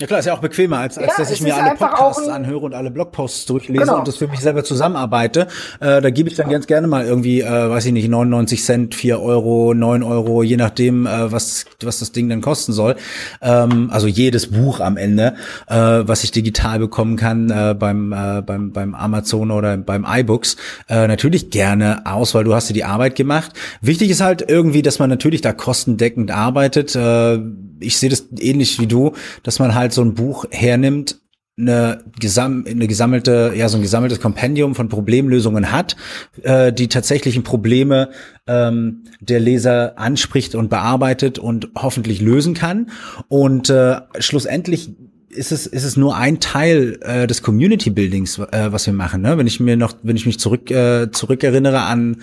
Ja 0.00 0.06
klar, 0.06 0.20
ist 0.20 0.26
ja 0.26 0.32
auch 0.32 0.38
bequemer, 0.40 0.78
als, 0.78 0.96
als 0.96 1.06
Ja, 1.06 1.12
dass 1.18 1.30
ich 1.30 1.42
mir 1.42 1.54
alle 1.54 1.76
Podcasts 1.76 2.26
anhöre 2.26 2.60
und 2.60 2.74
alle 2.74 2.90
Blogposts 2.90 3.44
durchlese 3.44 3.84
Genau. 3.84 3.98
und 3.98 4.08
das 4.08 4.16
für 4.16 4.26
mich 4.26 4.40
selber 4.40 4.64
zusammenarbeite. 4.64 5.48
Äh, 5.80 6.00
da 6.00 6.08
gebe 6.08 6.30
ich 6.30 6.34
dann 6.34 6.48
ganz 6.48 6.66
gerne 6.66 6.86
mal 6.86 7.04
irgendwie, 7.04 7.42
äh, 7.42 7.68
weiß 7.70 7.84
ich 7.86 7.92
nicht, 7.92 8.08
99 8.08 8.64
Cent, 8.64 8.94
4 8.94 9.20
Euro, 9.20 9.74
9 9.74 10.02
Euro, 10.02 10.42
je 10.42 10.56
nachdem, 10.56 11.06
äh, 11.06 11.30
was, 11.30 11.66
was 11.84 11.98
das 11.98 12.10
Ding 12.10 12.30
dann 12.30 12.40
kosten 12.40 12.72
soll. 12.72 12.96
Ähm, 13.42 13.90
also 13.92 14.06
jedes 14.06 14.50
Buch 14.50 14.80
am 14.80 14.96
Ende, 14.96 15.34
äh, 15.68 15.76
was 15.76 16.24
ich 16.24 16.30
digital 16.32 16.78
bekommen 16.78 17.16
kann 17.16 17.50
äh, 17.50 17.74
beim, 17.78 18.12
äh, 18.12 18.40
beim, 18.40 18.72
beim 18.72 18.94
Amazon 18.94 19.50
oder 19.50 19.76
beim 19.76 20.06
iBooks, 20.08 20.56
äh, 20.88 21.06
natürlich 21.06 21.50
gerne 21.50 22.06
aus, 22.06 22.34
weil 22.34 22.44
du 22.44 22.54
hast 22.54 22.70
dir 22.70 22.74
die 22.74 22.84
Arbeit 22.84 23.14
gemacht. 23.14 23.52
Wichtig 23.82 24.10
ist 24.10 24.22
halt 24.22 24.42
irgendwie, 24.48 24.80
dass 24.80 24.98
man 24.98 25.10
natürlich 25.10 25.42
da 25.42 25.52
kostendeckend 25.52 26.30
arbeitet. 26.30 26.96
Äh, 26.96 27.38
ich 27.80 27.98
sehe 27.98 28.10
das 28.10 28.28
ähnlich 28.38 28.80
wie 28.80 28.86
du, 28.86 29.12
dass 29.42 29.58
man 29.58 29.74
halt 29.74 29.92
so 29.92 30.02
ein 30.02 30.14
Buch 30.14 30.44
hernimmt, 30.50 31.20
eine, 31.58 32.02
gesam 32.18 32.64
eine 32.66 32.86
gesammelte, 32.86 33.52
ja, 33.54 33.68
so 33.68 33.76
ein 33.76 33.82
gesammeltes 33.82 34.20
Kompendium 34.20 34.74
von 34.74 34.88
Problemlösungen 34.88 35.70
hat, 35.70 35.96
äh, 36.42 36.72
die 36.72 36.88
tatsächlichen 36.88 37.42
Probleme 37.42 38.10
ähm, 38.46 39.04
der 39.20 39.38
Leser 39.38 39.98
anspricht 39.98 40.54
und 40.54 40.70
bearbeitet 40.70 41.38
und 41.38 41.68
hoffentlich 41.76 42.20
lösen 42.20 42.54
kann. 42.54 42.90
Und 43.28 43.68
äh, 43.68 44.00
schlussendlich 44.18 44.92
ist 45.34 45.50
es, 45.52 45.66
ist 45.66 45.84
es 45.84 45.96
nur 45.96 46.16
ein 46.16 46.40
Teil 46.40 46.98
äh, 47.02 47.26
des 47.26 47.42
Community 47.42 47.90
Buildings, 47.90 48.38
äh, 48.38 48.70
was 48.70 48.86
wir 48.86 48.92
machen. 48.92 49.22
Ne? 49.22 49.38
Wenn 49.38 49.46
ich 49.46 49.60
mir 49.60 49.76
noch, 49.76 49.94
wenn 50.02 50.16
ich 50.16 50.26
mich 50.26 50.38
zurück 50.38 50.70
äh, 50.70 51.10
zurückerinnere 51.10 51.80
an 51.80 52.18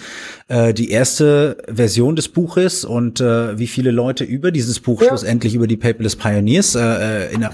äh, 0.47 0.74
die 0.74 0.91
erste 0.91 1.57
Version 1.68 2.16
des 2.16 2.28
Buches 2.30 2.86
und 2.86 3.20
äh, 3.20 3.57
wie 3.57 3.68
viele 3.68 3.91
Leute 3.91 4.24
über 4.24 4.51
dieses 4.51 4.80
Buch 4.80 5.01
Ja. 5.01 5.07
schlussendlich 5.10 5.55
über 5.55 5.66
die 5.66 5.78
Paperless 5.78 6.16
Pioneers 6.16 6.76
äh, 6.76 7.34
in, 7.34 7.41
äh, 7.41 7.47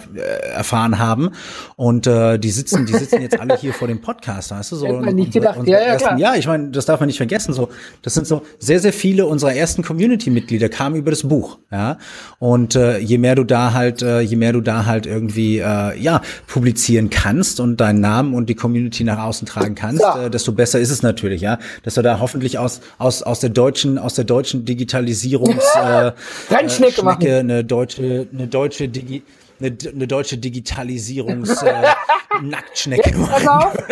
erfahren 0.53 0.99
haben 0.99 1.29
und 1.77 2.05
äh, 2.05 2.37
die 2.37 2.51
sitzen, 2.51 2.85
die 2.85 2.93
sitzen 2.93 3.21
jetzt 3.21 3.39
alle 3.39 3.55
hier 3.57 3.73
vor 3.73 3.87
dem 3.87 4.01
Podcast, 4.01 4.51
weißt 4.51 4.73
du 4.73 4.75
so. 4.75 4.87
Hätte 4.87 5.01
man 5.01 5.15
nicht 5.15 5.27
unsere- 5.27 5.41
gedacht. 5.45 5.59
unsere 5.59 5.77
Ja, 5.77 5.83
ja, 5.85 5.93
ersten, 5.93 6.07
klar. 6.07 6.19
ja, 6.19 6.35
ich 6.35 6.47
meine, 6.47 6.69
das 6.71 6.85
darf 6.85 6.99
man 6.99 7.07
nicht 7.07 7.17
vergessen. 7.17 7.53
So, 7.53 7.69
das 8.01 8.13
sind 8.13 8.27
so 8.27 8.41
sehr, 8.59 8.79
sehr 8.81 8.93
viele 8.93 9.25
unserer 9.25 9.53
ersten 9.53 9.83
Community-Mitglieder 9.83 10.69
kamen 10.69 10.97
über 10.97 11.11
das 11.11 11.23
Buch, 11.23 11.59
ja. 11.71 11.97
Und 12.39 12.75
äh, 12.75 12.97
je 12.99 13.17
mehr 13.17 13.35
du 13.35 13.43
da 13.45 13.71
halt, 13.73 14.01
äh, 14.01 14.19
je 14.21 14.35
mehr 14.35 14.51
du 14.51 14.61
da 14.61 14.85
halt 14.85 15.05
irgendwie 15.05 15.44
äh, 15.59 15.97
ja 15.97 16.21
publizieren 16.47 17.09
kannst 17.09 17.59
und 17.59 17.77
deinen 17.77 18.01
Namen 18.01 18.33
und 18.33 18.47
die 18.49 18.55
Community 18.55 19.03
nach 19.03 19.19
außen 19.23 19.47
tragen 19.47 19.75
kannst, 19.75 20.01
Ja. 20.01 20.25
äh, 20.25 20.29
desto 20.29 20.51
besser 20.51 20.79
ist 20.79 20.89
es 20.91 21.01
natürlich, 21.03 21.41
ja, 21.41 21.59
dass 21.83 21.95
wir 21.95 22.03
da 22.03 22.19
hoffentlich 22.19 22.57
aus 22.59 22.81
aus 22.97 23.23
aus 23.23 23.39
der 23.39 23.49
deutschen 23.51 23.97
aus 23.97 24.15
der 24.15 24.25
deutschen 24.25 24.65
Digitalisierungs 24.65 25.63
äh, 25.75 26.11
Rennschnecke 26.53 27.01
äh. 27.01 27.01
Schnecke 27.01 27.37
eine 27.39 27.63
deutsche 27.63 28.27
eine 28.33 28.47
deutsche 28.47 28.89
Digi 28.89 29.23
eine, 29.59 29.75
eine 29.93 30.07
deutsche 30.07 30.37
Digitalisierungs 30.37 31.61
äh, 31.63 31.73
Nacktschnecke 32.41 33.09
Jetzt, 33.11 33.29
pass 33.29 33.43
machen. 33.43 33.67
auf. 33.67 33.87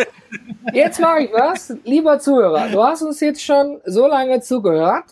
Jetzt 0.72 1.00
mache 1.00 1.20
ich 1.24 1.30
was. 1.32 1.72
Lieber 1.84 2.18
Zuhörer, 2.18 2.68
du 2.70 2.82
hast 2.82 3.02
uns 3.02 3.20
jetzt 3.20 3.42
schon 3.42 3.80
so 3.86 4.06
lange 4.06 4.40
zugehört. 4.40 5.04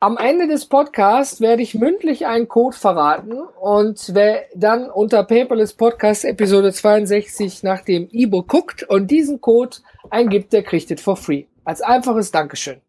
Am 0.00 0.16
Ende 0.16 0.46
des 0.46 0.66
Podcasts 0.66 1.40
werde 1.40 1.62
ich 1.62 1.74
mündlich 1.74 2.24
einen 2.24 2.46
Code 2.46 2.76
verraten 2.76 3.32
und 3.32 4.14
wer 4.14 4.44
dann 4.54 4.88
unter 4.88 5.24
Paperless 5.24 5.74
Podcast 5.74 6.24
Episode 6.24 6.72
62 6.72 7.64
nach 7.64 7.80
dem 7.80 8.08
E-Book 8.12 8.46
guckt 8.46 8.84
und 8.84 9.10
diesen 9.10 9.40
Code 9.40 9.78
eingibt, 10.08 10.52
der 10.52 10.62
kriegt 10.62 10.92
es 10.92 11.02
for 11.02 11.16
free. 11.16 11.46
Als 11.64 11.80
einfaches 11.80 12.30
Dankeschön. 12.30 12.80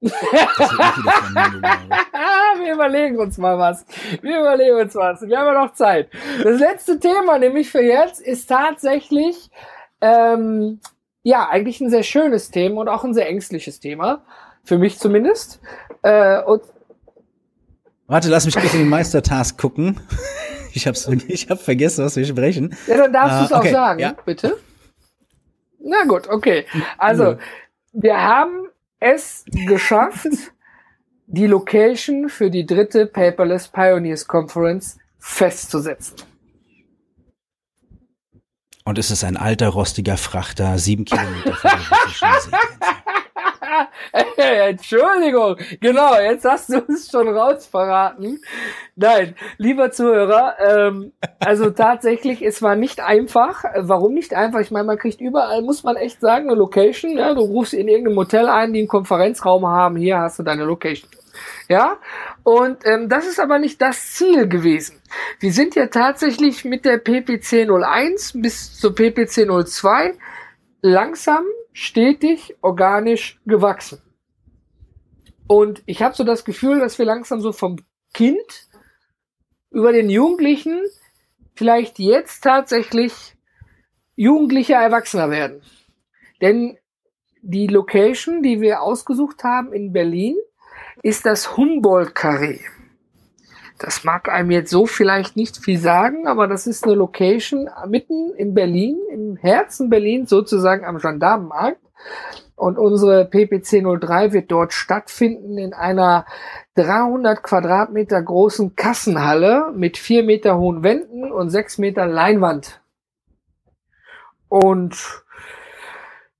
Wir 0.00 0.12
überlegen 2.74 3.18
uns 3.18 3.38
mal 3.38 3.58
was. 3.58 3.84
Wir 4.22 4.38
überlegen 4.38 4.76
uns 4.76 4.94
was. 4.94 5.20
Wir 5.22 5.36
haben 5.36 5.52
ja 5.52 5.64
noch 5.64 5.74
Zeit. 5.74 6.10
Das 6.44 6.60
letzte 6.60 7.00
Thema, 7.00 7.40
nämlich 7.40 7.68
für 7.68 7.82
jetzt, 7.82 8.20
ist 8.20 8.46
tatsächlich, 8.46 9.50
ähm, 10.00 10.78
ja, 11.28 11.48
eigentlich 11.48 11.80
ein 11.80 11.90
sehr 11.90 12.04
schönes 12.04 12.52
Thema 12.52 12.82
und 12.82 12.88
auch 12.88 13.02
ein 13.02 13.12
sehr 13.12 13.28
ängstliches 13.28 13.80
Thema. 13.80 14.22
Für 14.62 14.78
mich 14.78 15.00
zumindest. 15.00 15.60
Äh, 16.02 16.40
und 16.42 16.62
Warte, 18.06 18.28
lass 18.28 18.46
mich 18.46 18.54
kurz 18.54 18.72
in 18.74 18.78
den 18.80 18.88
Meistertask 18.88 19.58
gucken. 19.58 20.00
Ich 20.72 20.86
hab's, 20.86 21.08
ich 21.28 21.48
hab 21.48 21.58
vergessen, 21.62 22.04
was 22.04 22.16
wir 22.16 22.26
sprechen. 22.26 22.76
ja, 22.86 22.98
dann 22.98 23.10
darfst 23.10 23.32
Ah, 23.32 23.38
du 23.38 23.44
es 23.46 23.52
auch 23.54 23.58
okay, 23.60 23.72
sagen, 23.72 23.98
ja. 24.00 24.14
bitte. 24.26 24.58
Na 25.82 26.04
gut, 26.06 26.28
okay. 26.28 26.66
Also, 26.98 27.38
wir 27.94 28.20
haben 28.22 28.68
es 29.00 29.46
geschafft, 29.66 30.28
die 31.26 31.46
Location 31.46 32.28
für 32.28 32.50
die 32.50 32.66
dritte 32.66 33.06
Paperless 33.06 33.68
Pioneers 33.68 34.26
Conference 34.26 34.98
festzusetzen. 35.18 36.16
Und 38.86 38.98
es 38.98 39.10
ist 39.10 39.24
ein 39.24 39.36
alter, 39.36 39.70
rostiger 39.70 40.16
Frachter, 40.16 40.78
sieben 40.78 41.04
Kilometer 41.04 41.54
von 41.54 41.70
Seegrenze. 41.70 42.50
Entschuldigung, 44.36 45.56
genau, 45.80 46.14
jetzt 46.20 46.44
hast 46.44 46.68
du 46.68 46.84
es 46.88 47.10
schon 47.10 47.28
raus 47.28 47.66
verraten. 47.66 48.38
Nein, 48.94 49.34
lieber 49.58 49.90
Zuhörer, 49.90 50.54
ähm, 50.64 51.12
also 51.40 51.70
tatsächlich, 51.70 52.42
es 52.42 52.62
war 52.62 52.76
nicht 52.76 53.00
einfach. 53.00 53.64
Warum 53.76 54.14
nicht 54.14 54.34
einfach? 54.34 54.60
Ich 54.60 54.70
meine, 54.70 54.84
man 54.84 54.98
kriegt 54.98 55.20
überall, 55.20 55.62
muss 55.62 55.82
man 55.82 55.96
echt 55.96 56.20
sagen, 56.20 56.48
eine 56.48 56.56
Location. 56.56 57.18
Ja? 57.18 57.34
Du 57.34 57.40
rufst 57.40 57.74
in 57.74 57.88
irgendeinem 57.88 58.18
Hotel 58.18 58.48
ein, 58.48 58.72
die 58.72 58.78
einen 58.78 58.88
Konferenzraum 58.88 59.66
haben, 59.66 59.96
hier 59.96 60.18
hast 60.18 60.38
du 60.38 60.44
deine 60.44 60.62
Location. 60.62 61.10
Ja, 61.68 61.96
und 62.46 62.86
ähm, 62.86 63.08
das 63.08 63.26
ist 63.26 63.40
aber 63.40 63.58
nicht 63.58 63.82
das 63.82 64.14
Ziel 64.14 64.46
gewesen. 64.46 65.02
Wir 65.40 65.52
sind 65.52 65.74
ja 65.74 65.88
tatsächlich 65.88 66.64
mit 66.64 66.84
der 66.84 66.98
PPC 66.98 67.68
01 67.68 68.40
bis 68.40 68.78
zur 68.78 68.94
PPC 68.94 69.48
02 69.48 70.16
langsam, 70.80 71.44
stetig, 71.72 72.54
organisch 72.60 73.40
gewachsen. 73.46 74.00
Und 75.48 75.82
ich 75.86 76.02
habe 76.04 76.14
so 76.14 76.22
das 76.22 76.44
Gefühl, 76.44 76.78
dass 76.78 77.00
wir 77.00 77.04
langsam 77.04 77.40
so 77.40 77.50
vom 77.50 77.78
Kind 78.14 78.68
über 79.72 79.90
den 79.90 80.08
Jugendlichen 80.08 80.80
vielleicht 81.56 81.98
jetzt 81.98 82.44
tatsächlich 82.44 83.34
jugendliche 84.14 84.74
Erwachsener 84.74 85.30
werden. 85.30 85.62
Denn 86.40 86.78
die 87.42 87.66
Location, 87.66 88.44
die 88.44 88.60
wir 88.60 88.82
ausgesucht 88.82 89.42
haben 89.42 89.72
in 89.72 89.92
Berlin, 89.92 90.36
ist 91.02 91.26
das 91.26 91.56
Humboldt-Carré. 91.56 92.60
Das 93.78 94.04
mag 94.04 94.30
einem 94.30 94.50
jetzt 94.50 94.70
so 94.70 94.86
vielleicht 94.86 95.36
nicht 95.36 95.58
viel 95.58 95.78
sagen, 95.78 96.26
aber 96.26 96.46
das 96.46 96.66
ist 96.66 96.84
eine 96.84 96.94
Location 96.94 97.68
mitten 97.86 98.32
in 98.34 98.54
Berlin, 98.54 98.96
im 99.10 99.36
Herzen 99.36 99.90
Berlins, 99.90 100.30
sozusagen 100.30 100.84
am 100.86 100.98
Gendarmenmarkt. 100.98 101.80
Und 102.54 102.78
unsere 102.78 103.26
PPC 103.26 103.82
03 103.82 104.32
wird 104.32 104.50
dort 104.50 104.72
stattfinden 104.72 105.58
in 105.58 105.74
einer 105.74 106.24
300 106.76 107.42
Quadratmeter 107.42 108.22
großen 108.22 108.76
Kassenhalle 108.76 109.72
mit 109.74 109.98
vier 109.98 110.22
Meter 110.22 110.56
hohen 110.56 110.82
Wänden 110.82 111.30
und 111.30 111.50
sechs 111.50 111.76
Meter 111.76 112.06
Leinwand. 112.06 112.80
Und 114.48 115.22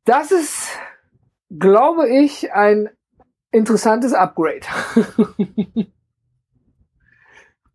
das 0.07 0.31
ist, 0.31 0.71
glaube 1.51 2.09
ich, 2.09 2.53
ein 2.55 2.89
interessantes 3.53 4.13
Upgrade. 4.13 4.61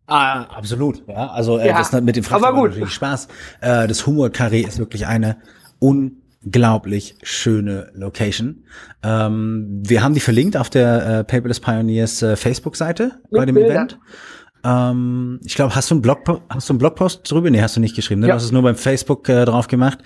Ah, 0.06 0.42
absolut. 0.56 1.02
Ja, 1.08 1.28
also 1.28 1.58
äh, 1.58 1.68
Ja, 1.68 1.78
das 1.78 1.92
mit 2.02 2.16
dem 2.16 2.24
Frachter 2.24 2.52
gut. 2.52 2.70
natürlich 2.70 2.92
Spaß. 2.92 3.28
Äh, 3.60 3.86
das 3.88 4.06
Humor-Karree 4.06 4.60
ist 4.60 4.78
wirklich 4.78 5.06
eine 5.06 5.38
unglaublich 5.78 7.16
schöne 7.22 7.90
Location. 7.94 8.64
Ähm, 9.02 9.82
wir 9.86 10.02
haben 10.02 10.12
die 10.12 10.20
verlinkt 10.20 10.56
auf 10.56 10.68
der 10.68 11.20
äh, 11.20 11.24
Paperless 11.24 11.60
Pioneers 11.60 12.20
äh, 12.20 12.36
Facebook-Seite 12.36 13.22
bei 13.30 13.46
dem 13.46 13.54
Bildern. 13.54 13.76
Event. 13.76 13.98
Ähm, 14.64 15.40
ich 15.44 15.54
glaube, 15.54 15.74
hast 15.74 15.90
du 15.90 15.94
einen 15.94 16.02
Blog, 16.02 16.18
hast 16.48 16.68
du 16.68 16.72
einen 16.74 16.78
Blogpost 16.78 17.30
drüber? 17.30 17.48
Nee, 17.50 17.62
hast 17.62 17.76
du 17.76 17.80
nicht 17.80 17.96
geschrieben. 17.96 18.20
Ne? 18.20 18.26
Ja. 18.28 18.34
Du 18.34 18.36
hast 18.36 18.44
es 18.44 18.52
nur 18.52 18.62
beim 18.62 18.76
Facebook 18.76 19.28
äh, 19.28 19.44
drauf 19.44 19.66
gemacht. 19.66 19.98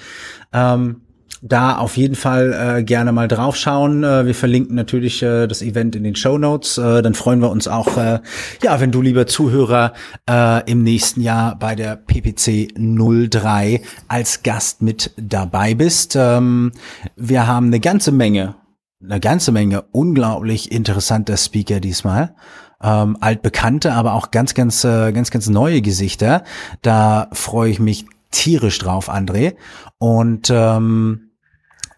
Ähm, 0.53 1.03
da 1.43 1.76
auf 1.76 1.97
jeden 1.97 2.14
Fall 2.14 2.78
äh, 2.78 2.82
gerne 2.82 3.12
mal 3.12 3.28
draufschauen. 3.28 4.05
Äh, 4.05 4.26
wir 4.26 4.34
verlinken 4.34 4.74
natürlich 4.74 5.22
äh, 5.22 5.47
das 5.47 5.62
Event 5.62 5.97
in 5.97 6.05
den 6.05 6.16
Show 6.16 6.39
Notes. 6.39 6.78
Äh, 6.78 7.03
dann 7.03 7.14
freuen 7.14 7.41
wir 7.41 7.51
uns 7.51 7.68
auch, 7.68 7.97
äh, 7.97 8.20
ja, 8.62 8.80
wenn 8.80 8.93
du, 8.93 9.03
lieber 9.03 9.26
Zuhörer, 9.26 9.93
äh, 10.28 10.70
im 10.70 10.82
nächsten 10.82 11.20
Jahr 11.20 11.59
bei 11.59 11.74
der 11.74 11.97
PPC 11.97 12.72
03 12.76 13.82
als 14.09 14.43
Gast 14.43 14.82
mit 14.82 15.12
dabei 15.16 15.74
bist. 15.74 16.16
Ähm, 16.16 16.72
wir 17.16 17.47
haben 17.47 17.66
eine 17.66 17.80
ganze 17.80 18.12
Menge, 18.12 18.57
eine 19.03 19.20
ganze 19.20 19.53
Menge 19.53 19.84
unglaublich 19.93 20.72
interessanter 20.72 21.37
Speaker 21.37 21.80
diesmal. 21.80 22.34
Ähm, 22.82 23.16
altbekannte, 23.20 23.95
aber 23.95 24.12
auch 24.12 24.30
ganz, 24.30 24.53
ganz, 24.53 24.84
äh, 24.84 25.12
ganz, 25.12 25.30
ganz 25.30 25.49
neue 25.49 25.80
Gesichter. 25.80 26.45
Da 26.82 27.28
freue 27.32 27.70
ich 27.70 27.80
mich 27.80 28.05
tierisch 28.30 28.78
drauf, 28.78 29.09
André. 29.09 29.55
Und 29.99 30.51
ähm, 30.51 31.26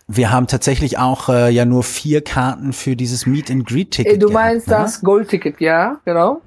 wir 0.09 0.33
haben 0.33 0.47
tatsächlich 0.47 0.99
auch 0.99 1.29
äh, 1.29 1.51
ja 1.51 1.67
nur 1.67 1.83
vier 1.85 2.23
Karten 2.25 2.73
für 2.73 2.97
dieses 2.97 3.27
Meet 3.27 3.51
and 3.51 3.67
Greet 3.67 3.91
Ticket. 3.93 4.15
Äh, 4.15 4.19
Du 4.19 4.29
gehabt, 4.29 4.45
meinst 4.45 4.67
ne? 4.67 4.75
das 4.75 5.03
Goldticket, 5.03 5.61
ja, 5.61 6.01
genau. 6.05 6.41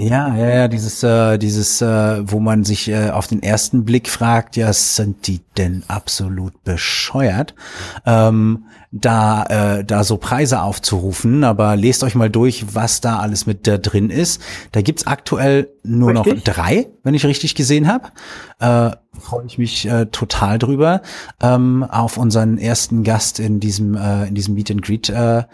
Ja, 0.00 0.32
ja, 0.36 0.48
ja, 0.48 0.68
dieses, 0.68 1.02
äh, 1.02 1.38
dieses, 1.38 1.82
äh, 1.82 2.22
wo 2.30 2.38
man 2.38 2.62
sich 2.62 2.88
äh, 2.88 3.10
auf 3.10 3.26
den 3.26 3.42
ersten 3.42 3.84
Blick 3.84 4.08
fragt, 4.08 4.54
ja, 4.54 4.72
sind 4.72 5.26
die 5.26 5.40
denn 5.56 5.82
absolut 5.88 6.62
bescheuert, 6.62 7.56
ähm, 8.06 8.66
da, 8.92 9.78
äh, 9.78 9.84
da 9.84 10.04
so 10.04 10.16
Preise 10.16 10.62
aufzurufen, 10.62 11.42
aber 11.42 11.74
lest 11.74 12.04
euch 12.04 12.14
mal 12.14 12.30
durch, 12.30 12.76
was 12.76 13.00
da 13.00 13.18
alles 13.18 13.46
mit 13.46 13.66
da 13.66 13.76
drin 13.76 14.08
ist. 14.10 14.40
Da 14.70 14.82
gibt's 14.82 15.08
aktuell 15.08 15.68
nur 15.82 16.10
Richtig. 16.14 16.46
noch 16.46 16.54
drei, 16.54 16.86
wenn 17.02 17.14
ich 17.14 17.26
richtig 17.26 17.56
gesehen 17.56 17.88
habe. 17.88 18.10
Äh, 18.60 18.96
freue 19.18 19.46
ich 19.46 19.58
mich 19.58 19.88
äh, 19.88 20.06
total 20.06 20.58
drüber 20.58 21.02
ähm, 21.42 21.84
auf 21.84 22.16
unseren 22.16 22.58
ersten 22.58 23.04
Gast 23.04 23.40
in 23.40 23.60
diesem 23.60 23.96
äh, 23.96 24.26
in 24.26 24.34
diesem 24.34 24.54
Meet 24.54 24.70
and 24.70 24.82
Greet 24.82 25.08
äh, 25.08 25.44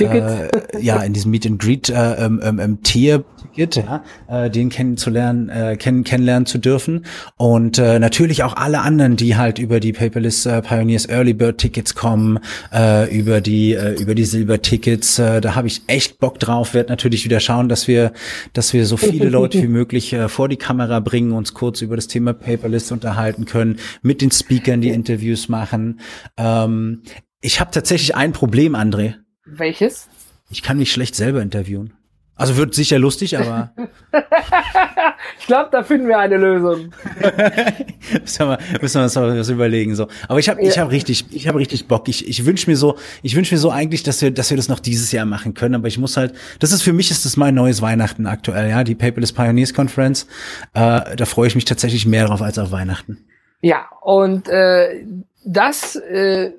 äh, 0.00 0.48
ja 0.80 1.02
in 1.02 1.12
diesem 1.12 1.30
Meet 1.30 1.46
and 1.46 1.62
Greet 1.62 1.88
äh, 1.88 2.14
ähm, 2.24 2.40
ähm, 2.42 2.58
ähm, 2.58 2.82
Tier 2.82 3.24
Ticket 3.54 3.76
ja, 3.76 4.02
äh, 4.28 4.50
den 4.50 4.68
kennenzulernen 4.68 5.48
äh, 5.48 5.76
kennen 5.76 6.04
kennenlernen 6.04 6.46
zu 6.46 6.58
dürfen. 6.58 7.04
Und 7.36 7.78
äh, 7.78 7.98
natürlich 7.98 8.42
auch 8.42 8.56
alle 8.56 8.80
anderen 8.80 9.16
die 9.16 9.36
halt 9.36 9.58
über 9.58 9.80
die 9.80 9.92
Paperless 9.92 10.46
äh, 10.46 10.62
Pioneers 10.62 11.08
Early 11.08 11.34
Bird 11.34 11.58
Tickets 11.58 11.94
kommen 11.94 12.38
äh, 12.72 13.14
über 13.16 13.40
die 13.40 13.74
äh, 13.74 14.00
über 14.00 14.14
die 14.14 14.24
Silber 14.24 14.62
Tickets 14.62 15.18
äh, 15.18 15.40
da 15.40 15.54
habe 15.54 15.66
ich 15.66 15.82
echt 15.86 16.18
Bock 16.18 16.38
drauf. 16.38 16.74
Werde 16.74 16.90
natürlich 16.90 17.24
wieder 17.24 17.40
schauen 17.40 17.68
dass 17.68 17.88
wir 17.88 18.12
dass 18.52 18.72
wir 18.72 18.86
so 18.86 18.96
viele 18.96 19.28
Leute 19.28 19.58
wie 19.62 19.68
möglich 19.68 20.12
äh, 20.12 20.28
vor 20.28 20.48
die 20.48 20.56
Kamera 20.56 21.00
bringen 21.00 21.32
uns 21.32 21.54
kurz 21.54 21.82
über 21.82 21.96
das 21.96 22.08
Thema 22.08 22.32
Paperless 22.32 22.86
unterhalten 23.02 23.44
können 23.44 23.78
mit 24.02 24.22
den 24.22 24.30
Speakern 24.30 24.80
die 24.80 24.90
Interviews 24.90 25.48
machen. 25.48 26.00
Ähm, 26.36 27.02
ich 27.40 27.60
habe 27.60 27.72
tatsächlich 27.72 28.14
ein 28.14 28.32
Problem 28.32 28.74
André. 28.74 29.16
Welches? 29.44 30.08
ich 30.52 30.62
kann 30.62 30.78
mich 30.78 30.92
schlecht 30.92 31.14
selber 31.16 31.42
interviewen 31.42 31.94
also 32.34 32.56
wird 32.56 32.74
sicher 32.74 32.98
lustig 32.98 33.38
aber 33.38 33.72
Ich 35.38 35.46
glaube, 35.46 35.68
da 35.70 35.82
finden 35.82 36.08
wir 36.08 36.18
eine 36.18 36.36
Lösung. 36.36 36.92
müssen 38.20 38.48
wir, 38.48 38.58
müssen 38.80 38.94
wir 39.00 39.02
uns 39.04 39.14
mal 39.14 39.38
was 39.38 39.48
überlegen 39.48 39.94
so. 39.94 40.08
Aber 40.28 40.38
ich 40.38 40.48
habe 40.48 40.60
ich 40.62 40.76
Ja. 40.76 40.82
habe 40.82 40.90
richtig 40.92 41.26
ich 41.30 41.46
habe 41.48 41.58
richtig 41.58 41.88
Bock. 41.88 42.08
Ich, 42.08 42.28
ich 42.28 42.44
wünsche 42.44 42.70
mir 42.70 42.76
so 42.76 42.96
ich 43.22 43.36
wünsche 43.36 43.54
mir 43.54 43.58
so 43.58 43.70
eigentlich, 43.70 44.02
dass 44.02 44.22
wir 44.22 44.30
dass 44.30 44.50
wir 44.50 44.56
das 44.56 44.68
noch 44.68 44.80
dieses 44.80 45.12
Jahr 45.12 45.24
machen 45.26 45.54
können. 45.54 45.74
Aber 45.74 45.88
ich 45.88 45.98
muss 45.98 46.16
halt 46.16 46.34
das 46.58 46.72
ist 46.72 46.82
für 46.82 46.92
mich 46.92 47.10
ist 47.10 47.24
das 47.24 47.36
mein 47.36 47.54
neues 47.54 47.82
Weihnachten 47.82 48.26
aktuell. 48.26 48.70
Ja, 48.70 48.84
die 48.84 48.94
Paperless 48.94 49.32
Pioneers 49.32 49.74
Conference. 49.74 50.26
Äh, 50.74 51.16
da 51.16 51.24
freue 51.24 51.48
ich 51.48 51.54
mich 51.54 51.64
tatsächlich 51.64 52.06
mehr 52.06 52.26
drauf 52.26 52.42
als 52.42 52.58
auf 52.58 52.72
Weihnachten. 52.72 53.18
Ja, 53.60 53.86
und 54.00 54.48
äh, 54.48 55.04
das, 55.44 55.96
äh, 55.96 56.52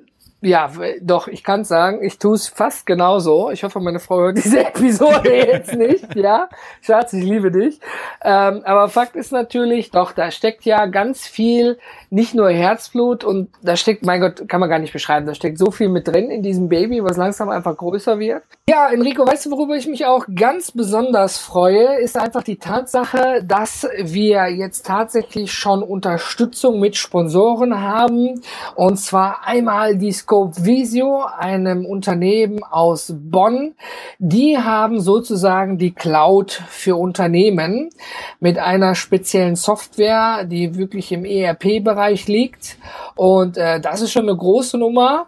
ja, 0.44 0.70
doch, 1.00 1.26
ich 1.26 1.42
kann 1.42 1.64
sagen, 1.64 2.02
ich 2.02 2.18
tue 2.18 2.34
es 2.34 2.48
fast 2.48 2.86
genauso. 2.86 3.50
Ich 3.50 3.64
hoffe, 3.64 3.80
meine 3.80 3.98
Frau 3.98 4.18
hört 4.18 4.36
diese 4.36 4.60
Episode 4.66 5.34
jetzt 5.34 5.74
nicht, 5.74 6.14
ja. 6.14 6.48
Schatz, 6.82 7.12
ich 7.14 7.24
liebe 7.24 7.50
dich. 7.50 7.80
Ähm, 8.22 8.62
aber 8.64 8.88
Fakt 8.88 9.16
ist 9.16 9.32
natürlich, 9.32 9.90
doch, 9.90 10.12
da 10.12 10.30
steckt 10.30 10.64
ja 10.64 10.86
ganz 10.86 11.26
viel, 11.26 11.78
nicht 12.10 12.34
nur 12.34 12.50
Herzblut 12.50 13.24
und 13.24 13.48
da 13.62 13.76
steckt, 13.76 14.04
mein 14.04 14.20
Gott, 14.20 14.48
kann 14.48 14.60
man 14.60 14.68
gar 14.68 14.78
nicht 14.78 14.92
beschreiben, 14.92 15.26
da 15.26 15.34
steckt 15.34 15.58
so 15.58 15.70
viel 15.70 15.88
mit 15.88 16.06
drin 16.06 16.30
in 16.30 16.42
diesem 16.42 16.68
Baby, 16.68 17.02
was 17.02 17.16
langsam 17.16 17.48
einfach 17.48 17.76
größer 17.76 18.18
wird. 18.18 18.42
Ja, 18.68 18.88
Enrico, 18.88 19.26
weißt 19.26 19.46
du, 19.46 19.50
worüber 19.50 19.76
ich 19.76 19.86
mich 19.86 20.06
auch 20.06 20.26
ganz 20.34 20.70
besonders 20.70 21.38
freue, 21.38 22.00
ist 22.00 22.16
einfach 22.16 22.42
die 22.42 22.56
Tatsache, 22.56 23.42
dass 23.44 23.86
wir 23.98 24.48
jetzt 24.48 24.86
tatsächlich 24.86 25.52
schon 25.52 25.82
Unterstützung 25.82 26.80
mit 26.80 26.96
Sponsoren 26.96 27.80
haben. 27.80 28.40
Und 28.74 28.96
zwar 28.98 29.46
einmal 29.46 29.96
die 29.96 30.12
Scope 30.34 30.64
Visio, 30.64 31.22
einem 31.38 31.86
Unternehmen 31.86 32.64
aus 32.64 33.14
Bonn. 33.16 33.76
Die 34.18 34.58
haben 34.58 34.98
sozusagen 35.00 35.78
die 35.78 35.92
Cloud 35.92 36.60
für 36.68 36.96
Unternehmen 36.96 37.90
mit 38.40 38.58
einer 38.58 38.96
speziellen 38.96 39.54
Software, 39.54 40.42
die 40.42 40.76
wirklich 40.76 41.12
im 41.12 41.24
ERP-Bereich 41.24 42.26
liegt. 42.26 42.78
Und 43.14 43.56
äh, 43.56 43.78
das 43.78 44.00
ist 44.00 44.10
schon 44.10 44.28
eine 44.28 44.36
große 44.36 44.76
Nummer. 44.76 45.26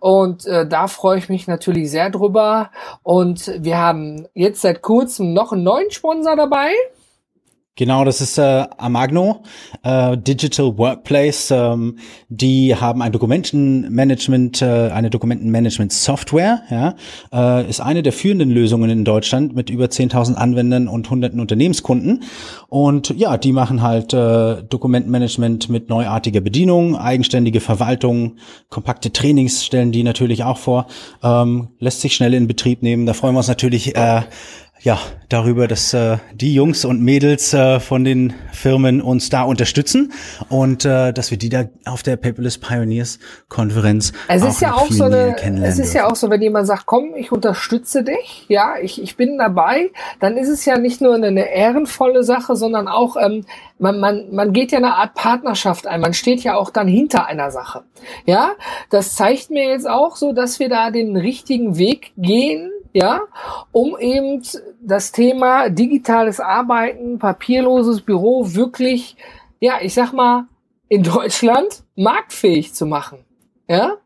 Und 0.00 0.44
äh, 0.46 0.66
da 0.66 0.88
freue 0.88 1.18
ich 1.18 1.28
mich 1.28 1.46
natürlich 1.46 1.88
sehr 1.92 2.10
drüber. 2.10 2.70
Und 3.04 3.52
wir 3.62 3.78
haben 3.78 4.26
jetzt 4.34 4.62
seit 4.62 4.82
kurzem 4.82 5.34
noch 5.34 5.52
einen 5.52 5.62
neuen 5.62 5.92
Sponsor 5.92 6.34
dabei. 6.34 6.72
Genau, 7.78 8.04
das 8.04 8.20
ist 8.20 8.38
äh, 8.38 8.66
Amagno, 8.76 9.44
äh, 9.84 10.18
Digital 10.18 10.76
Workplace. 10.78 11.52
Ähm, 11.52 11.98
die 12.28 12.74
haben 12.74 13.02
ein 13.02 13.12
Dokumentenmanagement, 13.12 14.62
äh, 14.62 14.90
eine 14.92 15.10
Dokumentenmanagement-Software. 15.10 16.62
Ja, 16.70 16.96
äh, 17.32 17.70
ist 17.70 17.80
eine 17.80 18.02
der 18.02 18.12
führenden 18.12 18.50
Lösungen 18.50 18.90
in 18.90 19.04
Deutschland 19.04 19.54
mit 19.54 19.70
über 19.70 19.84
10.000 19.84 20.34
Anwendern 20.34 20.88
und 20.88 21.08
hunderten 21.08 21.38
Unternehmenskunden. 21.38 22.24
Und 22.66 23.10
ja, 23.16 23.36
die 23.36 23.52
machen 23.52 23.80
halt 23.80 24.12
äh, 24.12 24.60
Dokumentenmanagement 24.64 25.68
mit 25.68 25.88
neuartiger 25.88 26.40
Bedienung, 26.40 26.96
eigenständige 26.96 27.60
Verwaltung, 27.60 28.38
kompakte 28.70 29.12
Trainings 29.12 29.64
stellen 29.64 29.92
die 29.92 30.02
natürlich 30.02 30.42
auch 30.42 30.58
vor. 30.58 30.88
Ähm, 31.22 31.68
lässt 31.78 32.00
sich 32.00 32.16
schnell 32.16 32.34
in 32.34 32.48
Betrieb 32.48 32.82
nehmen. 32.82 33.06
Da 33.06 33.12
freuen 33.12 33.34
wir 33.34 33.38
uns 33.38 33.46
natürlich. 33.46 33.94
Äh, 33.94 34.22
ja, 34.80 34.98
darüber, 35.28 35.66
dass 35.66 35.92
äh, 35.92 36.18
die 36.32 36.54
Jungs 36.54 36.84
und 36.84 37.02
Mädels 37.02 37.52
äh, 37.52 37.80
von 37.80 38.04
den 38.04 38.32
Firmen 38.52 39.02
uns 39.02 39.28
da 39.28 39.42
unterstützen 39.42 40.12
und 40.48 40.84
äh, 40.84 41.12
dass 41.12 41.30
wir 41.30 41.38
die 41.38 41.48
da 41.48 41.64
auf 41.84 42.02
der 42.02 42.16
Paperless 42.16 42.58
Pioneers 42.58 43.18
Konferenz 43.48 44.12
Es 44.28 44.42
auch 44.42 44.48
ist 44.48 44.60
ja 44.60 44.74
auch 44.74 44.90
so 44.90 45.04
eine, 45.04 45.34
kennenlernen 45.34 45.64
es 45.64 45.78
ist 45.78 45.94
ja 45.94 46.02
dürfen. 46.02 46.12
auch 46.12 46.16
so, 46.16 46.30
wenn 46.30 46.42
jemand 46.42 46.66
sagt, 46.66 46.86
komm, 46.86 47.14
ich 47.16 47.32
unterstütze 47.32 48.04
dich, 48.04 48.46
ja, 48.48 48.74
ich, 48.80 49.02
ich 49.02 49.16
bin 49.16 49.36
dabei, 49.38 49.90
dann 50.20 50.36
ist 50.36 50.48
es 50.48 50.64
ja 50.64 50.78
nicht 50.78 51.00
nur 51.00 51.14
eine 51.14 51.50
ehrenvolle 51.50 52.22
Sache, 52.22 52.54
sondern 52.54 52.86
auch, 52.88 53.16
ähm, 53.20 53.44
man, 53.78 53.98
man, 54.00 54.32
man 54.32 54.52
geht 54.52 54.72
ja 54.72 54.78
eine 54.78 54.94
Art 54.94 55.14
Partnerschaft 55.14 55.86
ein, 55.86 56.00
man 56.00 56.14
steht 56.14 56.42
ja 56.42 56.56
auch 56.56 56.70
dann 56.70 56.88
hinter 56.88 57.26
einer 57.26 57.50
Sache. 57.50 57.82
Ja, 58.26 58.52
das 58.90 59.14
zeigt 59.14 59.50
mir 59.50 59.68
jetzt 59.68 59.88
auch 59.88 60.16
so, 60.16 60.32
dass 60.32 60.60
wir 60.60 60.68
da 60.68 60.90
den 60.90 61.16
richtigen 61.16 61.78
Weg 61.78 62.12
gehen, 62.16 62.70
ja, 62.92 63.20
um 63.72 63.98
eben 63.98 64.42
das 64.80 65.12
Thema 65.12 65.68
digitales 65.68 66.40
Arbeiten, 66.40 67.18
papierloses 67.18 68.00
Büro 68.00 68.54
wirklich, 68.54 69.16
ja, 69.60 69.78
ich 69.80 69.94
sag 69.94 70.12
mal, 70.12 70.46
in 70.88 71.02
Deutschland 71.02 71.84
marktfähig 71.96 72.74
zu 72.74 72.86
machen. 72.86 73.24
Ja, 73.68 73.98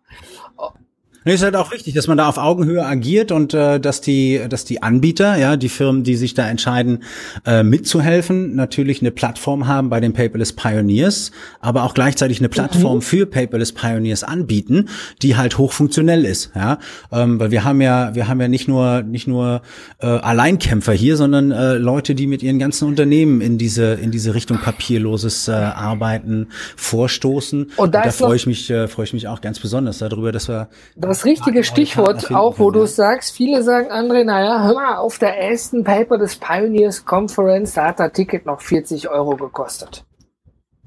Nee, 1.25 1.35
ist 1.35 1.43
halt 1.43 1.55
auch 1.55 1.70
wichtig, 1.70 1.95
dass 1.95 2.09
man 2.09 2.18
da 2.18 2.29
auf 2.29 2.37
Augenhöhe 2.37 2.85
agiert 2.85 3.31
und 3.31 3.55
äh, 3.55 3.79
dass 3.79 4.01
die, 4.01 4.41
dass 4.49 4.64
die 4.64 4.83
Anbieter, 4.83 5.37
ja, 5.37 5.57
die 5.57 5.68
Firmen, 5.68 6.03
die 6.03 6.16
sich 6.16 6.35
da 6.35 6.49
entscheiden, 6.49 7.05
äh, 7.47 7.62
mitzuhelfen, 7.62 8.57
natürlich 8.57 9.03
eine 9.03 9.12
Plattform 9.12 9.68
haben 9.68 9.89
bei 9.89 10.01
den 10.01 10.12
Paperless 10.12 10.53
Pioneers, 10.53 11.31
aber 11.61 11.85
auch 11.85 11.95
gleichzeitig 11.95 12.41
eine 12.41 12.49
Plattform 12.49 13.03
für 13.03 13.27
Paperless 13.27 13.73
Pioneers 13.73 14.25
anbieten, 14.25 14.89
die 15.23 15.37
halt 15.37 15.59
hochfunktionell 15.59 16.25
ist, 16.25 16.51
ja, 16.57 16.79
ähm, 17.12 17.39
weil 17.39 17.53
wir 17.53 17.62
haben 17.62 17.81
ja, 17.81 18.14
wir 18.14 18.27
haben 18.27 18.41
ja 18.41 18.49
nicht 18.49 18.66
nur 18.66 19.03
nicht 19.03 19.29
nur 19.29 19.62
äh, 20.01 20.07
Alleinkämpfer 20.07 20.93
hier, 20.93 21.16
sondern 21.16 21.53
äh, 21.53 21.75
Leute, 21.75 22.14
die 22.14 22.27
mit 22.27 22.43
ihren 22.43 22.59
ganzen 22.59 22.89
Unternehmen 22.89 23.41
in 23.41 23.59
diese 23.59 23.95
in 23.95 24.11
diese 24.11 24.35
Richtung 24.35 24.59
papierloses 24.59 25.47
äh, 25.47 25.53
Arbeiten 25.53 26.49
vorstoßen. 26.77 27.73
Und 27.77 27.95
da 27.95 28.03
ist 28.03 28.20
da 28.20 28.27
freue 28.27 28.37
ich 28.37 28.47
mich, 28.47 28.70
äh, 28.70 28.89
freue 28.89 29.05
ich 29.05 29.12
mich 29.12 29.29
auch 29.29 29.41
ganz 29.41 29.61
besonders 29.61 29.99
darüber, 29.99 30.33
dass 30.33 30.49
wir 30.49 30.68
Das 30.97 31.11
das 31.12 31.26
richtige 31.26 31.62
Stichwort 31.62 32.34
auch, 32.34 32.58
wo 32.58 32.70
du 32.70 32.86
sagst, 32.86 33.36
viele 33.36 33.62
sagen, 33.62 33.90
André, 33.90 34.24
naja, 34.24 34.64
hör 34.64 34.72
mal, 34.72 34.96
auf 34.96 35.18
der 35.18 35.38
ersten 35.38 35.84
Paper 35.84 36.16
des 36.16 36.36
Pioneers 36.36 37.04
Conference, 37.04 37.74
da 37.74 37.88
hat 37.88 38.00
das 38.00 38.12
Ticket 38.12 38.46
noch 38.46 38.62
40 38.62 39.10
Euro 39.10 39.36
gekostet. 39.36 40.06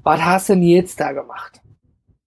Was 0.02 0.24
hast 0.24 0.48
du 0.48 0.54
denn 0.54 0.64
jetzt 0.64 0.98
da 0.98 1.12
gemacht? 1.12 1.60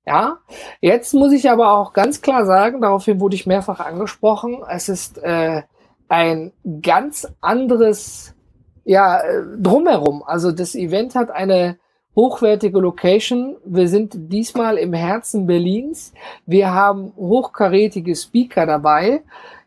Ja, 0.05 0.37
jetzt 0.79 1.13
muss 1.13 1.33
ich 1.33 1.49
aber 1.49 1.73
auch 1.73 1.91
ganz 1.91 2.21
klar 2.21 2.45
sagen, 2.45 2.79
daraufhin 2.79 3.19
wurde 3.19 3.35
ich 3.35 3.45
mehrfach 3.45 3.81
angesprochen, 3.81 4.63
es 4.69 4.87
ist 4.87 5.17
äh, 5.21 5.63
ein 6.07 6.53
ganz 6.81 7.27
anderes 7.41 8.33
ja, 8.85 9.19
äh, 9.19 9.43
drumherum. 9.57 10.23
Also 10.25 10.53
das 10.53 10.73
Event 10.73 11.15
hat 11.15 11.31
eine 11.31 11.77
hochwertige 12.15 12.79
Location. 12.79 13.57
Wir 13.63 13.87
sind 13.87 14.13
diesmal 14.15 14.77
im 14.77 14.93
Herzen 14.93 15.47
Berlins. 15.47 16.13
Wir 16.45 16.73
haben 16.73 17.13
hochkarätige 17.15 18.15
Speaker 18.15 18.65
dabei. 18.65 19.21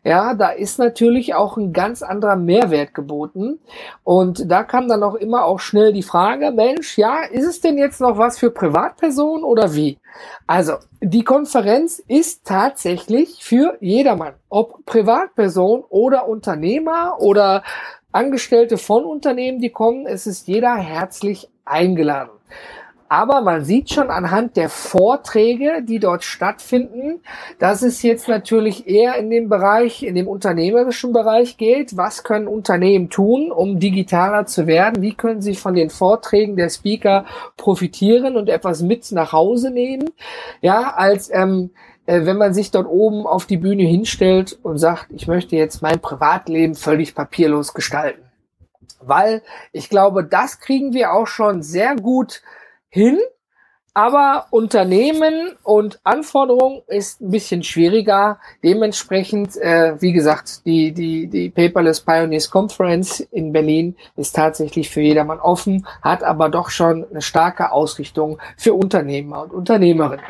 Ja, 0.05 0.33
da 0.33 0.49
ist 0.49 0.79
natürlich 0.79 1.33
auch 1.33 1.55
ein 1.55 1.71
ganz 1.71 2.03
anderer 2.03 2.35
Mehrwert 2.35 2.93
geboten. 2.93 3.59
Und 4.03 4.51
da 4.51 4.63
kam 4.63 4.89
dann 4.89 5.01
auch 5.01 5.15
immer 5.15 5.45
auch 5.45 5.61
schnell 5.61 5.93
die 5.93 6.03
Frage, 6.03 6.51
Mensch, 6.51 6.97
ja, 6.97 7.23
ist 7.23 7.47
es 7.47 7.61
denn 7.61 7.77
jetzt 7.77 8.01
noch 8.01 8.17
was 8.17 8.37
für 8.37 8.51
Privatpersonen 8.51 9.45
oder 9.45 9.73
wie? 9.73 9.97
Also, 10.45 10.73
die 11.01 11.23
Konferenz 11.23 11.99
ist 11.99 12.45
tatsächlich 12.45 13.43
für 13.43 13.77
jedermann, 13.79 14.33
ob 14.49 14.85
Privatperson 14.85 15.85
oder 15.89 16.27
Unternehmer 16.27 17.15
oder 17.19 17.63
Angestellte 18.11 18.77
von 18.77 19.05
Unternehmen, 19.05 19.59
die 19.59 19.71
kommen, 19.71 20.05
es 20.05 20.27
ist 20.27 20.47
jeder 20.47 20.75
herzlich 20.75 21.49
eingeladen. 21.65 22.31
Aber 23.13 23.41
man 23.41 23.63
sieht 23.63 23.91
schon 23.91 24.09
anhand 24.09 24.57
der 24.57 24.69
Vorträge, 24.69 25.83
die 25.83 25.99
dort 25.99 26.23
stattfinden, 26.23 27.21
dass 27.59 27.83
es 27.83 28.01
jetzt 28.01 28.27
natürlich 28.27 28.87
eher 28.87 29.17
in 29.17 29.29
dem 29.29 29.49
Bereich, 29.49 30.01
in 30.01 30.15
dem 30.15 30.27
unternehmerischen 30.27 31.13
Bereich 31.13 31.57
geht. 31.57 31.95
Was 31.95 32.23
können 32.23 32.47
Unternehmen 32.47 33.11
tun, 33.11 33.51
um 33.51 33.79
digitaler 33.79 34.47
zu 34.47 34.65
werden? 34.65 35.03
Wie 35.03 35.13
können 35.13 35.43
sie 35.43 35.53
von 35.53 35.75
den 35.75 35.91
Vorträgen 35.91 36.55
der 36.55 36.69
Speaker 36.69 37.25
profitieren 37.55 38.35
und 38.35 38.49
etwas 38.49 38.81
mit 38.81 39.11
nach 39.11 39.31
Hause 39.31 39.69
nehmen? 39.69 40.09
Ja, 40.61 40.95
als 40.95 41.29
ähm, 41.31 41.69
äh, 42.07 42.25
wenn 42.25 42.37
man 42.37 42.55
sich 42.55 42.71
dort 42.71 42.87
oben 42.87 43.27
auf 43.27 43.45
die 43.45 43.57
Bühne 43.57 43.83
hinstellt 43.83 44.57
und 44.63 44.79
sagt, 44.79 45.07
ich 45.11 45.27
möchte 45.27 45.55
jetzt 45.55 45.83
mein 45.83 45.99
Privatleben 45.99 46.73
völlig 46.73 47.13
papierlos 47.13 47.75
gestalten. 47.75 48.22
Weil 49.05 49.41
ich 49.71 49.89
glaube, 49.89 50.23
das 50.23 50.59
kriegen 50.59 50.93
wir 50.93 51.13
auch 51.13 51.27
schon 51.27 51.63
sehr 51.63 51.95
gut 51.95 52.41
hin, 52.89 53.19
aber 53.95 54.47
Unternehmen 54.49 55.55
und 55.61 55.99
Anforderungen 56.03 56.81
ist 56.87 57.21
ein 57.21 57.29
bisschen 57.29 57.61
schwieriger. 57.61 58.39
Dementsprechend, 58.63 59.55
äh, 59.57 60.01
wie 60.01 60.13
gesagt, 60.13 60.65
die, 60.65 60.93
die, 60.93 61.27
die 61.27 61.51
Paperless 61.51 62.01
Pioneers 62.01 62.49
Conference 62.49 63.19
in 63.19 63.53
Berlin 63.53 63.95
ist 64.15 64.35
tatsächlich 64.35 64.89
für 64.89 65.01
jedermann 65.01 65.39
offen, 65.39 65.85
hat 66.01 66.23
aber 66.23 66.49
doch 66.49 66.71
schon 66.71 67.05
eine 67.07 67.21
starke 67.21 67.71
Ausrichtung 67.71 68.39
für 68.57 68.73
Unternehmer 68.73 69.43
und 69.43 69.53
Unternehmerinnen. 69.53 70.25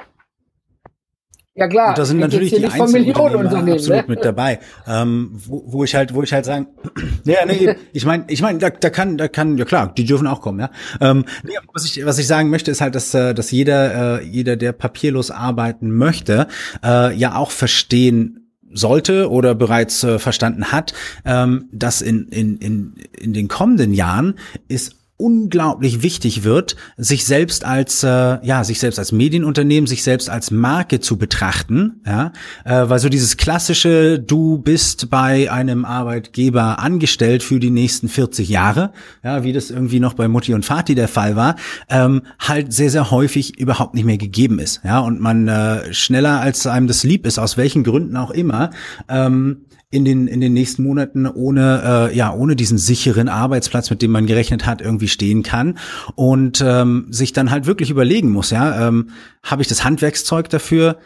Ja 1.55 1.67
klar. 1.67 1.89
Und 1.89 1.97
da 1.99 2.05
sind 2.05 2.19
natürlich 2.19 2.51
die 2.51 2.65
Einzelunternehmer 2.65 3.73
absolut 3.73 3.87
ne? 3.89 4.03
mit 4.07 4.25
dabei, 4.25 4.59
ähm, 4.87 5.29
wo, 5.33 5.63
wo 5.67 5.83
ich 5.83 5.93
halt, 5.93 6.15
wo 6.15 6.23
ich 6.23 6.33
halt 6.33 6.45
sagen, 6.45 6.67
ja, 7.25 7.45
nee, 7.45 7.75
ich 7.91 8.05
meine, 8.05 8.25
ich 8.27 8.41
meine, 8.41 8.57
da, 8.57 8.71
da 8.71 8.89
kann, 8.89 9.17
da 9.19 9.27
kann, 9.27 9.57
ja 9.57 9.65
klar, 9.65 9.93
die 9.95 10.05
dürfen 10.05 10.25
auch 10.25 10.41
kommen, 10.41 10.59
ja. 10.59 10.71
Ähm, 10.99 11.25
nee, 11.43 11.53
was 11.71 11.85
ich, 11.85 12.03
was 12.05 12.17
ich 12.17 12.25
sagen 12.25 12.49
möchte, 12.49 12.71
ist 12.71 12.81
halt, 12.81 12.95
dass, 12.95 13.13
äh, 13.13 13.35
dass 13.35 13.51
jeder, 13.51 14.19
äh, 14.19 14.25
jeder, 14.25 14.55
der 14.55 14.71
papierlos 14.71 15.29
arbeiten 15.29 15.91
möchte, 15.91 16.47
äh, 16.83 17.15
ja 17.15 17.35
auch 17.35 17.51
verstehen 17.51 18.43
sollte 18.71 19.29
oder 19.29 19.53
bereits 19.53 20.03
äh, 20.03 20.17
verstanden 20.17 20.71
hat, 20.71 20.93
ähm, 21.23 21.69
dass 21.71 22.01
in, 22.01 22.29
in, 22.29 22.57
in, 22.57 22.95
in 23.15 23.33
den 23.33 23.47
kommenden 23.47 23.93
Jahren 23.93 24.39
ist 24.67 24.95
unglaublich 25.17 26.01
wichtig 26.01 26.43
wird, 26.43 26.75
sich 26.97 27.25
selbst 27.25 27.65
als 27.65 28.03
äh, 28.03 28.07
ja 28.45 28.63
sich 28.63 28.79
selbst 28.79 28.97
als 28.97 29.11
Medienunternehmen, 29.11 29.87
sich 29.87 30.03
selbst 30.03 30.29
als 30.29 30.49
Marke 30.49 30.99
zu 30.99 31.17
betrachten, 31.17 32.01
ja, 32.05 32.33
äh, 32.65 32.89
weil 32.89 32.99
so 32.99 33.09
dieses 33.09 33.37
klassische, 33.37 34.19
du 34.19 34.57
bist 34.57 35.09
bei 35.09 35.51
einem 35.51 35.85
Arbeitgeber 35.85 36.79
angestellt 36.79 37.43
für 37.43 37.59
die 37.59 37.69
nächsten 37.69 38.09
40 38.09 38.49
Jahre, 38.49 38.91
ja, 39.23 39.43
wie 39.43 39.53
das 39.53 39.69
irgendwie 39.69 39.99
noch 39.99 40.15
bei 40.15 40.27
Mutti 40.27 40.53
und 40.53 40.65
Vati 40.65 40.95
der 40.95 41.07
Fall 41.07 41.35
war, 41.35 41.55
ähm, 41.89 42.23
halt 42.39 42.73
sehr 42.73 42.89
sehr 42.89 43.11
häufig 43.11 43.59
überhaupt 43.59 43.93
nicht 43.93 44.05
mehr 44.05 44.17
gegeben 44.17 44.59
ist, 44.59 44.81
ja, 44.83 44.99
und 44.99 45.21
man 45.21 45.47
äh, 45.47 45.93
schneller 45.93 46.41
als 46.41 46.65
einem 46.65 46.87
das 46.87 47.03
lieb 47.03 47.27
ist, 47.27 47.37
aus 47.37 47.55
welchen 47.55 47.83
Gründen 47.83 48.17
auch 48.17 48.31
immer, 48.31 48.71
ähm, 49.07 49.65
in 49.93 50.05
den 50.05 50.27
in 50.27 50.41
den 50.41 50.53
nächsten 50.53 50.83
Monaten 50.83 51.27
ohne 51.27 52.09
äh, 52.11 52.17
ja 52.17 52.33
ohne 52.33 52.55
diesen 52.55 52.77
sicheren 52.77 53.29
Arbeitsplatz, 53.29 53.89
mit 53.89 54.01
dem 54.01 54.11
man 54.11 54.25
gerechnet 54.25 54.65
hat, 54.65 54.81
irgendwie 54.81 55.07
stehen 55.07 55.43
kann 55.43 55.77
und 56.15 56.63
ähm, 56.65 57.07
sich 57.11 57.31
dann 57.31 57.51
halt 57.51 57.67
wirklich 57.67 57.91
überlegen 57.91 58.31
muss, 58.31 58.49
ja, 58.49 58.87
ähm, 58.87 59.09
habe 59.43 59.61
ich 59.61 59.67
das 59.67 59.83
Handwerkszeug 59.83 60.49
dafür? 60.49 60.97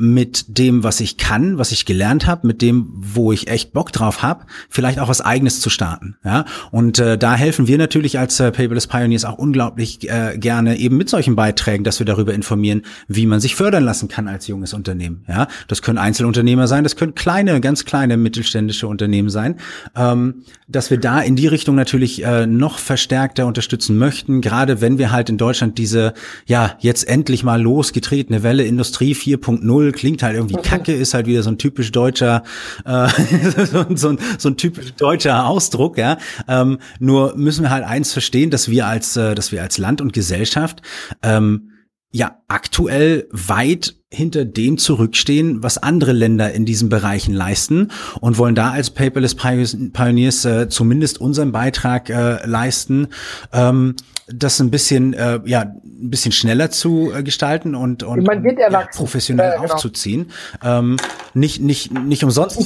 Mit 0.00 0.58
dem, 0.58 0.82
was 0.82 1.00
ich 1.00 1.18
kann, 1.18 1.58
was 1.58 1.72
ich 1.72 1.84
gelernt 1.84 2.26
habe, 2.26 2.46
mit 2.46 2.62
dem, 2.62 2.88
wo 2.94 3.32
ich 3.32 3.48
echt 3.48 3.74
Bock 3.74 3.92
drauf 3.92 4.22
habe, 4.22 4.46
vielleicht 4.70 4.98
auch 4.98 5.08
was 5.08 5.20
Eigenes 5.20 5.60
zu 5.60 5.68
starten. 5.68 6.16
Ja, 6.24 6.46
und 6.70 6.98
äh, 6.98 7.18
da 7.18 7.34
helfen 7.34 7.66
wir 7.66 7.76
natürlich 7.76 8.18
als 8.18 8.40
äh, 8.40 8.50
Paperless 8.50 8.86
Pioneers 8.86 9.26
auch 9.26 9.36
unglaublich 9.36 10.08
äh, 10.08 10.38
gerne 10.38 10.78
eben 10.78 10.96
mit 10.96 11.10
solchen 11.10 11.36
Beiträgen, 11.36 11.84
dass 11.84 11.98
wir 11.98 12.06
darüber 12.06 12.32
informieren, 12.32 12.82
wie 13.08 13.26
man 13.26 13.40
sich 13.40 13.54
fördern 13.54 13.84
lassen 13.84 14.08
kann 14.08 14.26
als 14.26 14.46
junges 14.46 14.72
Unternehmen. 14.72 15.24
Ja, 15.28 15.48
das 15.68 15.82
können 15.82 15.98
Einzelunternehmer 15.98 16.66
sein, 16.66 16.82
das 16.82 16.96
können 16.96 17.14
kleine, 17.14 17.60
ganz 17.60 17.84
kleine 17.84 18.16
mittelständische 18.16 18.88
Unternehmen 18.88 19.28
sein, 19.28 19.56
ähm, 19.94 20.44
dass 20.66 20.90
wir 20.90 20.98
da 20.98 21.20
in 21.20 21.36
die 21.36 21.46
Richtung 21.46 21.74
natürlich 21.74 22.24
äh, 22.24 22.46
noch 22.46 22.78
verstärkter 22.78 23.44
unterstützen 23.44 23.98
möchten, 23.98 24.40
gerade 24.40 24.80
wenn 24.80 24.96
wir 24.96 25.12
halt 25.12 25.28
in 25.28 25.36
Deutschland 25.36 25.76
diese 25.76 26.14
ja 26.46 26.76
jetzt 26.78 27.06
endlich 27.06 27.44
mal 27.44 27.60
losgetretene 27.60 28.42
Welle 28.42 28.64
Industrie 28.64 29.14
4.0 29.14 29.89
klingt 29.92 30.22
halt 30.22 30.36
irgendwie 30.36 30.60
kacke, 30.60 30.92
ist 30.92 31.14
halt 31.14 31.26
wieder 31.26 31.42
so 31.42 31.50
ein 31.50 31.58
typisch 31.58 31.92
deutscher, 31.92 32.42
äh, 32.84 33.08
so, 33.66 33.86
so, 33.94 34.08
ein, 34.10 34.18
so 34.38 34.48
ein 34.48 34.56
typisch 34.56 34.92
deutscher 34.94 35.46
Ausdruck, 35.46 35.98
ja. 35.98 36.18
Ähm, 36.48 36.78
nur 36.98 37.36
müssen 37.36 37.62
wir 37.62 37.70
halt 37.70 37.84
eins 37.84 38.12
verstehen, 38.12 38.50
dass 38.50 38.68
wir 38.68 38.86
als, 38.86 39.16
äh, 39.16 39.34
dass 39.34 39.52
wir 39.52 39.62
als 39.62 39.78
Land 39.78 40.00
und 40.00 40.12
Gesellschaft 40.12 40.82
ähm, 41.22 41.70
ja 42.12 42.40
aktuell 42.48 43.28
weit 43.30 43.99
hinter 44.12 44.44
dem 44.44 44.76
zurückstehen, 44.76 45.62
was 45.62 45.78
andere 45.78 46.12
Länder 46.12 46.52
in 46.52 46.64
diesen 46.64 46.88
Bereichen 46.88 47.32
leisten 47.32 47.92
und 48.20 48.38
wollen 48.38 48.56
da 48.56 48.70
als 48.70 48.90
Paperless 48.90 49.36
Pioneers 49.36 50.44
äh, 50.44 50.68
zumindest 50.68 51.20
unseren 51.20 51.52
Beitrag 51.52 52.10
äh, 52.10 52.44
leisten, 52.44 53.08
ähm, 53.52 53.94
das 54.32 54.60
ein 54.60 54.70
bisschen, 54.70 55.12
äh, 55.12 55.40
ja, 55.44 55.62
ein 55.62 56.10
bisschen 56.10 56.32
schneller 56.32 56.70
zu 56.70 57.12
äh, 57.12 57.22
gestalten 57.22 57.74
und, 57.74 58.02
und 58.02 58.26
ja, 58.58 58.86
professionell 58.94 59.52
genau. 59.52 59.72
aufzuziehen. 59.72 60.30
Ähm, 60.62 60.96
nicht, 61.34 61.60
nicht, 61.60 61.92
nicht 61.92 62.24
umsonst, 62.24 62.58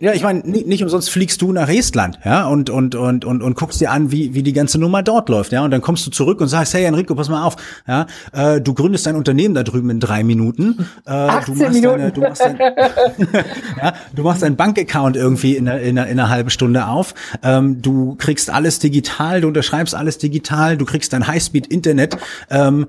ja, 0.00 0.12
ich 0.12 0.22
meine, 0.22 0.40
nicht, 0.40 0.66
nicht 0.66 0.82
umsonst 0.82 1.10
fliegst 1.10 1.42
du 1.42 1.52
nach 1.52 1.68
Estland, 1.68 2.18
ja, 2.24 2.46
und, 2.46 2.70
und, 2.70 2.94
und, 2.94 3.24
und, 3.24 3.42
und 3.42 3.56
guckst 3.56 3.80
dir 3.80 3.90
an, 3.90 4.12
wie, 4.12 4.34
wie 4.34 4.42
die 4.42 4.52
ganze 4.52 4.78
Nummer 4.78 5.02
dort 5.02 5.28
läuft, 5.28 5.52
ja, 5.52 5.64
und 5.64 5.70
dann 5.70 5.80
kommst 5.80 6.06
du 6.06 6.10
zurück 6.10 6.40
und 6.40 6.48
sagst, 6.48 6.74
hey 6.74 6.84
Enrico, 6.84 7.14
pass 7.14 7.28
mal 7.28 7.44
auf, 7.44 7.56
ja, 7.86 8.06
äh, 8.32 8.60
du 8.60 8.74
gründest 8.74 9.06
dein 9.06 9.16
Unternehmen 9.16 9.54
da 9.54 9.62
drüben 9.62 9.90
in 9.90 10.00
drei 10.00 10.22
Minuten, 10.24 10.75
äh, 11.06 11.10
18 11.10 11.54
du 11.54 11.60
machst 11.60 11.74
Minuten. 11.74 11.98
Deine, 11.98 12.12
du 12.12 12.20
machst 12.20 12.40
dein, 12.40 12.58
ja, 13.82 13.94
du 14.14 14.22
machst 14.22 14.42
deinen 14.42 14.56
Bankaccount 14.56 15.16
irgendwie 15.16 15.56
in 15.56 15.68
einer, 15.68 15.80
in, 15.80 15.98
einer, 15.98 16.08
in 16.08 16.20
einer 16.20 16.28
halben 16.28 16.50
Stunde 16.50 16.86
auf, 16.88 17.14
ähm, 17.42 17.80
du 17.80 18.16
kriegst 18.16 18.50
alles 18.50 18.78
digital, 18.80 19.40
du 19.40 19.48
unterschreibst 19.48 19.94
alles 19.94 20.18
digital, 20.18 20.76
du 20.76 20.84
kriegst 20.84 20.96
kriegst 20.96 21.12
dein 21.12 21.26
Highspeed-Internet, 21.26 22.16
ähm, 22.50 22.86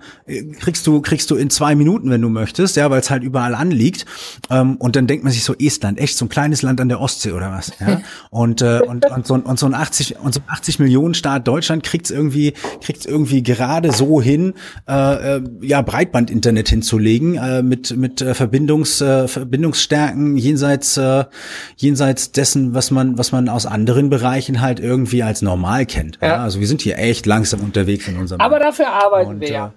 kriegst 0.60 0.88
du, 0.88 1.02
kriegst 1.02 1.30
du 1.30 1.36
in 1.36 1.50
zwei 1.50 1.76
Minuten, 1.76 2.10
wenn 2.10 2.22
du 2.22 2.30
möchtest, 2.30 2.78
ja, 2.78 2.90
weil 2.90 3.00
es 3.00 3.10
halt 3.10 3.22
überall 3.22 3.54
anliegt. 3.54 4.06
Ähm, 4.50 4.78
und 4.78 4.96
dann 4.96 5.08
denkt 5.08 5.24
man 5.24 5.34
sich 5.34 5.44
so, 5.44 5.54
Estland, 5.54 6.00
echt 6.00 6.18
so 6.18 6.26
ein 6.26 6.30
kleines 6.30 6.62
Land 6.62 6.82
an 6.82 6.90
der 6.90 7.02
Ostsee 7.02 7.32
oder 7.32 7.52
was, 7.52 7.74
ja. 7.80 8.02
Und, 8.30 8.62
äh, 8.62 8.82
und, 8.86 9.06
und, 9.10 9.28
so, 9.28 9.36
und 9.36 9.60
so 9.60 9.66
ein 9.66 9.74
80, 9.74 10.20
und 10.20 10.34
so 10.34 10.42
80 10.48 10.80
Millionen 10.80 11.14
Staat 11.14 11.48
Deutschland 11.48 11.84
kriegt's 11.84 12.12
irgendwie, 12.12 12.54
kriegt's 12.82 13.06
irgendwie 13.06 13.42
gerade 13.42 13.92
so 13.92 14.22
hin, 14.22 14.54
äh, 14.88 15.38
äh, 15.38 15.42
ja, 15.62 15.82
Breitband-Internet 15.82 16.70
hinzulegen, 16.70 17.36
äh, 17.36 17.64
mit, 17.64 17.77
mit 17.96 18.22
äh, 18.22 18.34
Verbindungs, 18.34 19.02
äh, 19.02 19.28
Verbindungsstärken 19.28 20.38
jenseits, 20.38 20.98
äh, 20.98 21.26
jenseits 21.76 22.32
dessen, 22.32 22.74
was 22.74 22.92
man, 22.92 23.18
was 23.18 23.32
man 23.32 23.50
aus 23.50 23.66
anderen 23.66 24.10
Bereichen 24.10 24.62
halt 24.62 24.80
irgendwie 24.80 25.24
als 25.24 25.42
normal 25.42 25.86
kennt. 25.86 26.18
Ja. 26.22 26.28
ja? 26.28 26.38
Also 26.38 26.60
wir 26.60 26.68
sind 26.68 26.82
hier 26.82 26.98
echt 26.98 27.26
langsam 27.26 27.62
unterwegs 27.62 28.08
in 28.08 28.18
unserem. 28.18 28.42
Aber 28.42 28.60
dafür 28.60 28.88
arbeiten 28.88 29.30
und, 29.30 29.42
wir 29.42 29.50
ja. 29.50 29.68
Äh, 29.68 29.72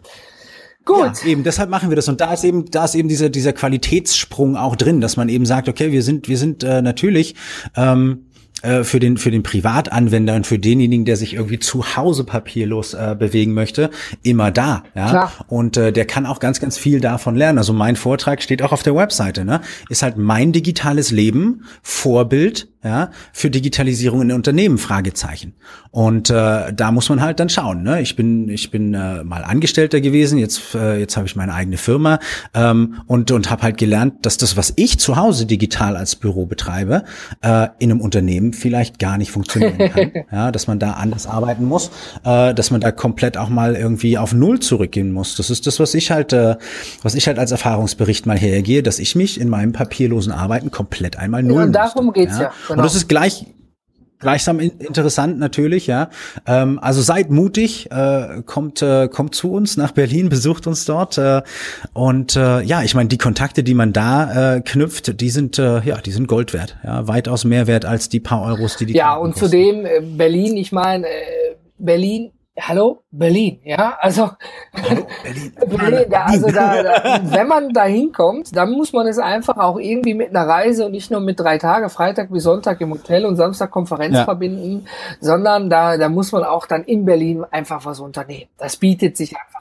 Gut. 0.85 1.23
Ja, 1.23 1.29
eben, 1.29 1.45
deshalb 1.45 1.69
machen 1.71 1.91
wir 1.91 1.97
das. 1.97 2.09
Und 2.09 2.21
da 2.21 2.33
ist 2.33 2.43
eben, 2.43 2.71
da 2.71 2.85
ist 2.85 2.95
eben 2.95 3.09
dieser, 3.09 3.29
dieser 3.29 3.53
Qualitätssprung 3.53 4.57
auch 4.57 4.77
drin, 4.77 5.01
dass 5.01 5.17
man 5.17 5.29
eben 5.29 5.47
sagt, 5.47 5.69
okay, 5.69 5.93
wir 5.93 6.03
sind, 6.03 6.27
wir 6.29 6.39
sind 6.39 6.65
äh, 6.65 6.83
natürlich 6.83 7.35
ähm, 7.77 8.25
äh, 8.30 8.30
für 8.63 9.01
den 9.01 9.17
für 9.17 9.31
den 9.31 9.43
Privatanwender 9.43 10.35
und 10.35 10.47
für 10.47 10.59
denjenigen, 10.59 11.05
der 11.05 11.17
sich 11.17 11.35
irgendwie 11.35 11.59
zu 11.59 11.97
Hause 11.97 12.25
papierlos 12.25 12.95
äh, 12.95 13.17
bewegen 13.19 13.55
möchte, 13.55 13.91
immer 14.23 14.51
da. 14.51 14.85
Ja? 14.95 15.11
Klar. 15.11 15.33
Und 15.49 15.77
äh, 15.77 15.93
der 15.93 16.05
kann 16.05 16.27
auch 16.27 16.41
ganz 16.41 16.61
ganz 16.61 16.79
viel 16.79 17.01
davon 17.01 17.37
lernen. 17.37 17.59
Also 17.59 17.73
mein 17.73 17.97
Vortrag 17.97 18.43
steht 18.43 18.63
auch 18.63 18.73
auf 18.73 18.83
der 18.83 18.95
Webseite. 18.95 19.45
Ne? 19.45 19.61
Ist 19.89 20.03
halt 20.03 20.17
mein 20.17 20.53
digitales 20.53 21.11
Leben 21.11 21.65
Vorbild 21.83 22.69
ja, 22.83 23.11
für 23.33 23.51
Digitalisierung 23.51 24.23
in 24.23 24.33
Unternehmen, 24.33 24.79
Fragezeichen. 24.79 25.55
Und 25.91 26.31
äh, 26.31 26.73
da 26.73 26.93
muss 26.93 27.09
man 27.11 27.21
halt 27.21 27.39
dann 27.39 27.51
schauen. 27.51 27.83
Ne? 27.83 28.01
Ich 28.01 28.17
bin, 28.17 28.49
ich 28.49 28.71
bin 28.71 28.95
äh, 28.95 29.23
mal 29.23 29.45
Angestellter 29.45 30.01
gewesen, 30.01 30.39
jetzt, 30.39 30.75
äh, 30.75 30.99
jetzt 30.99 31.17
habe 31.17 31.27
ich 31.27 31.37
meine 31.37 31.53
eigene 31.53 31.77
Firma 31.77 32.21
ähm, 32.55 33.03
und, 33.07 33.31
und 33.33 33.51
habe 33.51 33.63
halt 33.63 33.77
gelernt, 33.77 34.25
dass 34.25 34.39
das, 34.39 34.57
was 34.57 34.73
ich 34.77 34.99
zu 34.99 35.17
Hause 35.17 35.45
digital 35.45 35.97
als 35.97 36.17
Büro 36.17 36.47
betreibe, 36.47 37.05
äh, 37.43 37.69
in 37.79 37.91
einem 37.91 38.01
Unternehmen 38.01 38.50
vielleicht 38.53 38.99
gar 38.99 39.19
nicht 39.19 39.31
funktionieren 39.31 39.79
kann. 39.91 40.13
ja, 40.33 40.51
dass 40.51 40.67
man 40.67 40.79
da 40.79 40.93
anders 40.93 41.27
arbeiten 41.27 41.65
muss, 41.65 41.91
äh, 42.25 42.55
dass 42.55 42.71
man 42.71 42.81
da 42.81 42.93
komplett 42.93 43.37
auch 43.37 43.49
mal 43.49 43.77
irgendwie 43.77 44.19
auf 44.19 44.33
Null 44.33 44.61
zurückgehen 44.61 45.13
muss. 45.13 45.37
Das 45.37 45.51
ist 45.51 45.67
das, 45.67 45.81
was 45.81 45.95
ich 45.95 46.11
halt, 46.11 46.33
äh, 46.33 46.57
was 47.03 47.15
ich 47.15 47.27
halt 47.27 47.39
als 47.39 47.51
Erfahrungsbericht 47.51 48.27
mal 48.27 48.39
hergehe, 48.39 48.83
dass 48.83 48.99
ich 48.99 49.15
mich 49.15 49.41
in 49.41 49.49
meinem 49.49 49.73
papierlosen 49.73 50.33
Arbeiten 50.33 50.71
komplett 50.71 51.17
einmal 51.17 51.43
null. 51.43 51.65
Und 51.65 51.73
darum 51.73 52.07
musste, 52.07 52.21
geht's 52.21 52.37
ja. 52.37 52.45
ja. 52.45 52.53
Genau. 52.69 52.79
Und 52.79 52.85
das 52.85 52.95
ist 52.95 53.09
gleich 53.09 53.47
gleichsam 54.21 54.61
interessant 54.61 55.39
natürlich, 55.39 55.87
ja. 55.87 56.11
Ähm, 56.47 56.79
also 56.81 57.03
seid 57.03 57.31
mutig, 57.31 57.91
äh, 57.91 58.43
kommt 58.47 58.83
äh, 58.83 59.09
kommt 59.09 59.35
zu 59.35 59.53
uns 59.53 59.77
nach 59.77 59.93
Berlin, 59.93 60.29
besucht 60.31 60.67
uns 60.67 60.85
dort 60.85 61.19
äh, 61.19 61.43
und 61.93 62.37
äh, 62.37 62.63
ja, 62.63 62.83
ich 62.83 62.95
meine 62.95 63.09
die 63.09 63.19
Kontakte, 63.19 63.63
die 63.65 63.75
man 63.75 63.93
da 63.93 64.57
äh, 64.57 64.61
knüpft, 64.61 65.21
die 65.21 65.31
sind 65.31 65.59
äh, 65.59 65.81
ja, 65.81 65.99
die 65.99 66.13
sind 66.13 66.29
Gold 66.29 66.53
wert, 66.53 66.77
ja, 66.85 67.09
weitaus 67.09 67.45
mehr 67.45 67.67
wert 67.67 67.85
als 67.85 68.09
die 68.09 68.21
paar 68.21 68.43
Euros, 68.43 68.77
die 68.77 68.87
die 68.87 68.95
ja 68.95 69.17
und 69.17 69.33
kosten. 69.33 69.47
zudem 69.47 69.87
äh, 69.87 70.01
Berlin, 70.01 70.57
ich 70.57 70.71
meine 70.71 71.07
äh, 71.07 71.57
Berlin 71.79 72.31
Hallo 72.59 73.05
Berlin, 73.11 73.61
ja, 73.65 73.97
also 74.01 74.31
Hallo, 74.75 75.07
Berlin. 75.23 75.53
Berlin 75.79 76.05
da, 76.11 76.25
also 76.25 76.49
da, 76.49 76.83
da, 76.83 77.21
wenn 77.23 77.47
man 77.47 77.73
da 77.73 77.85
hinkommt, 77.85 78.55
dann 78.55 78.73
muss 78.73 78.93
man 78.93 79.07
es 79.07 79.19
einfach 79.19 79.57
auch 79.57 79.79
irgendwie 79.79 80.15
mit 80.15 80.31
einer 80.31 80.47
Reise 80.49 80.87
und 80.87 80.93
nicht 80.93 81.11
nur 81.11 81.21
mit 81.21 81.39
drei 81.39 81.59
Tage, 81.59 81.89
Freitag 81.89 82.31
bis 82.31 82.43
Sonntag 82.43 82.81
im 82.81 82.91
Hotel 82.91 83.25
und 83.25 83.37
Samstag 83.37 83.71
Konferenz 83.71 84.17
ja. 84.17 84.25
verbinden, 84.25 84.87
sondern 85.21 85.71
da, 85.71 85.97
da 85.97 86.09
muss 86.09 86.33
man 86.33 86.43
auch 86.43 86.67
dann 86.67 86.83
in 86.85 87.05
Berlin 87.05 87.45
einfach 87.51 87.85
was 87.85 88.01
unternehmen. 88.01 88.51
Das 88.59 88.77
bietet 88.77 89.17
sich 89.17 89.35
einfach 89.37 89.61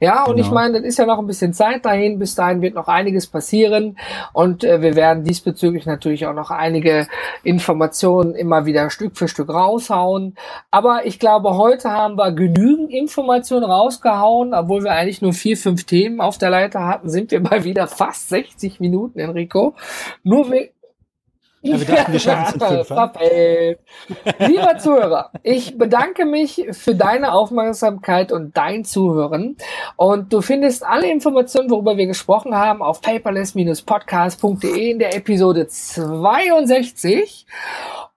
ja, 0.00 0.24
und 0.24 0.36
genau. 0.36 0.46
ich 0.46 0.52
meine, 0.52 0.78
das 0.78 0.88
ist 0.88 0.98
ja 0.98 1.06
noch 1.06 1.18
ein 1.18 1.26
bisschen 1.26 1.52
Zeit 1.52 1.84
dahin. 1.84 2.18
Bis 2.18 2.34
dahin 2.34 2.62
wird 2.62 2.74
noch 2.74 2.88
einiges 2.88 3.26
passieren. 3.26 3.98
Und 4.32 4.64
äh, 4.64 4.82
wir 4.82 4.96
werden 4.96 5.24
diesbezüglich 5.24 5.86
natürlich 5.86 6.26
auch 6.26 6.34
noch 6.34 6.50
einige 6.50 7.06
Informationen 7.42 8.34
immer 8.34 8.66
wieder 8.66 8.90
Stück 8.90 9.16
für 9.16 9.28
Stück 9.28 9.48
raushauen. 9.48 10.36
Aber 10.70 11.06
ich 11.06 11.18
glaube, 11.18 11.56
heute 11.56 11.90
haben 11.90 12.16
wir 12.16 12.32
genügend 12.32 12.90
Informationen 12.90 13.64
rausgehauen. 13.64 14.54
Obwohl 14.54 14.84
wir 14.84 14.92
eigentlich 14.92 15.22
nur 15.22 15.32
vier, 15.32 15.56
fünf 15.56 15.84
Themen 15.84 16.20
auf 16.20 16.38
der 16.38 16.50
Leiter 16.50 16.86
hatten, 16.86 17.08
sind 17.08 17.30
wir 17.30 17.40
mal 17.40 17.64
wieder 17.64 17.86
fast 17.86 18.28
60 18.28 18.80
Minuten, 18.80 19.18
Enrico. 19.18 19.74
Nur, 20.22 20.50
ja, 21.62 21.78
wir 21.78 21.86
dachten, 21.86 22.12
wir 22.12 22.20
schaffen 22.20 22.60
es 22.60 22.90
in 22.90 23.76
Lieber 24.48 24.78
Zuhörer, 24.78 25.30
ich 25.42 25.78
bedanke 25.78 26.24
mich 26.24 26.66
für 26.72 26.94
deine 26.94 27.32
Aufmerksamkeit 27.32 28.32
und 28.32 28.56
dein 28.56 28.84
Zuhören. 28.84 29.56
Und 29.96 30.32
du 30.32 30.40
findest 30.40 30.84
alle 30.84 31.10
Informationen, 31.10 31.70
worüber 31.70 31.96
wir 31.96 32.06
gesprochen 32.06 32.54
haben, 32.54 32.82
auf 32.82 33.00
paperless-podcast.de 33.00 34.90
in 34.90 34.98
der 34.98 35.14
Episode 35.14 35.68
62. 35.68 37.46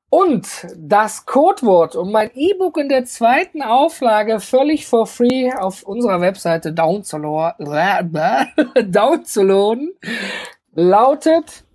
Und 0.10 0.48
das 0.78 1.26
Codewort, 1.26 1.96
um 1.96 2.12
mein 2.12 2.32
E-Book 2.34 2.78
in 2.78 2.90
der 2.90 3.06
zweiten 3.06 3.62
Auflage 3.62 4.40
völlig 4.40 4.88
for 4.88 5.08
free 5.08 5.52
auf 5.52 5.84
unserer 5.84 6.22
Webseite 6.22 6.72
downzuladen, 6.72 7.68
lautet 10.74 11.66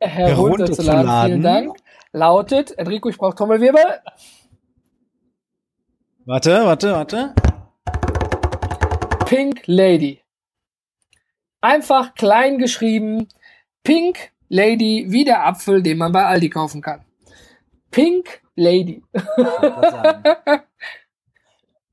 herunterzuladen. 0.00 1.26
Vielen 1.26 1.42
Dank. 1.42 1.76
Lautet, 2.12 2.76
Enrico, 2.78 3.08
ich 3.08 3.18
brauche 3.18 3.34
Trommelwirbel. 3.34 4.00
Warte, 6.24 6.64
warte, 6.64 6.92
warte. 6.92 7.34
Pink 9.26 9.62
Lady. 9.66 10.22
Einfach 11.60 12.14
klein 12.14 12.58
geschrieben. 12.58 13.28
Pink 13.82 14.30
Lady, 14.48 15.06
wie 15.08 15.24
der 15.24 15.46
Apfel, 15.46 15.82
den 15.82 15.98
man 15.98 16.12
bei 16.12 16.24
Aldi 16.24 16.50
kaufen 16.50 16.80
kann. 16.80 17.04
Pink 17.90 18.42
Lady. 18.54 19.02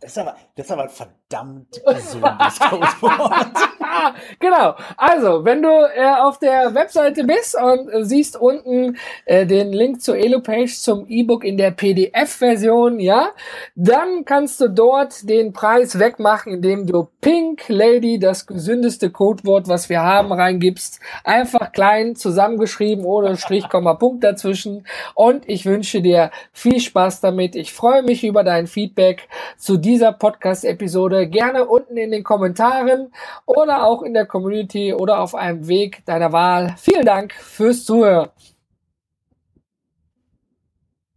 Das 0.05 0.11
ist 0.11 0.17
aber, 0.19 0.35
das 0.55 0.65
ist 0.67 0.71
aber 0.71 0.83
ein 0.83 0.89
verdammt 1.35 1.81
gesundes 1.85 2.59
Codewort. 2.69 3.47
genau. 4.39 4.75
Also, 4.97 5.45
wenn 5.45 5.61
du 5.61 5.69
äh, 5.69 6.15
auf 6.21 6.39
der 6.39 6.73
Webseite 6.73 7.23
bist 7.23 7.55
und 7.55 7.89
äh, 7.89 8.03
siehst 8.03 8.39
unten 8.39 8.97
äh, 9.25 9.45
den 9.45 9.71
Link 9.73 10.01
zur 10.01 10.17
Elo-Page 10.17 10.73
zum 10.79 11.05
E-Book 11.07 11.43
in 11.43 11.57
der 11.57 11.71
PDF-Version, 11.71 12.99
ja, 12.99 13.29
dann 13.75 14.25
kannst 14.25 14.61
du 14.61 14.69
dort 14.69 15.27
den 15.29 15.53
Preis 15.53 15.99
wegmachen, 15.99 16.53
indem 16.53 16.87
du 16.87 17.07
Pink 17.21 17.67
Lady, 17.67 18.19
das 18.19 18.45
gesündeste 18.47 19.09
Codewort, 19.09 19.67
was 19.67 19.89
wir 19.89 20.01
haben, 20.01 20.31
reingibst. 20.31 20.99
Einfach 21.23 21.71
klein 21.71 22.15
zusammengeschrieben, 22.15 23.05
ohne 23.05 23.37
Strich, 23.37 23.69
Komma, 23.69 23.95
Punkt 23.95 24.23
dazwischen. 24.23 24.85
Und 25.13 25.47
ich 25.47 25.65
wünsche 25.65 26.01
dir 26.01 26.31
viel 26.51 26.79
Spaß 26.79 27.21
damit. 27.21 27.55
Ich 27.55 27.73
freue 27.73 28.03
mich 28.03 28.23
über 28.23 28.43
dein 28.43 28.67
Feedback 28.67 29.27
zu 29.57 29.77
dieser 29.77 30.11
Podcast-Episode 30.11 31.24
gerne 31.27 31.65
unten 31.65 31.97
in 31.97 32.11
den 32.11 32.23
Kommentaren 32.23 33.11
oder 33.45 33.85
auch 33.85 34.01
in 34.01 34.13
der 34.13 34.25
Community 34.25 34.93
oder 34.93 35.19
auf 35.19 35.35
einem 35.35 35.67
Weg 35.67 36.05
deiner 36.05 36.31
Wahl. 36.31 36.75
Vielen 36.77 37.05
Dank 37.05 37.33
fürs 37.33 37.85
Zuhören. 37.85 38.29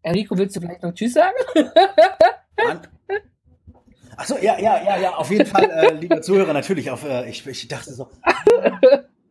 Enrico, 0.03 0.37
willst 0.39 0.57
du 0.57 0.61
vielleicht 0.61 0.83
noch 0.83 0.95
Tschüss 0.95 1.15
sagen? 1.15 1.37
Achso, 4.17 4.37
ja, 4.41 4.59
ja, 4.59 4.83
ja, 4.83 4.97
ja, 4.99 5.15
auf 5.15 5.31
jeden 5.31 5.47
Fall, 5.47 5.71
äh, 5.71 5.95
lieber 5.95 6.21
Zuhörer, 6.21 6.53
natürlich. 6.53 6.91
Auf, 6.91 7.05
äh, 7.05 7.29
ich, 7.29 7.47
ich 7.47 7.69
dachte 7.69 7.93
so. 7.93 8.09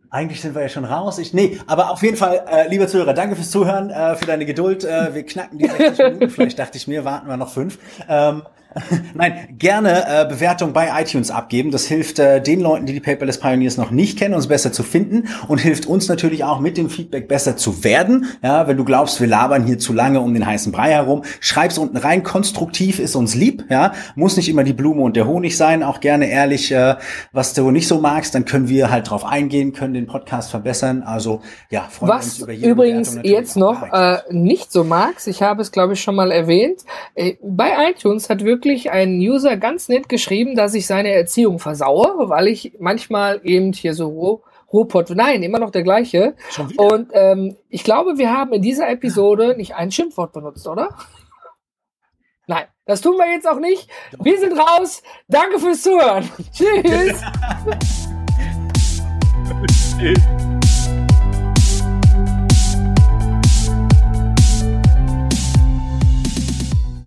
Eigentlich 0.09 0.39
sind 0.39 0.55
wir 0.55 0.61
ja 0.61 0.69
schon 0.69 0.85
raus. 0.85 1.19
Ich, 1.19 1.33
nee, 1.33 1.59
aber 1.67 1.91
auf 1.91 2.01
jeden 2.01 2.15
Fall, 2.15 2.45
äh, 2.49 2.69
lieber 2.69 2.87
Zuhörer, 2.87 3.13
danke 3.13 3.35
fürs 3.35 3.51
Zuhören, 3.51 3.89
äh, 3.89 4.15
für 4.15 4.25
deine 4.25 4.45
Geduld. 4.45 4.85
Äh, 4.85 5.13
wir 5.13 5.25
knacken 5.25 5.57
die 5.57 5.67
60 5.67 5.97
Minuten. 6.05 6.29
Vielleicht 6.29 6.59
dachte 6.59 6.77
ich 6.77 6.87
mir, 6.87 7.03
warten 7.03 7.27
wir 7.27 7.35
noch 7.35 7.49
fünf. 7.49 7.77
Ähm, 8.07 8.43
Nein, 9.13 9.55
gerne 9.57 10.05
äh, 10.07 10.25
Bewertung 10.25 10.73
bei 10.73 10.89
iTunes 11.01 11.31
abgeben. 11.31 11.71
Das 11.71 11.85
hilft 11.85 12.19
äh, 12.19 12.41
den 12.41 12.61
Leuten, 12.61 12.85
die 12.85 12.93
die 12.93 12.99
Paperless 12.99 13.39
Pioneers 13.39 13.77
noch 13.77 13.91
nicht 13.91 14.17
kennen, 14.17 14.33
uns 14.33 14.47
besser 14.47 14.71
zu 14.71 14.83
finden 14.83 15.27
und 15.47 15.59
hilft 15.59 15.85
uns 15.85 16.07
natürlich 16.07 16.43
auch 16.43 16.59
mit 16.59 16.77
dem 16.77 16.89
Feedback 16.89 17.27
besser 17.27 17.57
zu 17.57 17.83
werden. 17.83 18.25
Ja, 18.43 18.67
wenn 18.67 18.77
du 18.77 18.85
glaubst, 18.85 19.19
wir 19.19 19.27
labern 19.27 19.65
hier 19.65 19.79
zu 19.79 19.93
lange 19.93 20.21
um 20.21 20.33
den 20.33 20.45
heißen 20.45 20.71
Brei 20.71 20.91
herum, 20.91 21.23
schreib's 21.39 21.77
unten 21.77 21.97
rein. 21.97 22.23
Konstruktiv 22.23 22.99
ist 22.99 23.15
uns 23.15 23.35
lieb. 23.35 23.65
Ja, 23.69 23.93
muss 24.15 24.37
nicht 24.37 24.49
immer 24.49 24.63
die 24.63 24.73
Blume 24.73 25.01
und 25.01 25.15
der 25.15 25.27
Honig 25.27 25.57
sein. 25.57 25.83
Auch 25.83 25.99
gerne 25.99 26.29
ehrlich, 26.29 26.71
äh, 26.71 26.95
was 27.31 27.53
du 27.53 27.71
nicht 27.71 27.87
so 27.87 27.99
magst, 27.99 28.35
dann 28.35 28.45
können 28.45 28.69
wir 28.69 28.91
halt 28.91 29.09
drauf 29.09 29.25
eingehen, 29.25 29.73
können 29.73 29.93
den 29.93 30.07
Podcast 30.07 30.51
verbessern. 30.51 31.03
Also 31.03 31.41
ja, 31.69 31.87
freuen 31.89 32.09
was 32.09 32.25
uns 32.25 32.39
über 32.39 32.51
jede 32.51 32.69
übrigens 32.69 33.17
jetzt 33.23 33.57
noch 33.57 33.91
äh, 33.91 34.19
nicht 34.29 34.71
so 34.71 34.83
magst, 34.83 35.27
ich 35.27 35.41
habe 35.41 35.61
es 35.61 35.71
glaube 35.71 35.93
ich 35.93 36.01
schon 36.01 36.15
mal 36.15 36.31
erwähnt. 36.31 36.81
Äh, 37.15 37.35
bei 37.41 37.89
iTunes 37.89 38.29
hat 38.29 38.43
wirklich 38.43 38.56
wirklich 38.57 38.91
ein 38.91 39.19
User 39.19 39.55
ganz 39.55 39.87
nett 39.87 40.09
geschrieben, 40.09 40.55
dass 40.55 40.73
ich 40.73 40.87
seine 40.87 41.11
Erziehung 41.11 41.59
versaue, 41.59 42.29
weil 42.29 42.47
ich 42.47 42.73
manchmal 42.79 43.39
eben 43.43 43.71
hier 43.71 43.93
so 43.93 44.41
Ruhrpott, 44.73 45.11
nein, 45.11 45.43
immer 45.43 45.59
noch 45.59 45.69
der 45.69 45.83
gleiche. 45.83 46.35
Und 46.77 47.11
ähm, 47.13 47.55
ich 47.69 47.83
glaube, 47.83 48.17
wir 48.17 48.31
haben 48.31 48.51
in 48.53 48.63
dieser 48.63 48.89
Episode 48.89 49.55
nicht 49.55 49.75
ein 49.75 49.91
Schimpfwort 49.91 50.33
benutzt, 50.33 50.67
oder? 50.67 50.89
Nein, 52.49 52.65
das 52.85 53.01
tun 53.01 53.17
wir 53.17 53.29
jetzt 53.29 53.45
auch 53.45 53.59
nicht. 53.59 53.89
Wir 54.21 54.39
sind 54.39 54.57
raus. 54.57 55.03
Danke 55.27 55.59
fürs 55.59 55.83
Zuhören. 55.83 56.29
Tschüss. 56.53 57.21